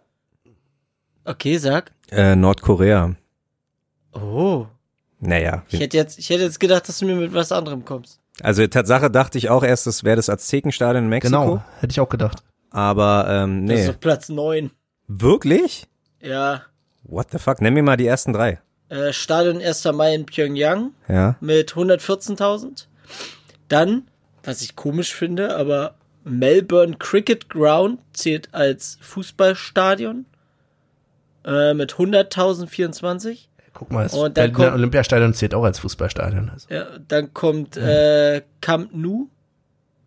[1.23, 1.91] Okay, sag.
[2.11, 3.15] äh, Nordkorea.
[4.13, 4.65] Oh.
[5.19, 8.19] Naja, Ich hätte jetzt, ich hätte jetzt gedacht, dass du mir mit was anderem kommst.
[8.41, 11.39] also Tatsache dachte ich auch erst, das wäre das Aztekenstadion in Mexiko.
[11.39, 12.43] genau, hätte ich auch gedacht.
[12.71, 13.89] Aber ähm, Das ist nee.
[13.91, 14.71] auf Platz 9.
[15.07, 15.87] Wirklich?
[16.21, 16.63] Ja.
[17.11, 17.61] What the fuck?
[17.61, 18.59] Nenn mir mal die ersten drei.
[18.89, 19.85] Äh, Stadion 1.
[19.93, 21.35] Mai in Pyongyang Ja.
[21.39, 22.87] mit 114.000.
[23.67, 24.07] Dann,
[24.43, 30.25] was ich komisch finde, aber Melbourne Cricket Ground zählt als Fußballstadion
[31.45, 33.47] äh, mit 100.024.
[33.73, 36.49] Guck mal, das Und dann kommt- Olympiastadion zählt auch als Fußballstadion.
[36.49, 36.67] Also.
[36.69, 39.27] Ja, dann kommt äh, Camp Nou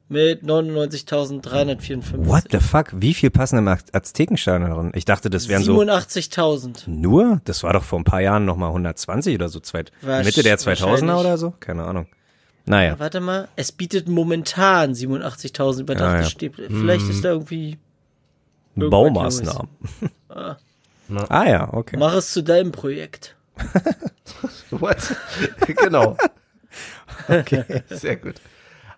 [0.09, 2.26] mit 99.354.
[2.26, 2.88] What the fuck?
[2.92, 4.92] Wie viel passen im Az- Aztekenstadion drin?
[4.94, 6.88] Ich dachte, das wären so 87.000.
[6.90, 7.40] nur?
[7.44, 9.61] Das war doch vor ein paar Jahren noch mal 120 oder so.
[9.61, 11.11] Zweit, Mitte der 2000er wahrscheinlich.
[11.16, 11.52] oder so?
[11.59, 12.07] Keine Ahnung.
[12.66, 12.98] Naja.
[12.98, 16.24] Warte mal, es bietet momentan 87.000 überdachte Ah, ja.
[16.24, 16.66] Stäbe.
[16.68, 17.78] Vielleicht ist da irgendwie.
[18.76, 19.68] Baumaßnahmen.
[20.28, 20.57] Ah.
[21.28, 21.96] ah ja, okay.
[21.98, 23.36] Mach es zu deinem Projekt.
[24.70, 24.96] What?
[25.76, 26.16] genau.
[27.28, 28.34] Okay, sehr gut.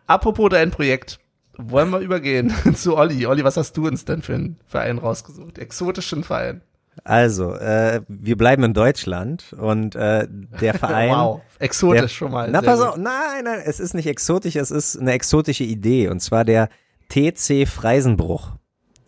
[0.07, 1.19] Apropos dein Projekt,
[1.59, 3.27] wollen wir übergehen zu Olli.
[3.27, 5.59] Olli, was hast du uns denn für einen Verein rausgesucht?
[5.59, 6.63] Exotischen Verein.
[7.05, 11.11] Also, äh, wir bleiben in Deutschland und äh, der Verein.
[11.11, 12.51] wow, exotisch der, schon mal.
[12.51, 16.21] Na, pass auf, nein, nein, es ist nicht exotisch, es ist eine exotische Idee und
[16.21, 16.69] zwar der
[17.09, 18.53] TC Freisenbruch.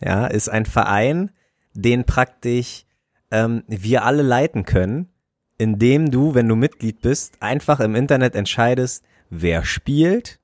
[0.01, 1.31] Ja, ist ein Verein,
[1.73, 2.85] den praktisch
[3.31, 5.09] ähm, wir alle leiten können,
[5.57, 10.39] indem du, wenn du Mitglied bist, einfach im Internet entscheidest, wer spielt,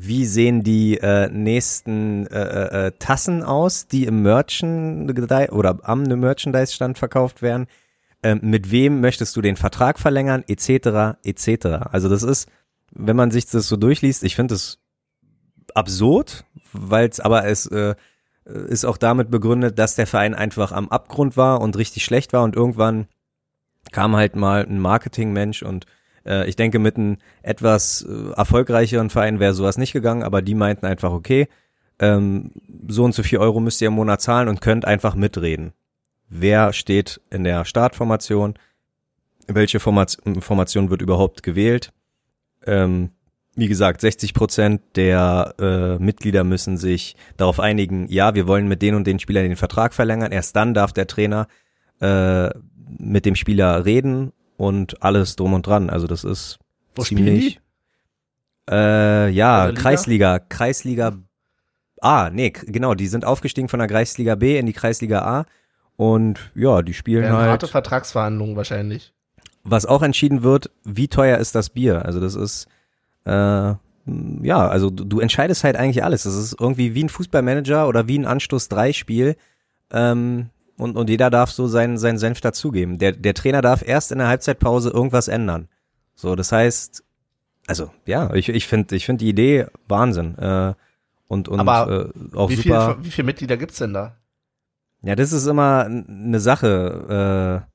[0.00, 6.04] wie sehen die äh, nächsten äh, äh, äh Tassen aus, die im Merchandise oder am
[6.04, 7.66] Merchandise-Stand verkauft werden,
[8.22, 11.66] ähm, mit wem möchtest du den Vertrag verlängern, etc., etc.
[11.90, 12.48] Also das ist,
[12.92, 14.78] wenn man sich das so durchliest, ich finde es
[15.74, 17.96] absurd, weil es aber es äh,
[18.44, 22.44] ist auch damit begründet, dass der Verein einfach am Abgrund war und richtig schlecht war
[22.44, 23.08] und irgendwann
[23.90, 25.86] kam halt mal ein Marketingmensch und
[26.46, 30.86] ich denke, mit einem etwas äh, erfolgreicheren Verein wäre sowas nicht gegangen, aber die meinten
[30.86, 31.48] einfach, okay,
[31.98, 32.52] ähm,
[32.86, 35.72] so und so viel Euro müsst ihr im Monat zahlen und könnt einfach mitreden.
[36.28, 38.54] Wer steht in der Startformation?
[39.46, 41.92] Welche Formation, Formation wird überhaupt gewählt?
[42.66, 43.10] Ähm,
[43.54, 48.82] wie gesagt, 60 Prozent der äh, Mitglieder müssen sich darauf einigen, ja, wir wollen mit
[48.82, 50.30] den und den Spielern den Vertrag verlängern.
[50.30, 51.48] Erst dann darf der Trainer
[52.00, 52.50] äh,
[52.98, 55.88] mit dem Spieler reden und alles drum und dran.
[55.88, 56.58] Also das ist
[56.94, 57.60] Wo ziemlich.
[58.68, 61.16] Äh, ja, Kreisliga, Kreisliga
[62.02, 65.46] A, nee, genau, die sind aufgestiegen von der Kreisliga B in die Kreisliga A
[65.96, 67.50] und ja, die spielen Wären halt.
[67.50, 69.14] harte Vertragsverhandlungen wahrscheinlich.
[69.64, 72.04] Was auch entschieden wird, wie teuer ist das Bier?
[72.04, 72.66] Also das ist
[73.24, 73.74] äh,
[74.42, 76.22] ja, also du, du entscheidest halt eigentlich alles.
[76.22, 79.36] Das ist irgendwie wie ein Fußballmanager oder wie ein Anstoß 3 Spiel.
[79.90, 82.98] Ähm, und, und jeder darf so seinen, seinen Senf dazugeben.
[82.98, 85.68] Der, der Trainer darf erst in der Halbzeitpause irgendwas ändern.
[86.14, 87.04] So, das heißt,
[87.66, 90.36] also ja, ich, ich finde ich find die Idee Wahnsinn.
[90.38, 90.74] Äh,
[91.26, 92.94] und und Aber äh, auch wie, super.
[92.94, 94.16] Viel, wie viele Mitglieder gibt's denn da?
[95.02, 97.66] Ja, das ist immer eine Sache.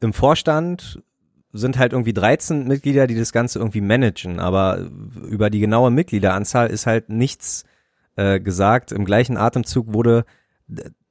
[0.00, 1.02] Äh, Im Vorstand
[1.52, 4.88] sind halt irgendwie 13 Mitglieder, die das Ganze irgendwie managen, aber
[5.28, 7.64] über die genaue Mitgliederanzahl ist halt nichts
[8.16, 8.92] äh, gesagt.
[8.92, 10.24] Im gleichen Atemzug wurde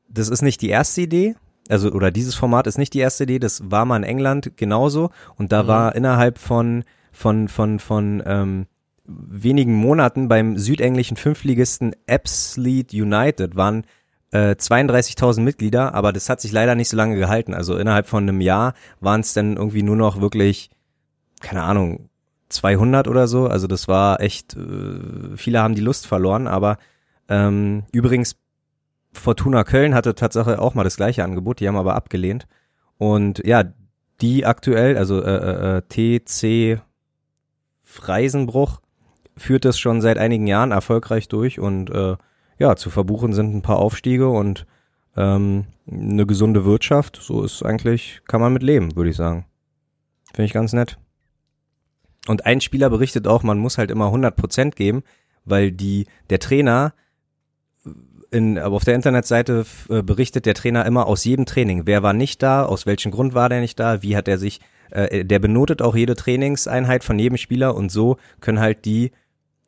[0.10, 1.36] das ist nicht die erste Idee,
[1.70, 5.10] also oder dieses Format ist nicht die erste Idee, das war mal in England genauso
[5.36, 5.68] und da mhm.
[5.68, 8.68] war innerhalb von von von von ähm,
[9.06, 13.86] wenigen Monaten beim südenglischen Fünfligisten Absolute United waren
[14.32, 17.54] äh, 32.000 Mitglieder, aber das hat sich leider nicht so lange gehalten.
[17.54, 20.70] Also innerhalb von einem Jahr waren es dann irgendwie nur noch wirklich,
[21.40, 22.10] keine Ahnung,
[22.50, 23.48] 200 oder so.
[23.48, 26.78] Also das war echt, äh, viele haben die Lust verloren, aber
[27.30, 28.36] ähm, übrigens
[29.18, 32.48] Fortuna Köln hatte Tatsache auch mal das gleiche Angebot, die haben aber abgelehnt.
[32.98, 33.64] Und ja,
[34.22, 36.82] die aktuell, also äh, äh, TC
[37.84, 38.82] Freisenbruch,
[39.36, 42.16] führt das schon seit einigen Jahren erfolgreich durch und äh,
[42.58, 44.66] ja, zu verbuchen sind ein paar Aufstiege und
[45.16, 47.20] ähm, eine gesunde Wirtschaft.
[47.22, 49.46] So ist eigentlich, kann man mit leben, würde ich sagen.
[50.34, 50.98] Finde ich ganz nett.
[52.28, 55.04] Und ein Spieler berichtet auch, man muss halt immer 100 Prozent geben,
[55.46, 56.94] weil die, der Trainer
[58.32, 61.84] in, aber auf der Internetseite äh, berichtet der Trainer immer aus jedem Training.
[61.86, 62.66] Wer war nicht da?
[62.66, 64.02] Aus welchem Grund war der nicht da?
[64.04, 64.60] Wie hat er sich,
[64.92, 69.12] äh, der benotet auch jede Trainingseinheit von jedem Spieler und so können halt die,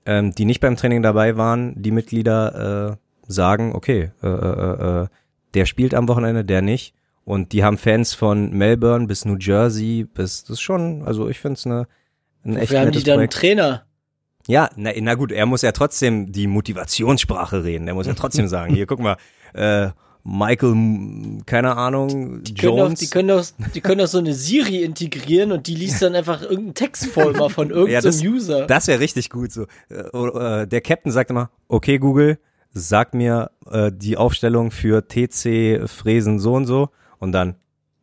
[0.06, 5.08] ähm, die nicht beim Training dabei waren, die Mitglieder äh, sagen, okay, äh, äh, äh,
[5.54, 6.94] der spielt am Wochenende, der nicht.
[7.26, 11.40] Und die haben Fans von Melbourne bis New Jersey, bis das ist schon, also ich
[11.40, 11.88] finde es eine
[12.44, 13.34] ein echt Wir haben die dann Projekt.
[13.34, 13.86] Trainer.
[14.48, 17.88] Ja, na, na gut, er muss ja trotzdem die Motivationssprache reden.
[17.88, 19.18] Er muss ja trotzdem sagen, hier, guck mal,
[19.54, 19.90] äh,
[20.24, 22.94] Michael, keine Ahnung, die können Jones.
[22.94, 26.14] Auch, die, können doch, die können doch so eine Siri integrieren und die liest dann
[26.14, 28.68] einfach irgendeinen Text vor immer von irgendeinem ja, das, User.
[28.68, 29.66] Das wäre richtig gut so.
[29.90, 32.38] Äh, der Captain sagt immer, okay Google,
[32.72, 36.90] sag mir äh, die Aufstellung für TC Fräsen so und so
[37.20, 37.56] und dann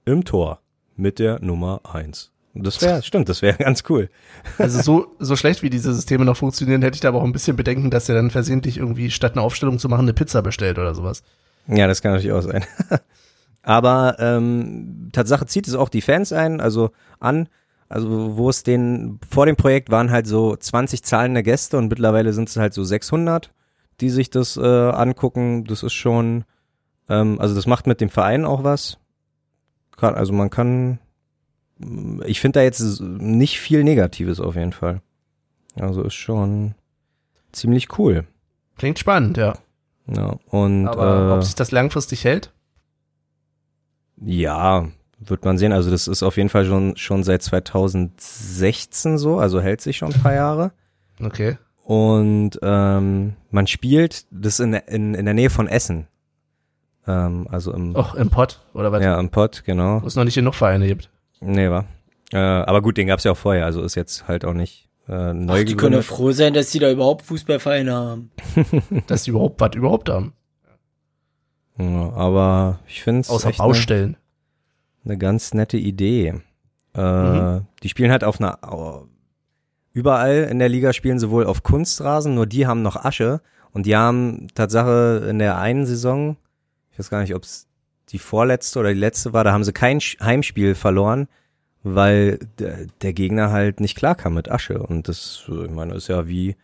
[0.05, 0.61] im Tor
[0.97, 2.33] mit der Nummer eins.
[2.63, 4.09] Das wäre, stimmt, das wäre ganz cool.
[4.59, 7.33] Also so, so schlecht wie diese Systeme noch funktionieren, hätte ich da aber auch ein
[7.33, 10.79] bisschen Bedenken, dass er dann versehentlich irgendwie statt eine Aufstellung zu machen eine Pizza bestellt
[10.79, 11.23] oder sowas.
[11.69, 12.65] Ja, das kann natürlich auch sein.
[13.63, 17.49] aber ähm, Tatsache zieht es auch die Fans ein, also an.
[17.89, 22.33] Also wo es den, vor dem Projekt waren halt so 20 zahlende Gäste und mittlerweile
[22.33, 23.53] sind es halt so 600,
[24.01, 25.65] die sich das äh, angucken.
[25.65, 26.45] Das ist schon,
[27.09, 28.99] ähm, also das macht mit dem Verein auch was.
[29.99, 30.99] Also man kann
[32.25, 35.03] ich finde da jetzt nicht viel Negatives auf jeden Fall.
[35.79, 36.75] Also ist schon
[37.53, 38.25] ziemlich cool.
[38.79, 39.55] Klingt spannend, ja.
[40.07, 42.53] Ja, und Aber äh, ob sich das langfristig hält?
[44.19, 44.87] ja,
[45.19, 45.73] wird man sehen.
[45.73, 50.13] Also das ist auf jeden Fall schon schon seit 2016 so, also hält sich schon
[50.13, 50.73] ein paar Jahre.
[51.23, 51.59] Okay.
[51.85, 56.07] Und ähm, man spielt das in, in, in der Nähe von Essen.
[57.07, 59.03] Ähm, also im, Och, im Pott, oder was?
[59.03, 60.03] ja, im Pott, genau.
[60.03, 61.11] Wo es noch nicht genug Vereine gibt.
[61.41, 61.85] Nee, war.
[62.33, 65.33] Äh, aber gut, den gab's ja auch vorher, also ist jetzt halt auch nicht äh,
[65.33, 68.31] neu Ach, die können ja froh sein, dass die da überhaupt Fußballvereine haben.
[69.07, 70.33] Dass die überhaupt was überhaupt haben.
[71.79, 74.17] Ja, aber ich finde es Außer echt eine Baustellen.
[75.05, 76.35] ne ganz nette Idee.
[76.95, 79.07] Äh, Die spielen halt auf einer, au-
[79.93, 83.41] überall in der Liga spielen sie wohl auf Kunstrasen, nur die haben noch Asche
[83.73, 86.37] und die haben Tatsache in der einen Saison,
[86.91, 87.66] ich weiß gar nicht, ob es
[88.11, 91.29] die vorletzte oder die letzte war, da haben sie kein Heimspiel verloren,
[91.83, 96.57] weil der, Gegner halt nicht klarkam mit Asche und das, ich meine, ist ja wie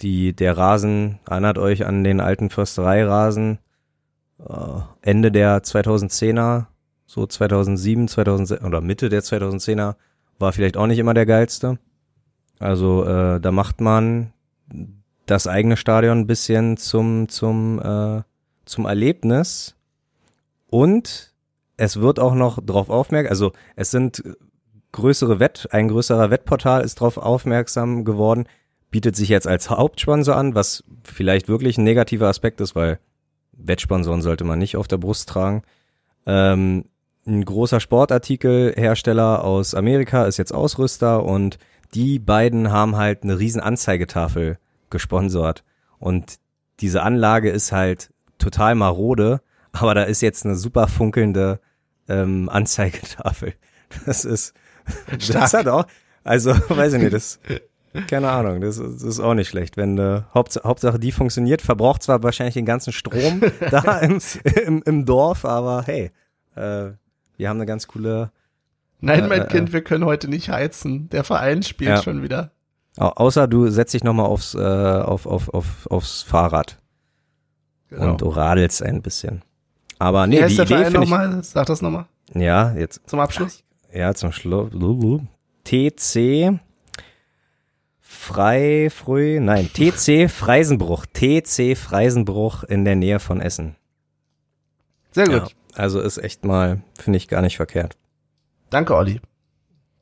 [0.00, 3.58] die, der Rasen, erinnert euch an den alten Förstereirasen,
[4.48, 6.66] äh, Ende der 2010er,
[7.06, 9.96] so 2007, 2006 oder Mitte der 2010er
[10.38, 11.78] war vielleicht auch nicht immer der geilste.
[12.58, 14.32] Also äh, da macht man
[15.26, 18.22] das eigene Stadion ein bisschen zum zum äh,
[18.64, 19.76] zum Erlebnis
[20.70, 21.34] und
[21.76, 24.22] es wird auch noch drauf aufmerksam, also es sind
[24.92, 28.46] größere Wett, ein größerer Wettportal ist drauf aufmerksam geworden,
[28.90, 32.98] bietet sich jetzt als Hauptsponsor an, was vielleicht wirklich ein negativer Aspekt ist, weil
[33.52, 35.62] Wettsponsoren sollte man nicht auf der Brust tragen.
[36.26, 36.86] Ähm,
[37.26, 41.58] ein großer Sportartikelhersteller aus Amerika ist jetzt Ausrüster und
[41.94, 44.58] die beiden haben halt eine riesen Anzeigetafel
[44.90, 45.64] gesponsert.
[45.98, 46.36] Und
[46.80, 49.40] diese Anlage ist halt total marode,
[49.72, 51.60] aber da ist jetzt eine super funkelnde
[52.08, 53.54] ähm, Anzeigetafel.
[54.06, 54.54] Das ist,
[55.32, 55.84] das hat auch,
[56.22, 57.40] also weiß ich nicht, das,
[58.06, 59.76] keine Ahnung, das, ist- das ist auch nicht schlecht.
[59.76, 63.40] Wenn äh, Hauptsache, Hauptsache die funktioniert, verbraucht zwar wahrscheinlich den ganzen Strom
[63.72, 64.20] da im,
[64.64, 66.12] im, im Dorf, aber hey,
[66.54, 66.90] äh,
[67.36, 68.30] wir haben eine ganz coole,
[69.00, 71.08] Nein, Äh, mein äh, Kind, wir können heute nicht heizen.
[71.08, 72.02] Der Verein spielt Ja.
[72.02, 72.52] schon wieder.
[72.96, 76.78] au- außer du setzt dich nochmal aufs, äh, auf, auf, auf, aufs Fahrrad
[77.88, 78.12] Genau.
[78.12, 79.42] und du radelst ein bisschen.
[80.00, 81.44] Aber Wie nee, heißt die der Idee Verein nochmal?
[81.44, 83.62] Sag das nochmal ja, jetzt, zum Abschluss.
[83.92, 84.70] ja, zum Schluss,
[85.64, 86.60] TC
[88.00, 93.76] Frei, Früh, nein, TC Freisenbruch, TC Freisenbruch in der Nähe von Essen.
[95.12, 95.34] Sehr gut.
[95.34, 97.96] Ja, also ist echt mal, finde ich gar nicht verkehrt.
[98.68, 99.20] Danke, Olli.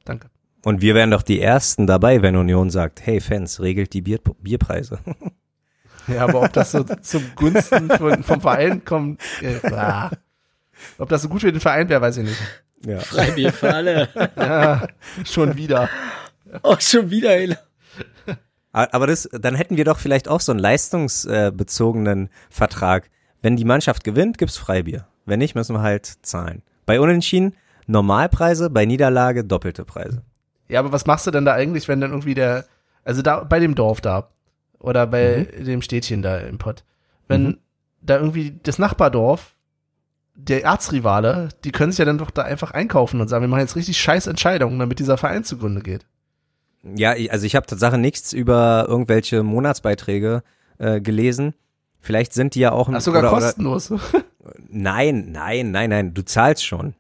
[0.04, 0.28] Danke.
[0.64, 4.20] Und wir wären doch die Ersten dabei, wenn Union sagt, hey Fans, regelt die Bier,
[4.40, 4.98] Bierpreise.
[6.08, 10.10] Ja, aber ob das so zum Gunsten von, vom Verein kommt, äh, ah.
[10.98, 12.40] ob das so gut für den Verein wäre, weiß ich nicht.
[12.84, 12.98] ja.
[12.98, 14.08] Freibier für alle.
[14.36, 14.86] Ja,
[15.24, 15.88] schon wieder.
[16.62, 17.36] Oh, schon wieder.
[17.36, 17.56] ey.
[18.72, 23.10] Aber das, dann hätten wir doch vielleicht auch so einen leistungsbezogenen Vertrag.
[23.42, 25.06] Wenn die Mannschaft gewinnt, gibt's Freibier.
[25.26, 26.62] Wenn nicht, müssen wir halt zahlen.
[26.86, 27.54] Bei Unentschieden
[27.88, 30.22] Normalpreise, bei Niederlage doppelte Preise.
[30.68, 32.66] Ja, aber was machst du denn da eigentlich, wenn dann irgendwie der,
[33.02, 34.28] also da bei dem Dorf da
[34.80, 36.84] oder bei dem Städtchen da im Pott,
[37.26, 37.58] wenn Mhm.
[38.00, 39.54] da irgendwie das Nachbardorf,
[40.34, 43.60] der Erzrivale, die können sich ja dann doch da einfach einkaufen und sagen, wir machen
[43.60, 46.06] jetzt richtig scheiß Entscheidungen, damit dieser Verein zugrunde geht.
[46.84, 50.44] Ja, also ich habe Tatsache nichts über irgendwelche Monatsbeiträge
[50.78, 51.54] äh, gelesen.
[52.00, 53.92] Vielleicht sind die ja auch Ach, sogar oder, oder, kostenlos.
[54.70, 56.94] Nein, nein, nein, nein, du zahlst schon.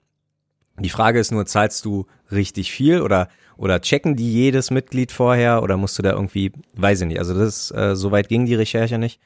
[0.78, 3.28] Die Frage ist nur, zahlst du richtig viel oder
[3.58, 7.18] oder checken die jedes Mitglied vorher oder musst du da irgendwie, weiß ich nicht.
[7.18, 9.20] Also das äh, so weit ging die Recherche nicht.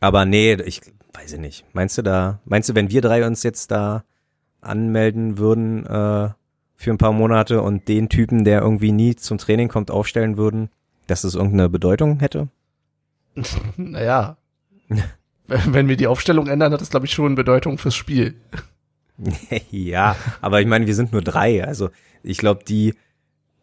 [0.00, 0.80] Aber nee, ich
[1.12, 1.64] weiß ich nicht.
[1.72, 4.04] Meinst du da, meinst du, wenn wir drei uns jetzt da
[4.60, 6.30] anmelden würden äh,
[6.74, 10.70] für ein paar Monate und den Typen, der irgendwie nie zum Training kommt, aufstellen würden,
[11.06, 12.48] dass das irgendeine Bedeutung hätte?
[13.76, 14.38] naja.
[14.88, 15.04] wenn
[15.74, 18.34] wenn wir die Aufstellung ändern, hat das, glaube ich, schon Bedeutung fürs Spiel.
[19.70, 21.64] ja, aber ich meine, wir sind nur drei.
[21.64, 21.90] Also
[22.22, 22.94] ich glaube, die,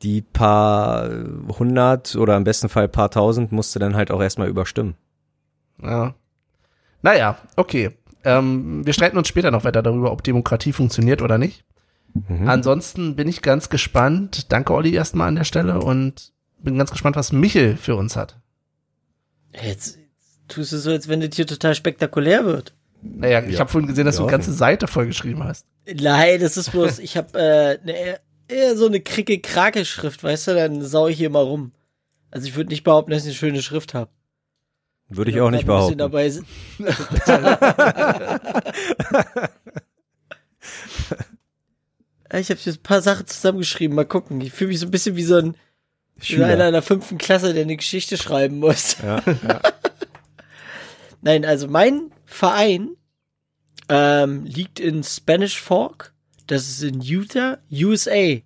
[0.03, 1.09] die paar
[1.57, 4.95] hundert oder im besten Fall paar tausend musste dann halt auch erstmal überstimmen.
[5.81, 6.13] Ja.
[7.01, 7.91] Naja, okay.
[8.25, 11.65] Ähm, wir streiten uns später noch weiter darüber, ob Demokratie funktioniert oder nicht.
[12.27, 12.47] Mhm.
[12.47, 14.51] Ansonsten bin ich ganz gespannt.
[14.51, 18.37] Danke, Olli, erstmal an der Stelle und bin ganz gespannt, was Michel für uns hat.
[19.61, 19.99] Jetzt
[20.47, 22.73] tust du so, als wenn das hier total spektakulär wird.
[23.01, 23.59] Naja, ich Ja.
[23.59, 24.27] habe vorhin gesehen, dass du Ja.
[24.27, 25.65] eine ganze Seite vollgeschrieben hast.
[25.85, 28.19] Nein, das ist bloß, ich habe äh, ne,
[28.53, 31.71] eher, so eine kricke krake schrift weißt du, dann sau ich hier mal rum.
[32.31, 34.09] Also ich würde nicht behaupten, dass ich eine schöne Schrift habe.
[35.09, 35.97] Würde ich auch nicht behaupten.
[35.97, 36.37] Dabei ich
[42.49, 43.95] habe jetzt ein paar Sachen zusammengeschrieben.
[43.95, 44.41] Mal gucken.
[44.41, 45.55] Ich fühle mich so ein bisschen wie so ein
[46.15, 46.67] wie einer Schüler.
[46.67, 48.97] in der fünften Klasse, der eine Geschichte schreiben muss.
[49.03, 49.21] Ja,
[51.21, 52.97] Nein, also mein Verein
[53.89, 56.12] ähm, liegt in Spanish Fork.
[56.47, 58.11] Das ist in Utah, USA.
[58.11, 58.41] Äh,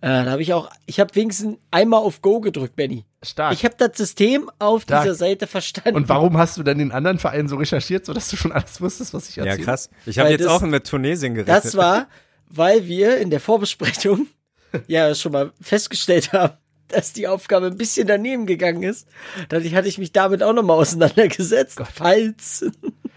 [0.00, 3.04] da habe ich auch, ich habe wenigstens einmal auf Go gedrückt, Benny.
[3.22, 3.52] Stark.
[3.52, 5.04] Ich habe das System auf Stark.
[5.04, 5.94] dieser Seite verstanden.
[5.96, 9.14] und warum hast du dann den anderen Verein so recherchiert, sodass du schon alles wusstest,
[9.14, 9.64] was ich ja erzähle?
[9.64, 9.90] krass.
[10.06, 11.64] Ich habe jetzt das- auch mit Tunesien gerechnet.
[11.64, 12.08] Das war,
[12.48, 14.26] weil wir in der Vorbesprechung
[14.88, 16.54] ja schon mal festgestellt haben,
[16.88, 19.06] dass die Aufgabe ein bisschen daneben gegangen ist.
[19.50, 21.80] Dadurch hatte ich mich damit auch nochmal auseinandergesetzt.
[21.94, 22.64] Falls.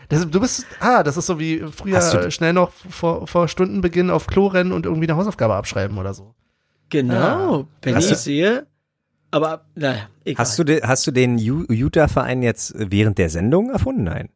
[0.09, 4.27] Das, du bist, ah, das ist so wie früher schnell noch vor, vor Stundenbeginn auf
[4.27, 6.35] Klo rennen und irgendwie eine Hausaufgabe abschreiben oder so.
[6.89, 7.67] Genau, Ah.
[7.81, 8.67] wenn Hast ich du- sehe.
[9.31, 10.39] Aber, naja, egal.
[10.45, 14.03] Hast du, de, hast du den Utah-Verein jetzt während der Sendung erfunden?
[14.03, 14.29] Nein.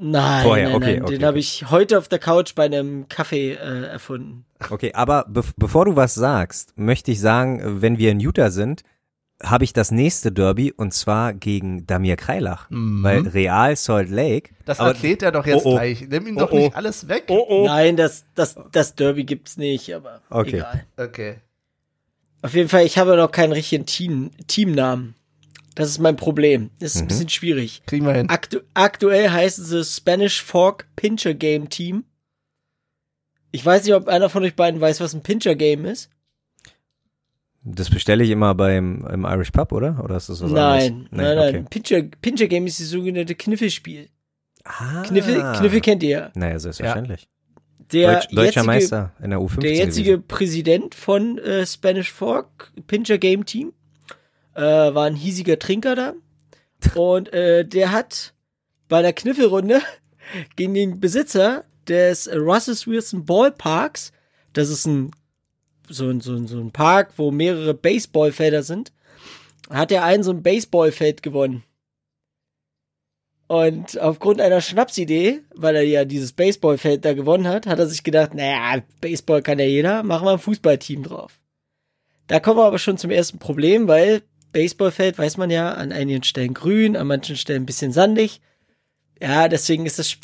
[0.00, 1.02] Nein, Vorher, nein, okay, nein.
[1.02, 4.44] okay, den habe ich heute auf der Couch bei einem Kaffee äh, erfunden.
[4.70, 8.84] Okay, aber be bevor du was sagst, möchte ich sagen, wenn wir in Utah sind,
[9.42, 12.68] habe ich das nächste Derby und zwar gegen Damir Kreilach.
[12.70, 13.02] Mhm.
[13.04, 14.50] Weil Real Salt Lake.
[14.64, 15.74] Das aber- erklärt er doch jetzt Oh, oh.
[15.74, 16.06] gleich.
[16.08, 16.56] Nimm ihm Oh, doch oh.
[16.58, 17.24] nicht alles weg.
[17.28, 17.64] oh.
[17.66, 20.56] Nein, das, das, das Derby gibt's nicht, aber Okay.
[20.56, 20.84] egal.
[20.96, 21.36] Okay.
[22.42, 25.14] Auf jeden Fall, ich habe noch keinen richtigen Team, Teamnamen.
[25.74, 26.70] Das ist mein Problem.
[26.80, 27.08] Das ist ein Mhm.
[27.08, 27.82] bisschen schwierig.
[27.86, 28.28] Kriegen wir hin.
[28.28, 32.04] Aktu aktuell heißen sie Spanish Fork Pincher Game Team.
[33.52, 36.10] Ich weiß nicht, ob einer von euch beiden weiß, was ein Pincher Game ist.
[37.74, 40.02] Das bestelle ich immer beim im Irish Pub, oder?
[40.02, 41.08] Oder ist das was nein, anderes?
[41.10, 41.48] nein, nein.
[41.48, 41.64] Okay.
[41.70, 44.08] Pincher, Pincher Game ist das sogenannte Kniffelspiel.
[44.64, 45.02] Ah.
[45.02, 46.30] Kniffel, Kniffel kennt ihr ja.
[46.34, 47.28] Naja, selbstverständlich.
[47.92, 49.60] Der Deutsch, deutscher jetzige, Meister in der U15.
[49.60, 50.28] Der jetzige gewesen.
[50.28, 53.72] Präsident von äh, Spanish Fork Pincher Game Team
[54.54, 56.14] äh, war ein hiesiger Trinker da.
[56.94, 58.34] Und äh, der hat
[58.88, 59.80] bei einer Kniffelrunde
[60.56, 64.12] gegen den Besitzer des Russell Wilson Ballparks,
[64.52, 65.10] das ist ein
[65.88, 68.92] so, ein so, so ein Park, wo mehrere Baseballfelder sind,
[69.70, 71.64] hat er einen so ein Baseballfeld gewonnen.
[73.46, 78.04] Und aufgrund einer Schnapsidee, weil er ja dieses Baseballfeld da gewonnen hat, hat er sich
[78.04, 81.40] gedacht, naja, Baseball kann ja jeder, machen wir ein Fußballteam drauf.
[82.26, 86.24] Da kommen wir aber schon zum ersten Problem, weil Baseballfeld, weiß man ja, an einigen
[86.24, 88.42] Stellen grün, an manchen Stellen ein bisschen sandig.
[89.20, 90.18] Ja, deswegen ist das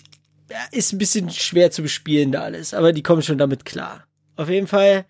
[0.51, 4.07] ja, ist ein bisschen schwer zu bespielen da alles, aber die kommen schon damit klar.
[4.37, 5.07] Auf jeden Fall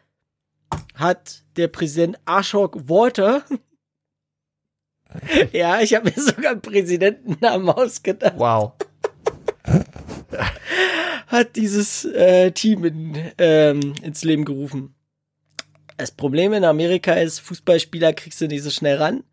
[0.95, 3.45] hat der Präsident Ashok Walter
[5.53, 8.35] ja, ich habe mir sogar einen Präsidentennamen ausgedacht.
[8.37, 8.73] Wow.
[11.27, 14.95] hat dieses äh, Team in, ähm, ins Leben gerufen.
[15.97, 19.25] Das Problem in Amerika ist, Fußballspieler kriegst du nicht so schnell ran.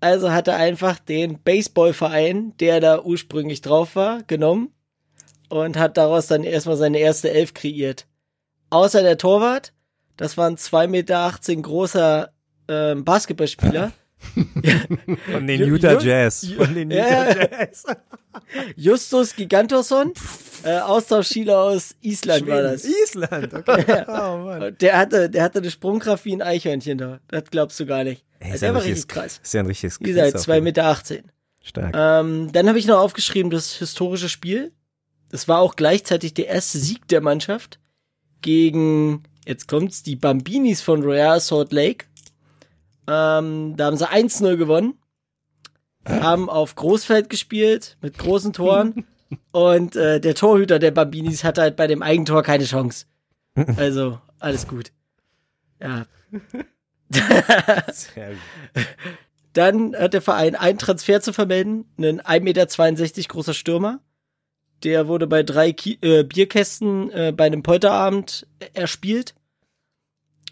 [0.00, 4.72] Also hat er einfach den Baseballverein, der da ursprünglich drauf war, genommen
[5.48, 8.06] und hat daraus dann erstmal seine erste Elf kreiert.
[8.70, 9.72] Außer der Torwart,
[10.18, 11.32] das war ein 2,18 Meter
[11.62, 12.30] großer
[12.68, 13.92] ähm, Basketballspieler.
[15.32, 16.46] Von den Utah Jazz.
[16.56, 17.34] Von den Utah ja.
[17.50, 17.84] Jazz.
[18.76, 20.12] Justus Gigantosson,
[20.64, 22.84] äh, Austauschspieler aus Island war das.
[22.84, 24.04] Island, okay.
[24.08, 24.76] Oh Mann.
[24.80, 27.20] Der hatte, der hatte eine Sprungkraft wie ein Eichhörnchen da.
[27.28, 28.24] Das glaubst du gar nicht.
[28.40, 29.40] Ey, Also ist der ja war ein richtig richtiges- krass.
[29.42, 30.84] Ist ja ein richtiges Wie Quiz gesagt, auf 2,18 jeden Meter.
[30.86, 31.32] 18.
[31.62, 31.94] Stark.
[31.96, 34.72] Ähm, dann habe ich noch aufgeschrieben, das historische Spiel.
[35.30, 37.78] Das war auch gleichzeitig der erste Sieg der Mannschaft
[38.42, 42.04] gegen, jetzt kommt's, die Bambinis von Royal Salt Lake.
[43.08, 44.98] Ähm, da haben sie 1-0 gewonnen.
[46.06, 49.06] Haben auf Großfeld gespielt, mit großen Toren.
[49.52, 53.06] Und äh, der Torhüter der Bambinis hatte halt bei dem Eigentor keine Chance.
[53.76, 54.92] Also, alles gut.
[55.80, 56.06] Ja.
[57.92, 58.86] Sehr gut.
[59.52, 62.42] Dann hat der Verein einen Transfer zu vermelden, einen 1,62
[63.16, 63.98] Meter großer Stürmer.
[64.84, 69.34] Der wurde bei drei Ki äh, Bierkästen äh, bei einem Polterabend erspielt.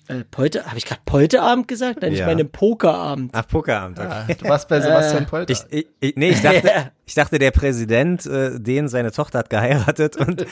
[0.08, 2.00] Äh, Polter, habe ich gerade Polterabend gesagt?
[2.02, 2.26] Nein, ich Ja.
[2.26, 3.30] meine Pokerabend.
[3.34, 4.08] Ach, Pokerabend, okay.
[4.08, 5.52] Ah, du warst bei Sebastian Äh, Polter.
[5.52, 6.90] Ich, ich, ich, nee, ich dachte, Ja.
[7.04, 10.46] ich dachte, der Präsident, äh, den seine Tochter hat geheiratet und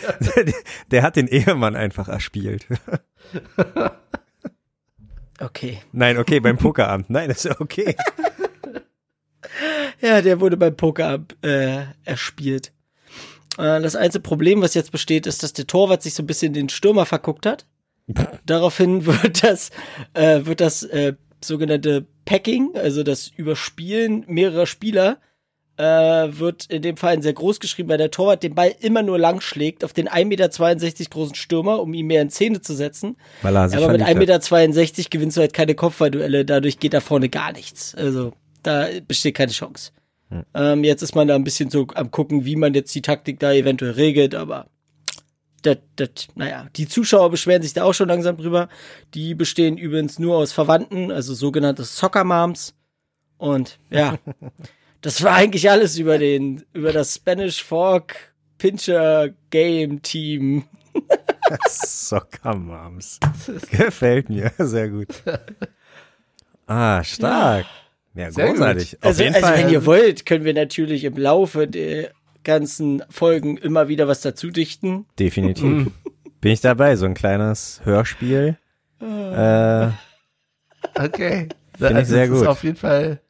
[0.91, 2.67] der, hat den Ehemann einfach erspielt.
[5.41, 5.79] Okay.
[5.93, 7.11] Nein, okay, beim Pokerabend.
[7.11, 7.97] Nein, das ist ja okay.
[10.01, 12.73] Ja, der wurde beim Pokerabend äh, erspielt.
[13.59, 16.53] Äh, das einzige Problem, was jetzt besteht, ist, dass der Torwart sich so ein bisschen
[16.53, 17.67] den Stürmer verguckt hat.
[18.47, 19.71] Daraufhin wird das,
[20.15, 25.19] äh, wird das äh, sogenannte Packing, also das Überspielen mehrerer Spieler,
[25.77, 29.19] äh, wird in dem Fall sehr groß geschrieben, weil der Torwart den Ball immer nur
[29.19, 33.17] lang schlägt auf den 1,62 Meter großen Stürmer, um ihn mehr in Szene zu setzen.
[33.43, 34.43] Weil er sich Aber mit verliebt hat.
[34.43, 37.95] 1,62 Meter gewinnst du halt keine Kopfballduelle, dadurch geht da vorne gar nichts.
[37.95, 38.33] Also
[38.63, 39.91] da besteht keine Chance.
[40.29, 40.45] Hm.
[40.55, 43.41] Ähm, jetzt ist man da ein bisschen so am gucken, wie man jetzt die Taktik
[43.41, 44.67] da eventuell regelt, aber
[45.65, 48.69] das, das, naja, die Zuschauer beschweren sich da auch schon langsam drüber.
[49.15, 52.75] Die bestehen übrigens nur aus Verwandten, also sogenannte Soccer Moms.
[53.39, 54.19] Und ja,
[55.01, 60.65] das war eigentlich alles über den, über das Spanish Fork Pincher Game Team.
[61.69, 63.19] Soccer Moms.
[63.71, 65.09] Gefällt mir, sehr gut.
[66.67, 67.67] Ah, stark.
[68.15, 68.97] Ja, Sehr großartig.
[68.99, 69.59] Auf Also, jeden also Fall.
[69.59, 72.13] wenn ihr wollt, können wir natürlich im Laufe der
[72.45, 75.07] ganzen Folgen immer wieder was dazu dichten.
[75.19, 75.91] Definitiv.
[76.41, 78.57] Bin ich dabei, so ein kleines Hörspiel.
[79.01, 79.89] Äh,
[80.97, 81.49] Okay.
[81.79, 82.43] Finde ich sehr das gut.
[82.43, 83.21] Ist auf jeden Fall.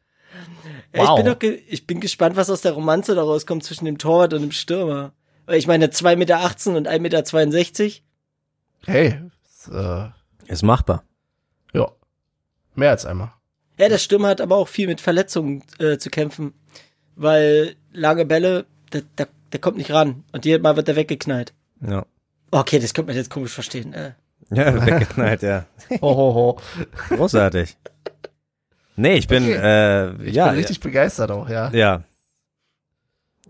[0.93, 1.19] Wow.
[1.19, 4.43] Ich, bin ich bin gespannt, was aus der Romanze daraus kommt zwischen dem Torwart und
[4.43, 5.13] dem Stürmer.
[5.47, 6.39] Weil ich meine 2,18 Meter
[6.77, 7.95] und 1,62 Meter.
[8.87, 10.09] Hey, ist, äh,
[10.47, 11.05] Ist machbar.
[11.73, 11.89] ja.
[12.75, 13.33] Mehr als einmal.
[13.79, 16.55] Ja, der Stürmer hat aber auch viel mit Verletzungen äh, zu kämpfen.
[17.17, 20.25] Weil lange Bälle, der, der, der kommt nicht ran.
[20.33, 21.53] Und jedes Mal wird er weggeknallt.
[21.87, 22.07] Ja.
[22.51, 23.93] Okay, das könnte man jetzt komisch verstehen.
[23.93, 24.13] Äh.
[24.51, 25.67] Ja, weggeknallt, ja.
[26.01, 26.61] Ho, ho, ho.
[27.17, 27.77] Großartig.
[28.97, 29.55] Nee, ich bin, Okay.
[29.61, 31.71] äh, Ich ja, bin richtig begeistert auch, ja.
[31.73, 32.05] ja.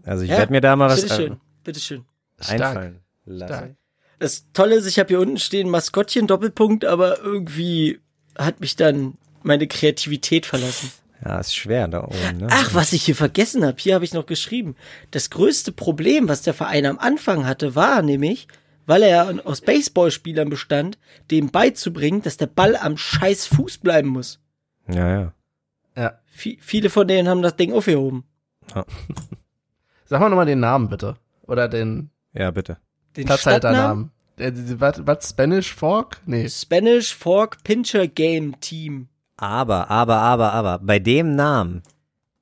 [0.04, 2.04] Also ich Ja, werde mir da mal was Bitteschön, äh, bitteschön.
[2.40, 2.60] Stark.
[2.62, 3.52] einfallen lassen.
[3.54, 3.70] Stark.
[4.18, 8.00] Das Tolle ist, ich habe hier unten stehen Maskottchen Doppelpunkt, aber irgendwie
[8.38, 10.90] hat mich dann meine Kreativität verlassen.
[11.24, 12.48] Ja, ist schwer da oben, ne?
[12.50, 14.76] Ach, was ich hier vergessen habe, hier habe ich noch geschrieben.
[15.10, 18.46] Das größte Problem, was der Verein am Anfang hatte, war nämlich,
[18.86, 20.98] weil er ja aus Baseballspielern bestand,
[21.30, 24.38] dem beizubringen, dass der Ball am scheiß Fuß bleiben muss.
[24.92, 25.32] Ja, ja.
[25.96, 26.18] Ja.
[26.36, 28.24] Vi- viele von denen haben das Ding aufgehoben.
[30.06, 31.16] Sag mal nochmal den Namen bitte.
[31.46, 32.78] Oder den Ja, bitte.
[33.16, 34.10] Den Platzhalternamen.
[34.36, 34.74] Stadtnamen?
[34.76, 36.20] Äh, Was, was, Spanish Fork?
[36.26, 36.48] Nee.
[36.48, 39.08] Spanish Fork Pincher Game Team.
[39.36, 41.82] Aber, aber, aber, aber, bei dem Namen,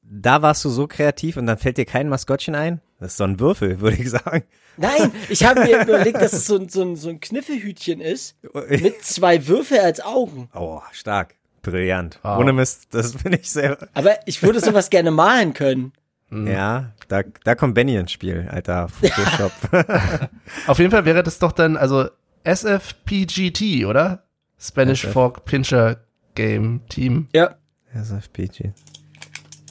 [0.03, 2.81] da warst du so kreativ und dann fällt dir kein Maskottchen ein?
[3.01, 4.45] Das ist so ein Würfel, würde ich sagen.
[4.77, 8.37] Nein, ich habe mir überlegt, dass es so ein, so ein, so ein Kniffelhütchen ist,
[8.69, 10.49] mit zwei Würfel als Augen.
[10.55, 11.35] Oh, stark.
[11.63, 12.19] Brillant.
[12.23, 12.39] Wow.
[12.39, 13.79] Ohne Mist, das bin ich sehr.
[13.95, 15.93] Aber ich würde sowas gerne malen können.
[16.31, 19.53] Ja, da, da kommt Benny ins Spiel, alter Photoshop.
[20.67, 22.09] Auf jeden Fall wäre das doch dann, also
[22.45, 24.25] SFPGT, oder?
[24.59, 25.13] Spanish SF.
[25.13, 25.99] Fork Pincher
[26.35, 27.29] Game Team.
[27.35, 27.57] Ja.
[27.95, 28.73] SFPG.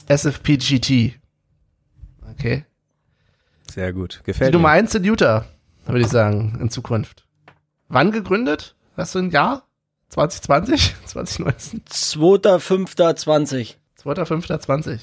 [0.08, 1.18] SFPGT.
[2.30, 2.64] Okay.
[3.70, 4.20] Sehr gut.
[4.20, 4.74] Die Gefällt Nummer mir.
[4.74, 5.44] eins in Utah,
[5.86, 7.26] würde ich sagen, in Zukunft.
[7.88, 8.74] Wann gegründet?
[8.96, 9.62] Hast du ein Jahr?
[10.10, 10.94] 2020?
[11.06, 11.82] 2019?
[11.88, 13.74] 2.5.20.
[14.02, 15.00] 2.5.20.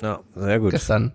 [0.00, 0.70] Ja, sehr gut.
[0.72, 1.14] Gestern.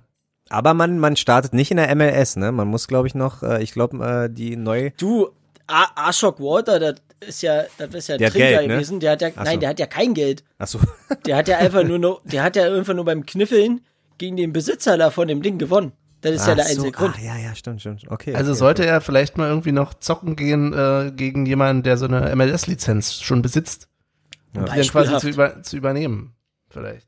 [0.49, 2.52] Aber man, man startet nicht in der MLS, ne?
[2.54, 4.91] Man muss, glaube ich, noch, äh, ich glaube, äh, die neu.
[4.98, 5.30] Du,
[5.68, 8.73] Ashok Water, das ist ja, das ist ja Der Träger Geld, ne?
[8.76, 8.99] gewesen.
[8.99, 9.60] Der hat ja, Ach nein, so.
[9.61, 10.44] der hat ja kein Geld.
[10.57, 10.80] Achso.
[11.26, 13.81] Der hat ja einfach nur noch, der hat ja einfach nur beim Kniffeln
[14.18, 15.91] gegen den Besitzer da von dem Ding gewonnen.
[16.22, 17.15] Das ist ja der einzige Grund.
[17.18, 18.03] Ah, ja, ja, stimmt, stimmt.
[18.10, 18.34] Okay.
[18.34, 22.06] Also okay, sollte er vielleicht mal irgendwie noch zocken gehen äh, gegen jemanden, der so
[22.06, 23.88] eine MLS-Lizenz schon besitzt.
[24.56, 24.61] Ja.
[24.61, 26.34] Um dann quasi zu, über, zu übernehmen.
[26.69, 27.07] Vielleicht.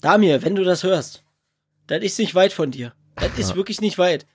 [0.00, 1.22] Damir, wenn du das hörst,
[1.86, 2.92] das ist nicht weit von dir.
[3.16, 4.26] Das ist wirklich nicht weit.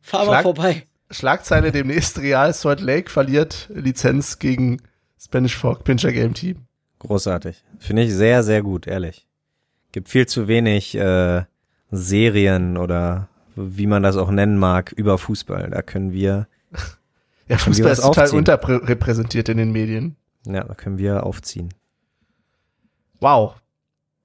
[0.00, 0.86] Fahr mal Schlag- vorbei.
[1.10, 4.82] Schlagzeile demnächst Real Salt Lake verliert Lizenz gegen
[5.20, 6.66] Spanish Fork Pincher Game Team.
[6.98, 7.62] Großartig.
[7.78, 9.26] Finde ich sehr, sehr gut, ehrlich.
[9.92, 11.44] Gibt viel zu wenig äh,
[11.90, 15.70] Serien oder wie man das auch nennen mag über Fußball.
[15.70, 18.38] Da können wir, Ja, wir Fußball was ist total aufziehen?
[18.40, 20.16] unterrepräsentiert in den Medien.
[20.44, 21.72] ja, da können wir aufziehen.
[23.20, 23.54] Wow.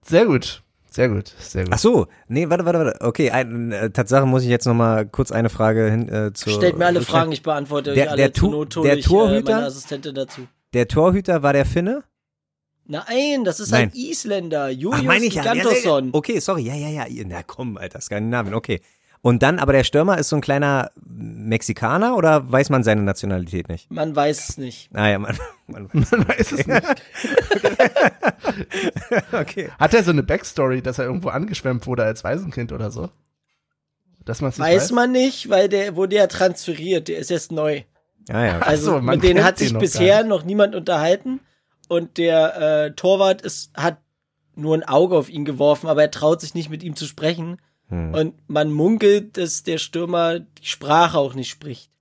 [0.03, 0.64] Sehr gut.
[0.94, 1.34] Sehr gut.
[1.40, 1.74] Sehr gut.
[1.74, 3.02] Ach so, nee, warte, warte, warte.
[3.02, 6.50] Okay, ein, äh, Tatsache muss ich jetzt noch mal kurz eine Frage hin äh, zu.
[6.50, 7.20] Stellt mir alle rückstellen.
[7.22, 8.18] Fragen, ich beantworte Der- euch alle.
[8.18, 9.54] der Tu- Not der ich, Äh, Torhüter?
[9.56, 10.48] meine Assistentin dazu.
[10.74, 12.04] Der Torhüter war der Finne?
[12.86, 13.90] Nein, das ist Nein.
[13.90, 14.70] ein Isländer.
[14.70, 15.44] Julius Ach, meine ich ja.
[16.12, 17.24] Okay, sorry, ja, ja, ja.
[17.26, 18.82] Na komm, Alter, Skandinavien, okay.
[19.23, 23.69] Und dann, aber der Stürmer ist so ein kleiner Mexikaner oder weiß man seine Nationalität
[23.69, 23.91] nicht?
[23.91, 24.89] Man weiß es nicht.
[24.95, 25.38] Ah ja, man,
[25.68, 27.03] man Man weiß es nicht.
[29.31, 29.69] okay.
[29.80, 33.10] Hat er so eine Backstory, dass er irgendwo angeschwemmt wurde als Waisenkind oder so?
[34.26, 34.91] Dass nicht Weiß, weiß?
[34.91, 37.07] man nicht, weil der wurde ja transferiert.
[37.07, 37.84] Der ist jetzt neu.
[38.30, 41.41] Ah ja, Also so, mit denen hat sich noch bisher noch niemand unterhalten.
[41.89, 43.98] Und der äh, Torwart ist, hat
[44.56, 47.60] nur ein Auge auf ihn geworfen, aber er traut sich nicht mit ihm zu sprechen.
[47.92, 48.14] Hm.
[48.14, 51.92] Und man munkelt, dass der Stürmer die Sprache auch nicht spricht.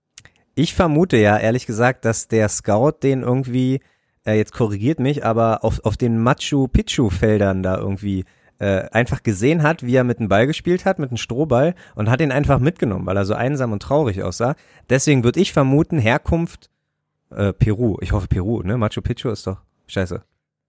[0.55, 3.81] Ich vermute ja, ehrlich gesagt, dass der Scout den irgendwie,
[4.25, 8.25] äh, jetzt korrigiert mich, aber auf, auf den Machu Picchu Feldern da irgendwie
[8.59, 12.11] äh, einfach gesehen hat, wie er mit dem Ball gespielt hat, mit einem Strohball und
[12.11, 14.55] hat ihn einfach mitgenommen, weil er so einsam und traurig aussah.
[14.89, 16.71] Deswegen würde ich vermuten, Herkunft
[17.31, 17.97] äh, Peru.
[18.01, 18.77] Ich hoffe Peru, ne?
[18.77, 20.23] Machu Picchu ist doch scheiße.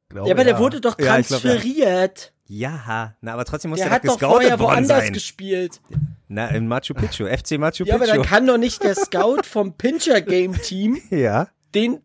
[0.09, 2.07] Glaube, ja, aber der wurde doch Ja, glaub, ja.
[2.53, 5.13] Ja, na, aber trotzdem muss der der, hat doch vorher worden woanders sein.
[5.13, 5.79] gespielt.
[6.27, 8.29] Na, in Machu Picchu, FC Machu Ja, aber dann Picchu.
[8.29, 11.47] kann doch nicht der Scout vom Pincher Game Team Ja.
[11.73, 12.01] den.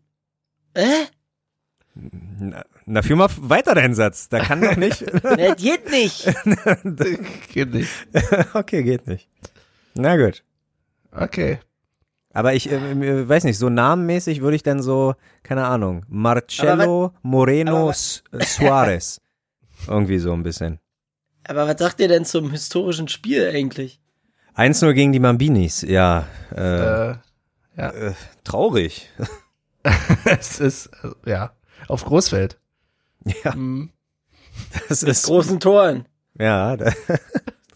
[0.73, 0.85] Äh?
[2.39, 4.29] Na, na, führ mal weiter deinen Satz.
[4.29, 5.01] Da kann doch nicht.
[5.23, 6.25] Ne, geht nicht.
[7.53, 7.89] Geht nicht.
[8.53, 9.27] okay, geht nicht.
[9.95, 10.45] Na gut.
[11.11, 11.59] Okay.
[12.31, 17.11] Aber ich äh, äh, weiß nicht, so namenmäßig würde ich dann so, keine Ahnung, Marcello
[17.21, 17.89] Moreno
[18.31, 19.19] aber äh, Suarez.
[19.87, 20.79] Irgendwie so ein bisschen.
[21.47, 24.01] Aber was sagt ihr denn zum historischen Spiel eigentlich?
[24.55, 26.25] 1-0 gegen die Mambinis, ja.
[26.55, 26.59] Äh,
[27.11, 27.15] Äh,
[27.77, 27.89] ja.
[27.91, 28.13] äh,
[28.43, 29.09] traurig.
[30.39, 31.51] es ist, äh, ja,
[31.87, 32.57] auf Großfeld.
[33.43, 33.91] Ja, Hm.
[34.89, 36.05] das Mit ist, großen Toren.
[36.39, 36.95] ja, das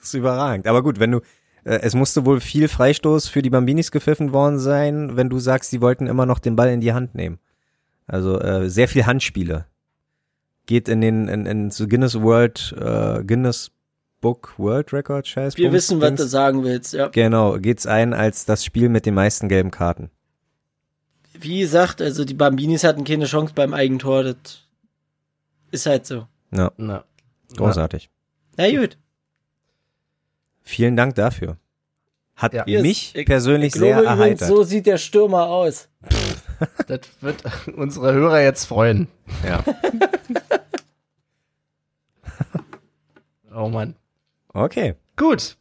[0.02, 0.68] ist überragend.
[0.68, 1.20] Aber gut, wenn du,
[1.64, 5.70] Äh, es musste wohl viel Freistoß für die Bambinis gepfiffen worden sein, wenn du sagst,
[5.70, 7.38] sie wollten immer noch den Ball in die Hand nehmen.
[8.08, 9.68] Also äh, sehr viel Handspiele.
[10.66, 13.72] Geht in den in, in so Guinness World äh, Guinness
[14.22, 15.58] Book World Record Scheiß.
[15.58, 17.08] Wir wissen, was du sagen willst, ja.
[17.08, 20.12] Genau, geht's ein als das Spiel mit den meisten gelben Karten.
[21.34, 24.36] Wie gesagt, also die Bambinis hatten keine Chance beim Eigentor, das
[25.72, 26.28] ist halt so.
[26.54, 27.04] Ja, Na.
[27.58, 28.10] großartig.
[28.58, 28.98] Na gut.
[30.62, 31.58] Vielen Dank dafür.
[32.36, 32.66] Hat Ja.
[32.66, 34.48] Mich ist- ich- persönlich Ich glaube sehr übrigens, erheitert.
[34.50, 35.90] so sieht der Stürmer aus.
[36.88, 37.44] Das wird
[37.76, 39.08] unsere Hörer jetzt freuen.
[39.48, 39.64] Ja.
[43.54, 43.96] Oh Mann.
[44.54, 44.96] Okay.
[45.18, 45.58] Gut.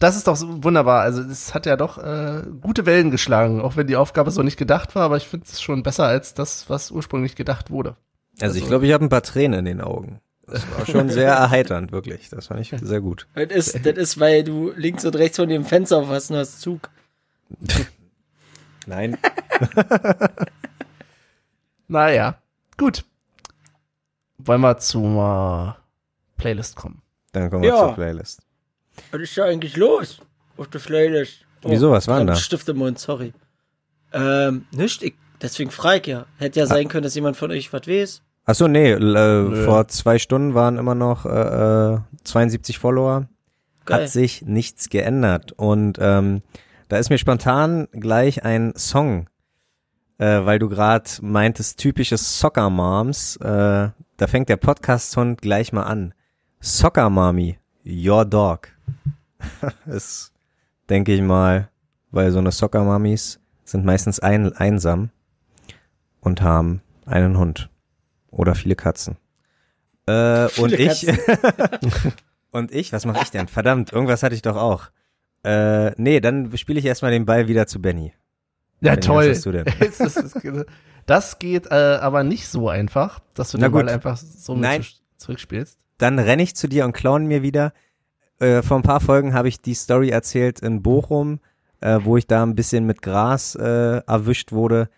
[0.00, 1.02] Das ist doch so wunderbar.
[1.02, 4.56] Also es hat ja doch äh, gute Wellen geschlagen, auch wenn die Aufgabe so nicht
[4.56, 7.96] gedacht war, aber ich finde es schon besser als das, was ursprünglich gedacht wurde.
[8.40, 10.20] Also ich Also- glaube, ich habe ein paar Tränen in den Augen.
[10.46, 12.28] Das war schon sehr erheiternd, wirklich.
[12.28, 13.26] Das fand ich sehr gut.
[13.34, 16.36] Das ist, das ist, weil du links und rechts von dem Fenster auf hast und
[16.36, 16.90] hast Zug.
[18.86, 19.16] Nein.
[21.86, 22.38] Naja,
[22.76, 23.04] gut.
[24.38, 25.76] Wollen wir zur
[26.36, 27.02] Playlist kommen?
[27.32, 27.78] Dann kommen wir Ja.
[27.78, 28.40] zur Playlist.
[29.10, 30.20] Was ist da eigentlich los
[30.56, 31.44] auf der Playlist?
[31.62, 32.36] Oh, Wieso, was war denn da?
[32.36, 33.32] Stift im Mund, sorry.
[34.12, 36.26] Ähm, nicht, ich, deswegen frage ich ja.
[36.38, 38.22] Hätte ja sein können, dass jemand von euch was weiß.
[38.46, 43.26] Ach so, nee, äh, vor zwei Stunden waren immer noch äh, äh, 72 Follower.
[43.86, 44.02] Geil.
[44.02, 45.52] Hat sich nichts geändert.
[45.52, 46.42] Und ähm,
[46.88, 49.28] da ist mir spontan gleich ein Song,
[50.18, 53.36] äh, weil du gerade meintest, typisches Soccer Moms.
[53.36, 56.14] Äh, da fängt der Podcast-Hund gleich mal an.
[56.60, 58.68] Soccer Mommy, your dog.
[59.86, 60.32] ist,
[60.88, 61.68] denke ich mal,
[62.10, 65.10] weil so eine Soccer Mummies sind meistens ein, einsam
[66.20, 67.70] und haben einen Hund
[68.30, 69.16] oder viele Katzen.
[70.06, 71.08] Äh, und Viele ich
[72.50, 73.48] und ich, was mache ich denn?
[73.48, 74.90] Verdammt, irgendwas hatte ich doch auch.
[75.44, 78.12] Äh, nee, dann spiele ich erstmal den Ball wieder zu Benny.
[78.80, 79.30] Ja, Benny, toll.
[79.30, 80.64] was hast du denn?
[81.06, 83.86] das, geht äh, aber nicht so einfach, dass du Na den gut.
[83.86, 84.84] Ball einfach so Nein.
[85.18, 85.78] zurückspielst.
[85.98, 87.72] Dann renne ich zu dir und klauen mir wieder.
[88.40, 91.40] Äh, vor ein paar Folgen habe ich die Story erzählt in Bochum,
[91.80, 94.88] äh, wo ich da ein bisschen mit Gras äh, erwischt wurde.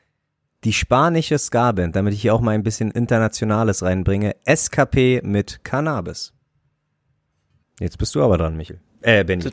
[0.65, 4.37] Die spanische Ska-Band, damit ich hier auch mal ein bisschen Internationales reinbringe.
[4.47, 6.33] SKP mit Cannabis.
[7.79, 8.81] Jetzt bist du aber dran, Michel.
[9.07, 9.45] Äh, Benny.
[9.45, 9.53] Das,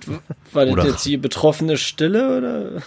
[0.52, 2.82] war das Oder- jetzt die betroffene Stille oder?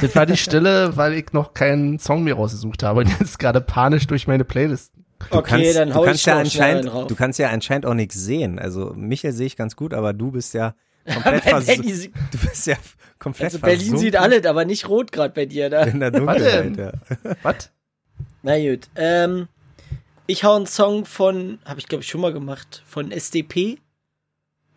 [0.00, 3.60] Das war die Stille, weil ich noch keinen Song mehr rausgesucht habe und jetzt gerade
[3.60, 4.92] panisch durch meine Playlist.
[5.30, 6.46] Du okay, kannst, dann du hau ich kannst ja schnell einen
[6.78, 7.06] anscheinend, rauf.
[7.08, 8.58] du kannst ja anscheinend auch nichts sehen.
[8.58, 10.74] Also Michel sehe ich ganz gut, aber du bist ja
[11.12, 11.82] komplett versunken.
[11.84, 12.76] Berlin sieht- Du bist ja
[13.18, 15.82] komplett also Berlin versunken sieht alles, aber nicht rot gerade bei dir da.
[15.84, 16.64] in der Was Dunkelheit.
[16.64, 16.74] denn?
[16.76, 16.92] Ja.
[17.42, 17.70] Was?
[18.42, 18.88] Na gut.
[18.96, 19.48] Ähm,
[20.26, 23.78] ich hau einen Song von, habe ich glaube ich schon mal gemacht, von SDP.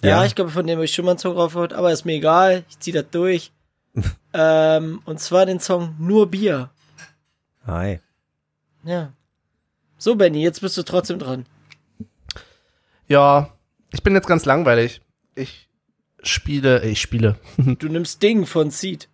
[0.03, 0.25] Ja, Ja.
[0.25, 2.63] ich glaube, von dem habe ich schon mal einen Song raufgehört, aber ist mir egal,
[2.69, 3.51] ich zieh das durch.
[4.33, 6.69] ähm, und zwar den Song Nur Bier.
[7.65, 7.99] Hi.
[8.83, 9.13] Ja.
[9.97, 11.45] So, Benny, jetzt bist du trotzdem dran.
[13.07, 13.49] Ja,
[13.91, 15.01] ich bin jetzt ganz langweilig.
[15.35, 15.69] Ich
[16.23, 19.09] spiele, ich spiele, Du nimmst Ding von Seed.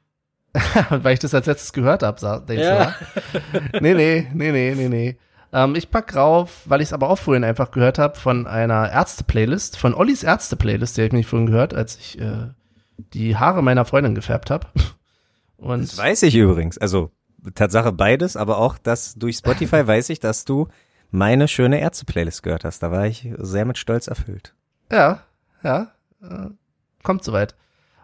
[0.89, 2.95] weil ich das als letztes gehört habe, denkst Ja.
[3.31, 3.39] du?
[3.73, 3.79] wa?
[3.81, 5.17] Nee, nee, nee, nee, nee, nee.
[5.51, 8.91] Ähm, ich pack rauf, weil ich es aber auch vorhin einfach gehört habe, von einer
[8.91, 12.49] Ärzte-Playlist, von Ollis Ärzte-Playlist, die habe ich mich vorhin gehört, als ich äh,
[13.13, 14.67] die Haare meiner Freundin gefärbt habe.
[15.57, 16.77] Und Das weiß ich übrigens.
[16.77, 17.11] Also
[17.55, 20.67] Tatsache beides, aber auch das durch Spotify weiß ich, dass du
[21.11, 22.83] meine schöne Ärzte-Playlist gehört hast.
[22.83, 24.53] Da war ich sehr mit Stolz erfüllt.
[24.91, 25.21] Ja,
[25.63, 26.49] ja, äh,
[27.03, 27.55] kommt soweit.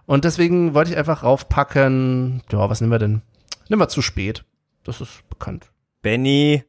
[0.05, 3.21] Und deswegen wollte ich einfach raufpacken, ja, was nehmen wir denn?
[3.69, 4.43] Nehmen wir zu spät.
[4.83, 5.71] Das ist bekannt.
[6.01, 6.63] Benny,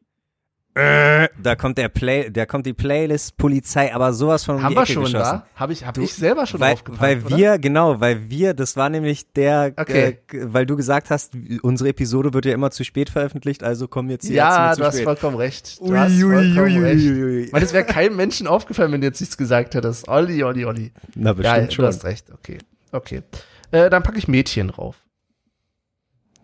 [0.76, 4.70] äh, da kommt der Play, da kommt die Playlist Polizei, aber sowas von um Haben
[4.70, 5.22] die wir Ecke schon geschossen.
[5.22, 5.46] da?
[5.54, 7.36] Habe ich, hab Du- ich selber schon weil, draufgepackt, weil oder?
[7.36, 10.18] wir, genau, weil wir, das war nämlich der, Okay.
[10.32, 11.32] äh, weil du gesagt hast,
[11.62, 14.82] unsere Episode wird ja immer zu spät veröffentlicht, also kommen jetzt hier Ja, jetzt du
[14.82, 15.04] zu hast spät.
[15.04, 15.80] vollkommen recht.
[15.80, 17.04] Du Ui, hast ui, vollkommen ui, recht.
[17.06, 17.40] ui, ui.
[17.44, 20.08] Ich meine, es wäre keinem Menschen aufgefallen, wenn du jetzt nichts gesagt hättest.
[20.08, 20.92] Olli, Olli, Olli.
[21.14, 21.82] Na, bestimmt Geil, schon.
[21.84, 22.30] du hast recht.
[22.32, 22.58] Okay,
[22.92, 23.22] okay.
[23.70, 24.96] Äh, dann packe ich Mädchen drauf.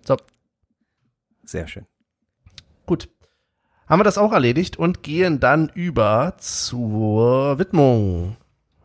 [0.06, 0.16] So,
[1.44, 1.86] Sehr schön.
[2.86, 3.08] gut.
[3.92, 8.38] Haben wir das auch erledigt und gehen dann über zur Widmung.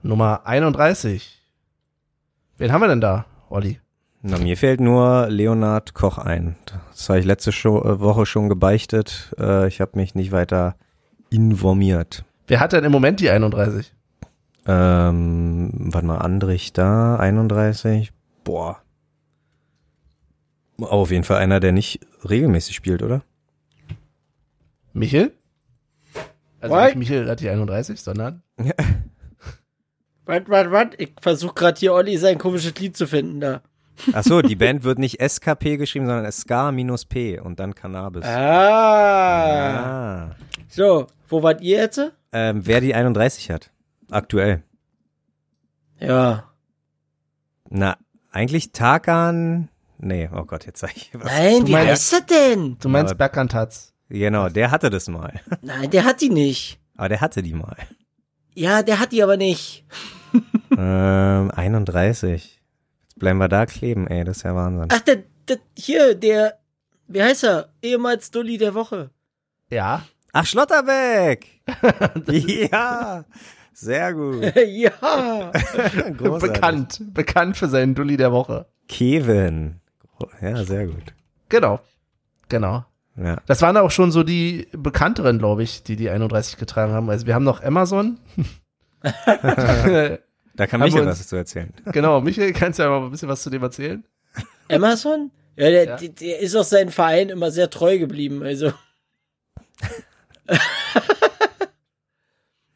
[0.04, 1.42] Nummer 31.
[2.58, 3.80] Wen haben wir denn da, Olli?
[4.22, 6.58] Na, mir fällt nur Leonard Koch ein.
[6.92, 9.34] Das habe ich letzte äh, Woche schon gebeichtet.
[9.40, 10.76] Äh, ich habe mich nicht weiter
[11.30, 12.26] informiert.
[12.48, 13.94] Wer hat denn im Moment die 31?
[14.66, 18.12] Ähm, warte mal, Andrich da, 31.
[18.44, 18.82] Boah.
[20.82, 23.22] Auf jeden Fall einer, der nicht regelmäßig spielt, oder?
[25.00, 25.34] Michel?
[26.60, 26.86] Also What?
[26.88, 28.42] nicht Michel hat die 31, sondern
[30.26, 30.88] Was, was, was?
[30.98, 33.62] Ich versuche gerade hier Olli sein komisches Lied zu finden da.
[34.14, 38.26] Ach so, die Band wird nicht SKP geschrieben, sondern SK minus P und dann Cannabis.
[38.26, 40.28] Ah.
[40.30, 40.36] Ah.
[40.68, 42.00] So, wo wart ihr jetzt?
[42.32, 43.72] Ähm, wer die 31 hat.
[44.12, 44.64] Aktuell.
[46.00, 46.44] Ja.
[47.70, 47.98] Na,
[48.32, 49.70] eigentlich Tarkan.
[49.98, 51.26] Nee, oh Gott, jetzt sag ich was.
[51.26, 52.78] Nein, Du wie meinst- heißt das denn?
[52.80, 53.94] Du meinst Bergkantatz.
[54.10, 55.40] Genau, der hatte das mal.
[55.62, 56.80] Nein, der hat die nicht.
[56.96, 57.78] Aber der hatte die mal.
[58.54, 59.86] Ja, der hat die aber nicht.
[60.78, 62.62] Ähm, 31.
[63.04, 64.88] Jetzt bleiben wir da kleben, ey, das ist ja Wahnsinn.
[64.92, 66.58] Ach, der, der, hier, der,
[67.08, 67.70] wie heißt er?
[67.82, 69.12] Ehemals Dulli der Woche.
[69.70, 70.04] Ja.
[70.34, 71.62] Ach, Schlotterbeck!
[72.72, 73.26] ja,
[73.74, 74.54] sehr gut.
[74.68, 75.52] ja.
[76.18, 76.54] Großartig.
[76.54, 77.02] Bekannt.
[77.14, 78.68] Bekannt für seinen Dulli der Woche.
[78.88, 79.80] Kevin.
[80.42, 81.14] Ja, sehr gut.
[81.50, 81.80] Genau.
[82.50, 82.86] Genau.
[83.18, 83.38] Ja.
[83.48, 87.10] Das waren auch schon so die bekannteren, glaube ich, die die 31 getragen haben.
[87.10, 88.20] Also wir haben noch Amazon.
[90.56, 91.72] Da kann Michael uns- was zu erzählen.
[91.92, 94.04] genau, Michael, kannst du ja mal ein bisschen was zu dem erzählen?
[94.72, 95.30] Amazon?
[95.56, 95.96] Ja, der, Ja.
[95.98, 98.74] Der ist auch seinem Verein immer sehr treu geblieben, also.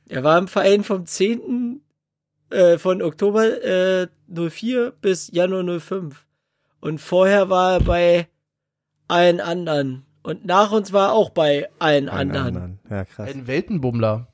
[0.09, 1.81] er war im Verein vom 10.
[2.51, 6.25] Äh, von Oktober äh, 04 bis Januar 05.
[6.81, 8.27] Und vorher war er bei
[9.07, 10.05] allen anderen.
[10.23, 12.79] Und nach uns war er auch bei allen Einen anderen.
[12.89, 13.29] Ja, krass.
[13.29, 14.27] Ein Weltenbummler.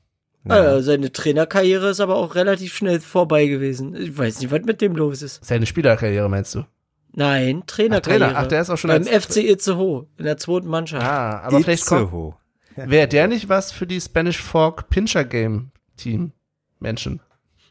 [0.44, 3.94] Äh, seine Trainerkarriere ist aber auch relativ schnell vorbei gewesen.
[3.94, 5.44] Ich weiß nicht, was mit dem los ist.
[5.44, 6.64] Seine Spielerkarriere meinst du?
[7.12, 8.26] Nein, Ach, Trainerkarriere.
[8.26, 8.38] Trainer.
[8.38, 11.04] Ach, der ist auch schon Beim FC Itzehoe in der zweiten Mannschaft.
[11.04, 12.34] Ah, aber vielleicht kommt, Itzehoe.
[12.76, 16.32] wäre der nicht was für die Spanish Fork Pincher Game Team
[16.78, 17.20] Menschen?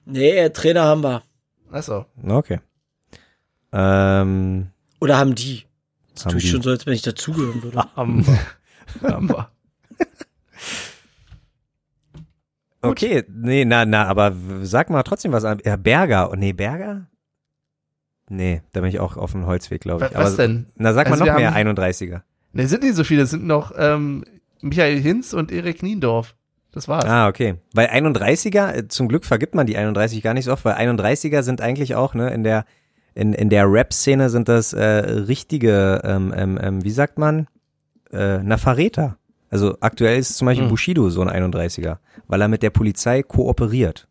[0.05, 1.23] Nee, äh, Trainer haben wir.
[1.71, 2.05] Achso.
[2.27, 2.59] Okay.
[3.71, 4.67] Ähm,
[4.99, 5.66] Oder haben die?
[6.17, 7.77] Das Haben tue ich schon so, als wenn ich dazugehören würde.
[7.95, 8.39] Haben wir.
[9.11, 9.51] Haben wir.
[12.81, 14.33] okay, nee, na, na, aber
[14.63, 15.59] sag mal trotzdem was an.
[15.63, 16.31] Ja, Berger.
[16.31, 17.05] Oh, nee, Berger?
[18.29, 20.11] Nee, da bin ich auch auf dem Holzweg, glaube ich.
[20.11, 20.65] Was, was aber, denn?
[20.75, 22.21] Na, sag Also mal noch mehr haben- 31er.
[22.53, 23.21] Ne, sind nicht so viele.
[23.21, 24.23] Es sind noch ähm,
[24.61, 26.35] Michael Hinz und Erik Niendorf.
[26.71, 27.05] Das war's.
[27.05, 27.57] Ah, okay.
[27.73, 31.43] Weil 31er, äh, zum Glück vergibt man die 31 gar nicht so oft, weil 31er
[31.43, 32.65] sind eigentlich auch, ne, in der,
[33.17, 37.47] in, in der Rap-Szene sind das äh, richtige, ähm, ähm, ähm, wie sagt man,
[38.11, 39.17] äh, na, Verräter.
[39.49, 40.69] Also aktuell ist zum Beispiel Hm.
[40.69, 44.07] Bushido so ein 31er, weil er mit der Polizei kooperiert.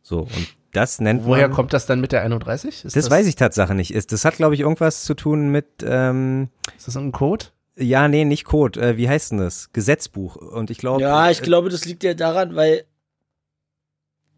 [0.00, 2.86] So, und das nennt Woher man, kommt das dann mit der 31?
[2.86, 3.92] Ist das, weiß ich Tatsache nicht.
[3.92, 7.46] Ist, das hat, glaube ich, irgendwas zu tun mit, ähm, Ist das ein Code?
[7.76, 9.70] ja, nee, nicht Code, äh, wie heißt denn das?
[9.72, 10.36] Gesetzbuch.
[10.36, 12.84] Und ich glaube, Ja, ich glaube, das liegt ja daran, weil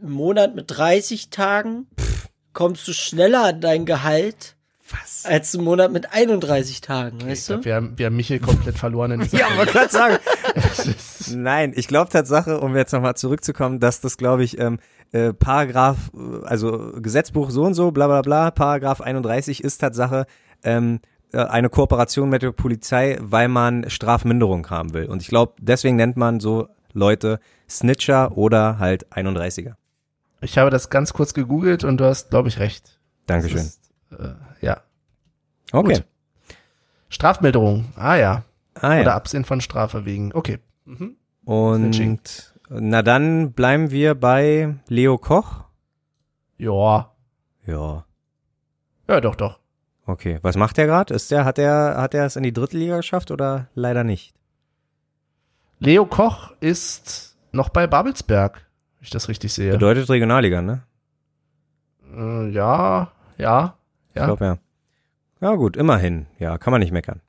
[0.00, 1.86] im Monat mit 30 Tagen
[2.52, 4.56] kommst du schneller an dein Gehalt
[4.90, 5.24] was?
[5.24, 7.64] als im Monat mit 31 Tagen, Ich weißt glaub, du?
[7.64, 10.18] wir, haben, wir haben Michael komplett verloren in dieser Ja, wollte gerade sagen.
[11.34, 14.78] Nein, ich glaube Tatsache, um jetzt nochmal zurückzukommen, dass das, glaube ich, ähm,
[15.12, 20.26] äh, Paragraph, äh, also Gesetzbuch so und so, bla bla bla, Paragraph 31 ist Tatsache
[20.62, 21.00] ähm,
[21.32, 25.06] äh, eine Kooperation mit der Polizei, weil man Strafminderung haben will.
[25.06, 29.74] Und ich glaube, deswegen nennt man so Leute Snitcher oder halt 31er.
[30.42, 32.98] Ich habe das ganz kurz gegoogelt und du hast, glaube ich, recht.
[33.26, 33.58] Dankeschön.
[33.58, 34.80] Ist, äh, ja.
[35.72, 35.94] Okay.
[35.94, 36.04] Gut.
[37.08, 37.86] Strafmilderung.
[37.96, 38.44] Ah ja.
[38.74, 39.14] Ah Oder ja.
[39.14, 40.32] Absehen von Strafe wegen.
[40.32, 40.58] Okay.
[40.84, 41.16] Mhm.
[41.44, 42.20] Und Snitching.
[42.68, 45.64] na dann bleiben wir bei Leo Koch.
[46.58, 47.12] Ja.
[47.66, 48.04] Ja.
[49.08, 49.58] Ja, doch, doch.
[50.06, 50.38] Okay.
[50.42, 51.14] Was macht der gerade?
[51.14, 54.34] Ist der, hat der, hat er es in die dritte Liga geschafft oder leider nicht?
[55.78, 58.66] Leo Koch ist noch bei Babelsberg,
[59.02, 59.72] ich das richtig sehe.
[59.72, 60.82] Bedeutet Regionalliga, ne?
[62.14, 63.76] Äh, ja, ja,
[64.10, 64.26] Ich ja.
[64.26, 64.58] glaube ja.
[65.40, 66.26] Ja gut, immerhin.
[66.38, 67.20] Ja, kann man nicht meckern.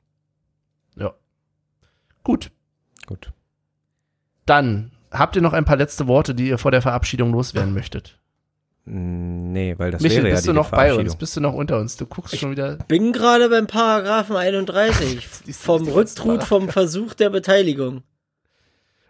[2.24, 2.50] Gut.
[3.06, 3.32] Gut.
[4.46, 8.18] Dann habt ihr noch ein paar letzte Worte, die ihr vor der Verabschiedung loswerden möchtet.
[8.86, 11.14] Mm, Nee, weil das Michael, wäre ja bist die du noch bei uns?
[11.16, 11.96] Bist du noch unter uns?
[11.96, 12.76] Du guckst schon wieder.
[12.88, 18.02] Bin gerade beim Paragraphen 31 Siehst du, vom Rücktritt vom Versuch der Beteiligung.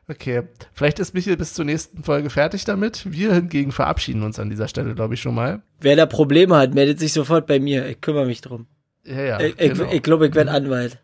[0.09, 0.43] Okay.
[0.72, 3.10] Vielleicht ist Michael bis zur nächsten Folge fertig damit.
[3.10, 5.62] Wir hingegen verabschieden uns an dieser Stelle, glaube ich, schon mal.
[5.81, 7.86] Wer da Probleme hat, meldet sich sofort bei mir.
[7.89, 8.66] Ich kümmere mich drum.
[9.05, 9.40] Ja, ja.
[9.40, 9.90] ich ich, genau.
[9.90, 10.98] ich glaube, ich werde Anwalt.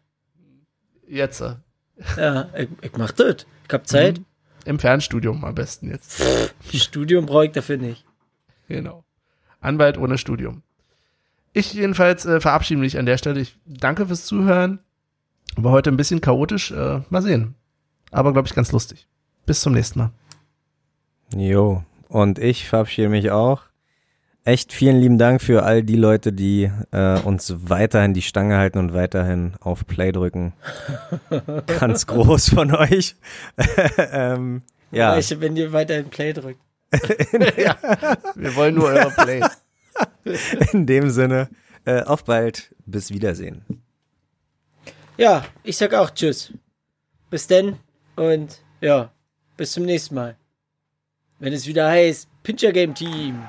[1.08, 1.40] Jetzt.
[2.16, 3.46] Ja, ich, ich mach das.
[3.66, 4.18] Ich hab Zeit.
[4.18, 4.24] Mhm.
[4.66, 6.22] Im Fernstudium am besten jetzt.
[6.74, 8.04] Studium brauche ich dafür nicht.
[8.68, 9.04] Genau.
[9.60, 10.62] Anwalt ohne Studium.
[11.52, 13.40] Ich jedenfalls äh, verabschiede mich an der Stelle.
[13.40, 14.78] Ich danke fürs Zuhören.
[15.56, 16.70] War heute ein bisschen chaotisch.
[16.70, 17.54] Äh, mal sehen.
[18.10, 19.06] Aber glaube ich ganz lustig.
[19.46, 20.10] Bis zum nächsten Mal.
[21.34, 21.84] Jo.
[22.08, 23.62] Und ich verabschiede mich auch.
[24.44, 28.78] Echt vielen lieben Dank für all die Leute, die äh, uns weiterhin die Stange halten
[28.78, 30.54] und weiterhin auf Play drücken.
[31.66, 33.16] Ganz groß von euch.
[33.98, 36.60] ähm, ja, Weißt du, wenn ihr weiterhin Play drückt.
[37.56, 37.76] ja,
[38.34, 39.62] wir wollen nur eure Plays.
[40.72, 41.48] In dem Sinne,
[41.84, 43.64] äh, auf bald, bis Wiedersehen.
[45.16, 46.52] Ja, ich sag auch Tschüss.
[47.28, 47.76] Bis denn
[48.16, 49.10] und ja,
[49.56, 50.36] bis zum nächsten Mal.
[51.38, 53.42] Wenn es wieder heißt, Pincher Game Team.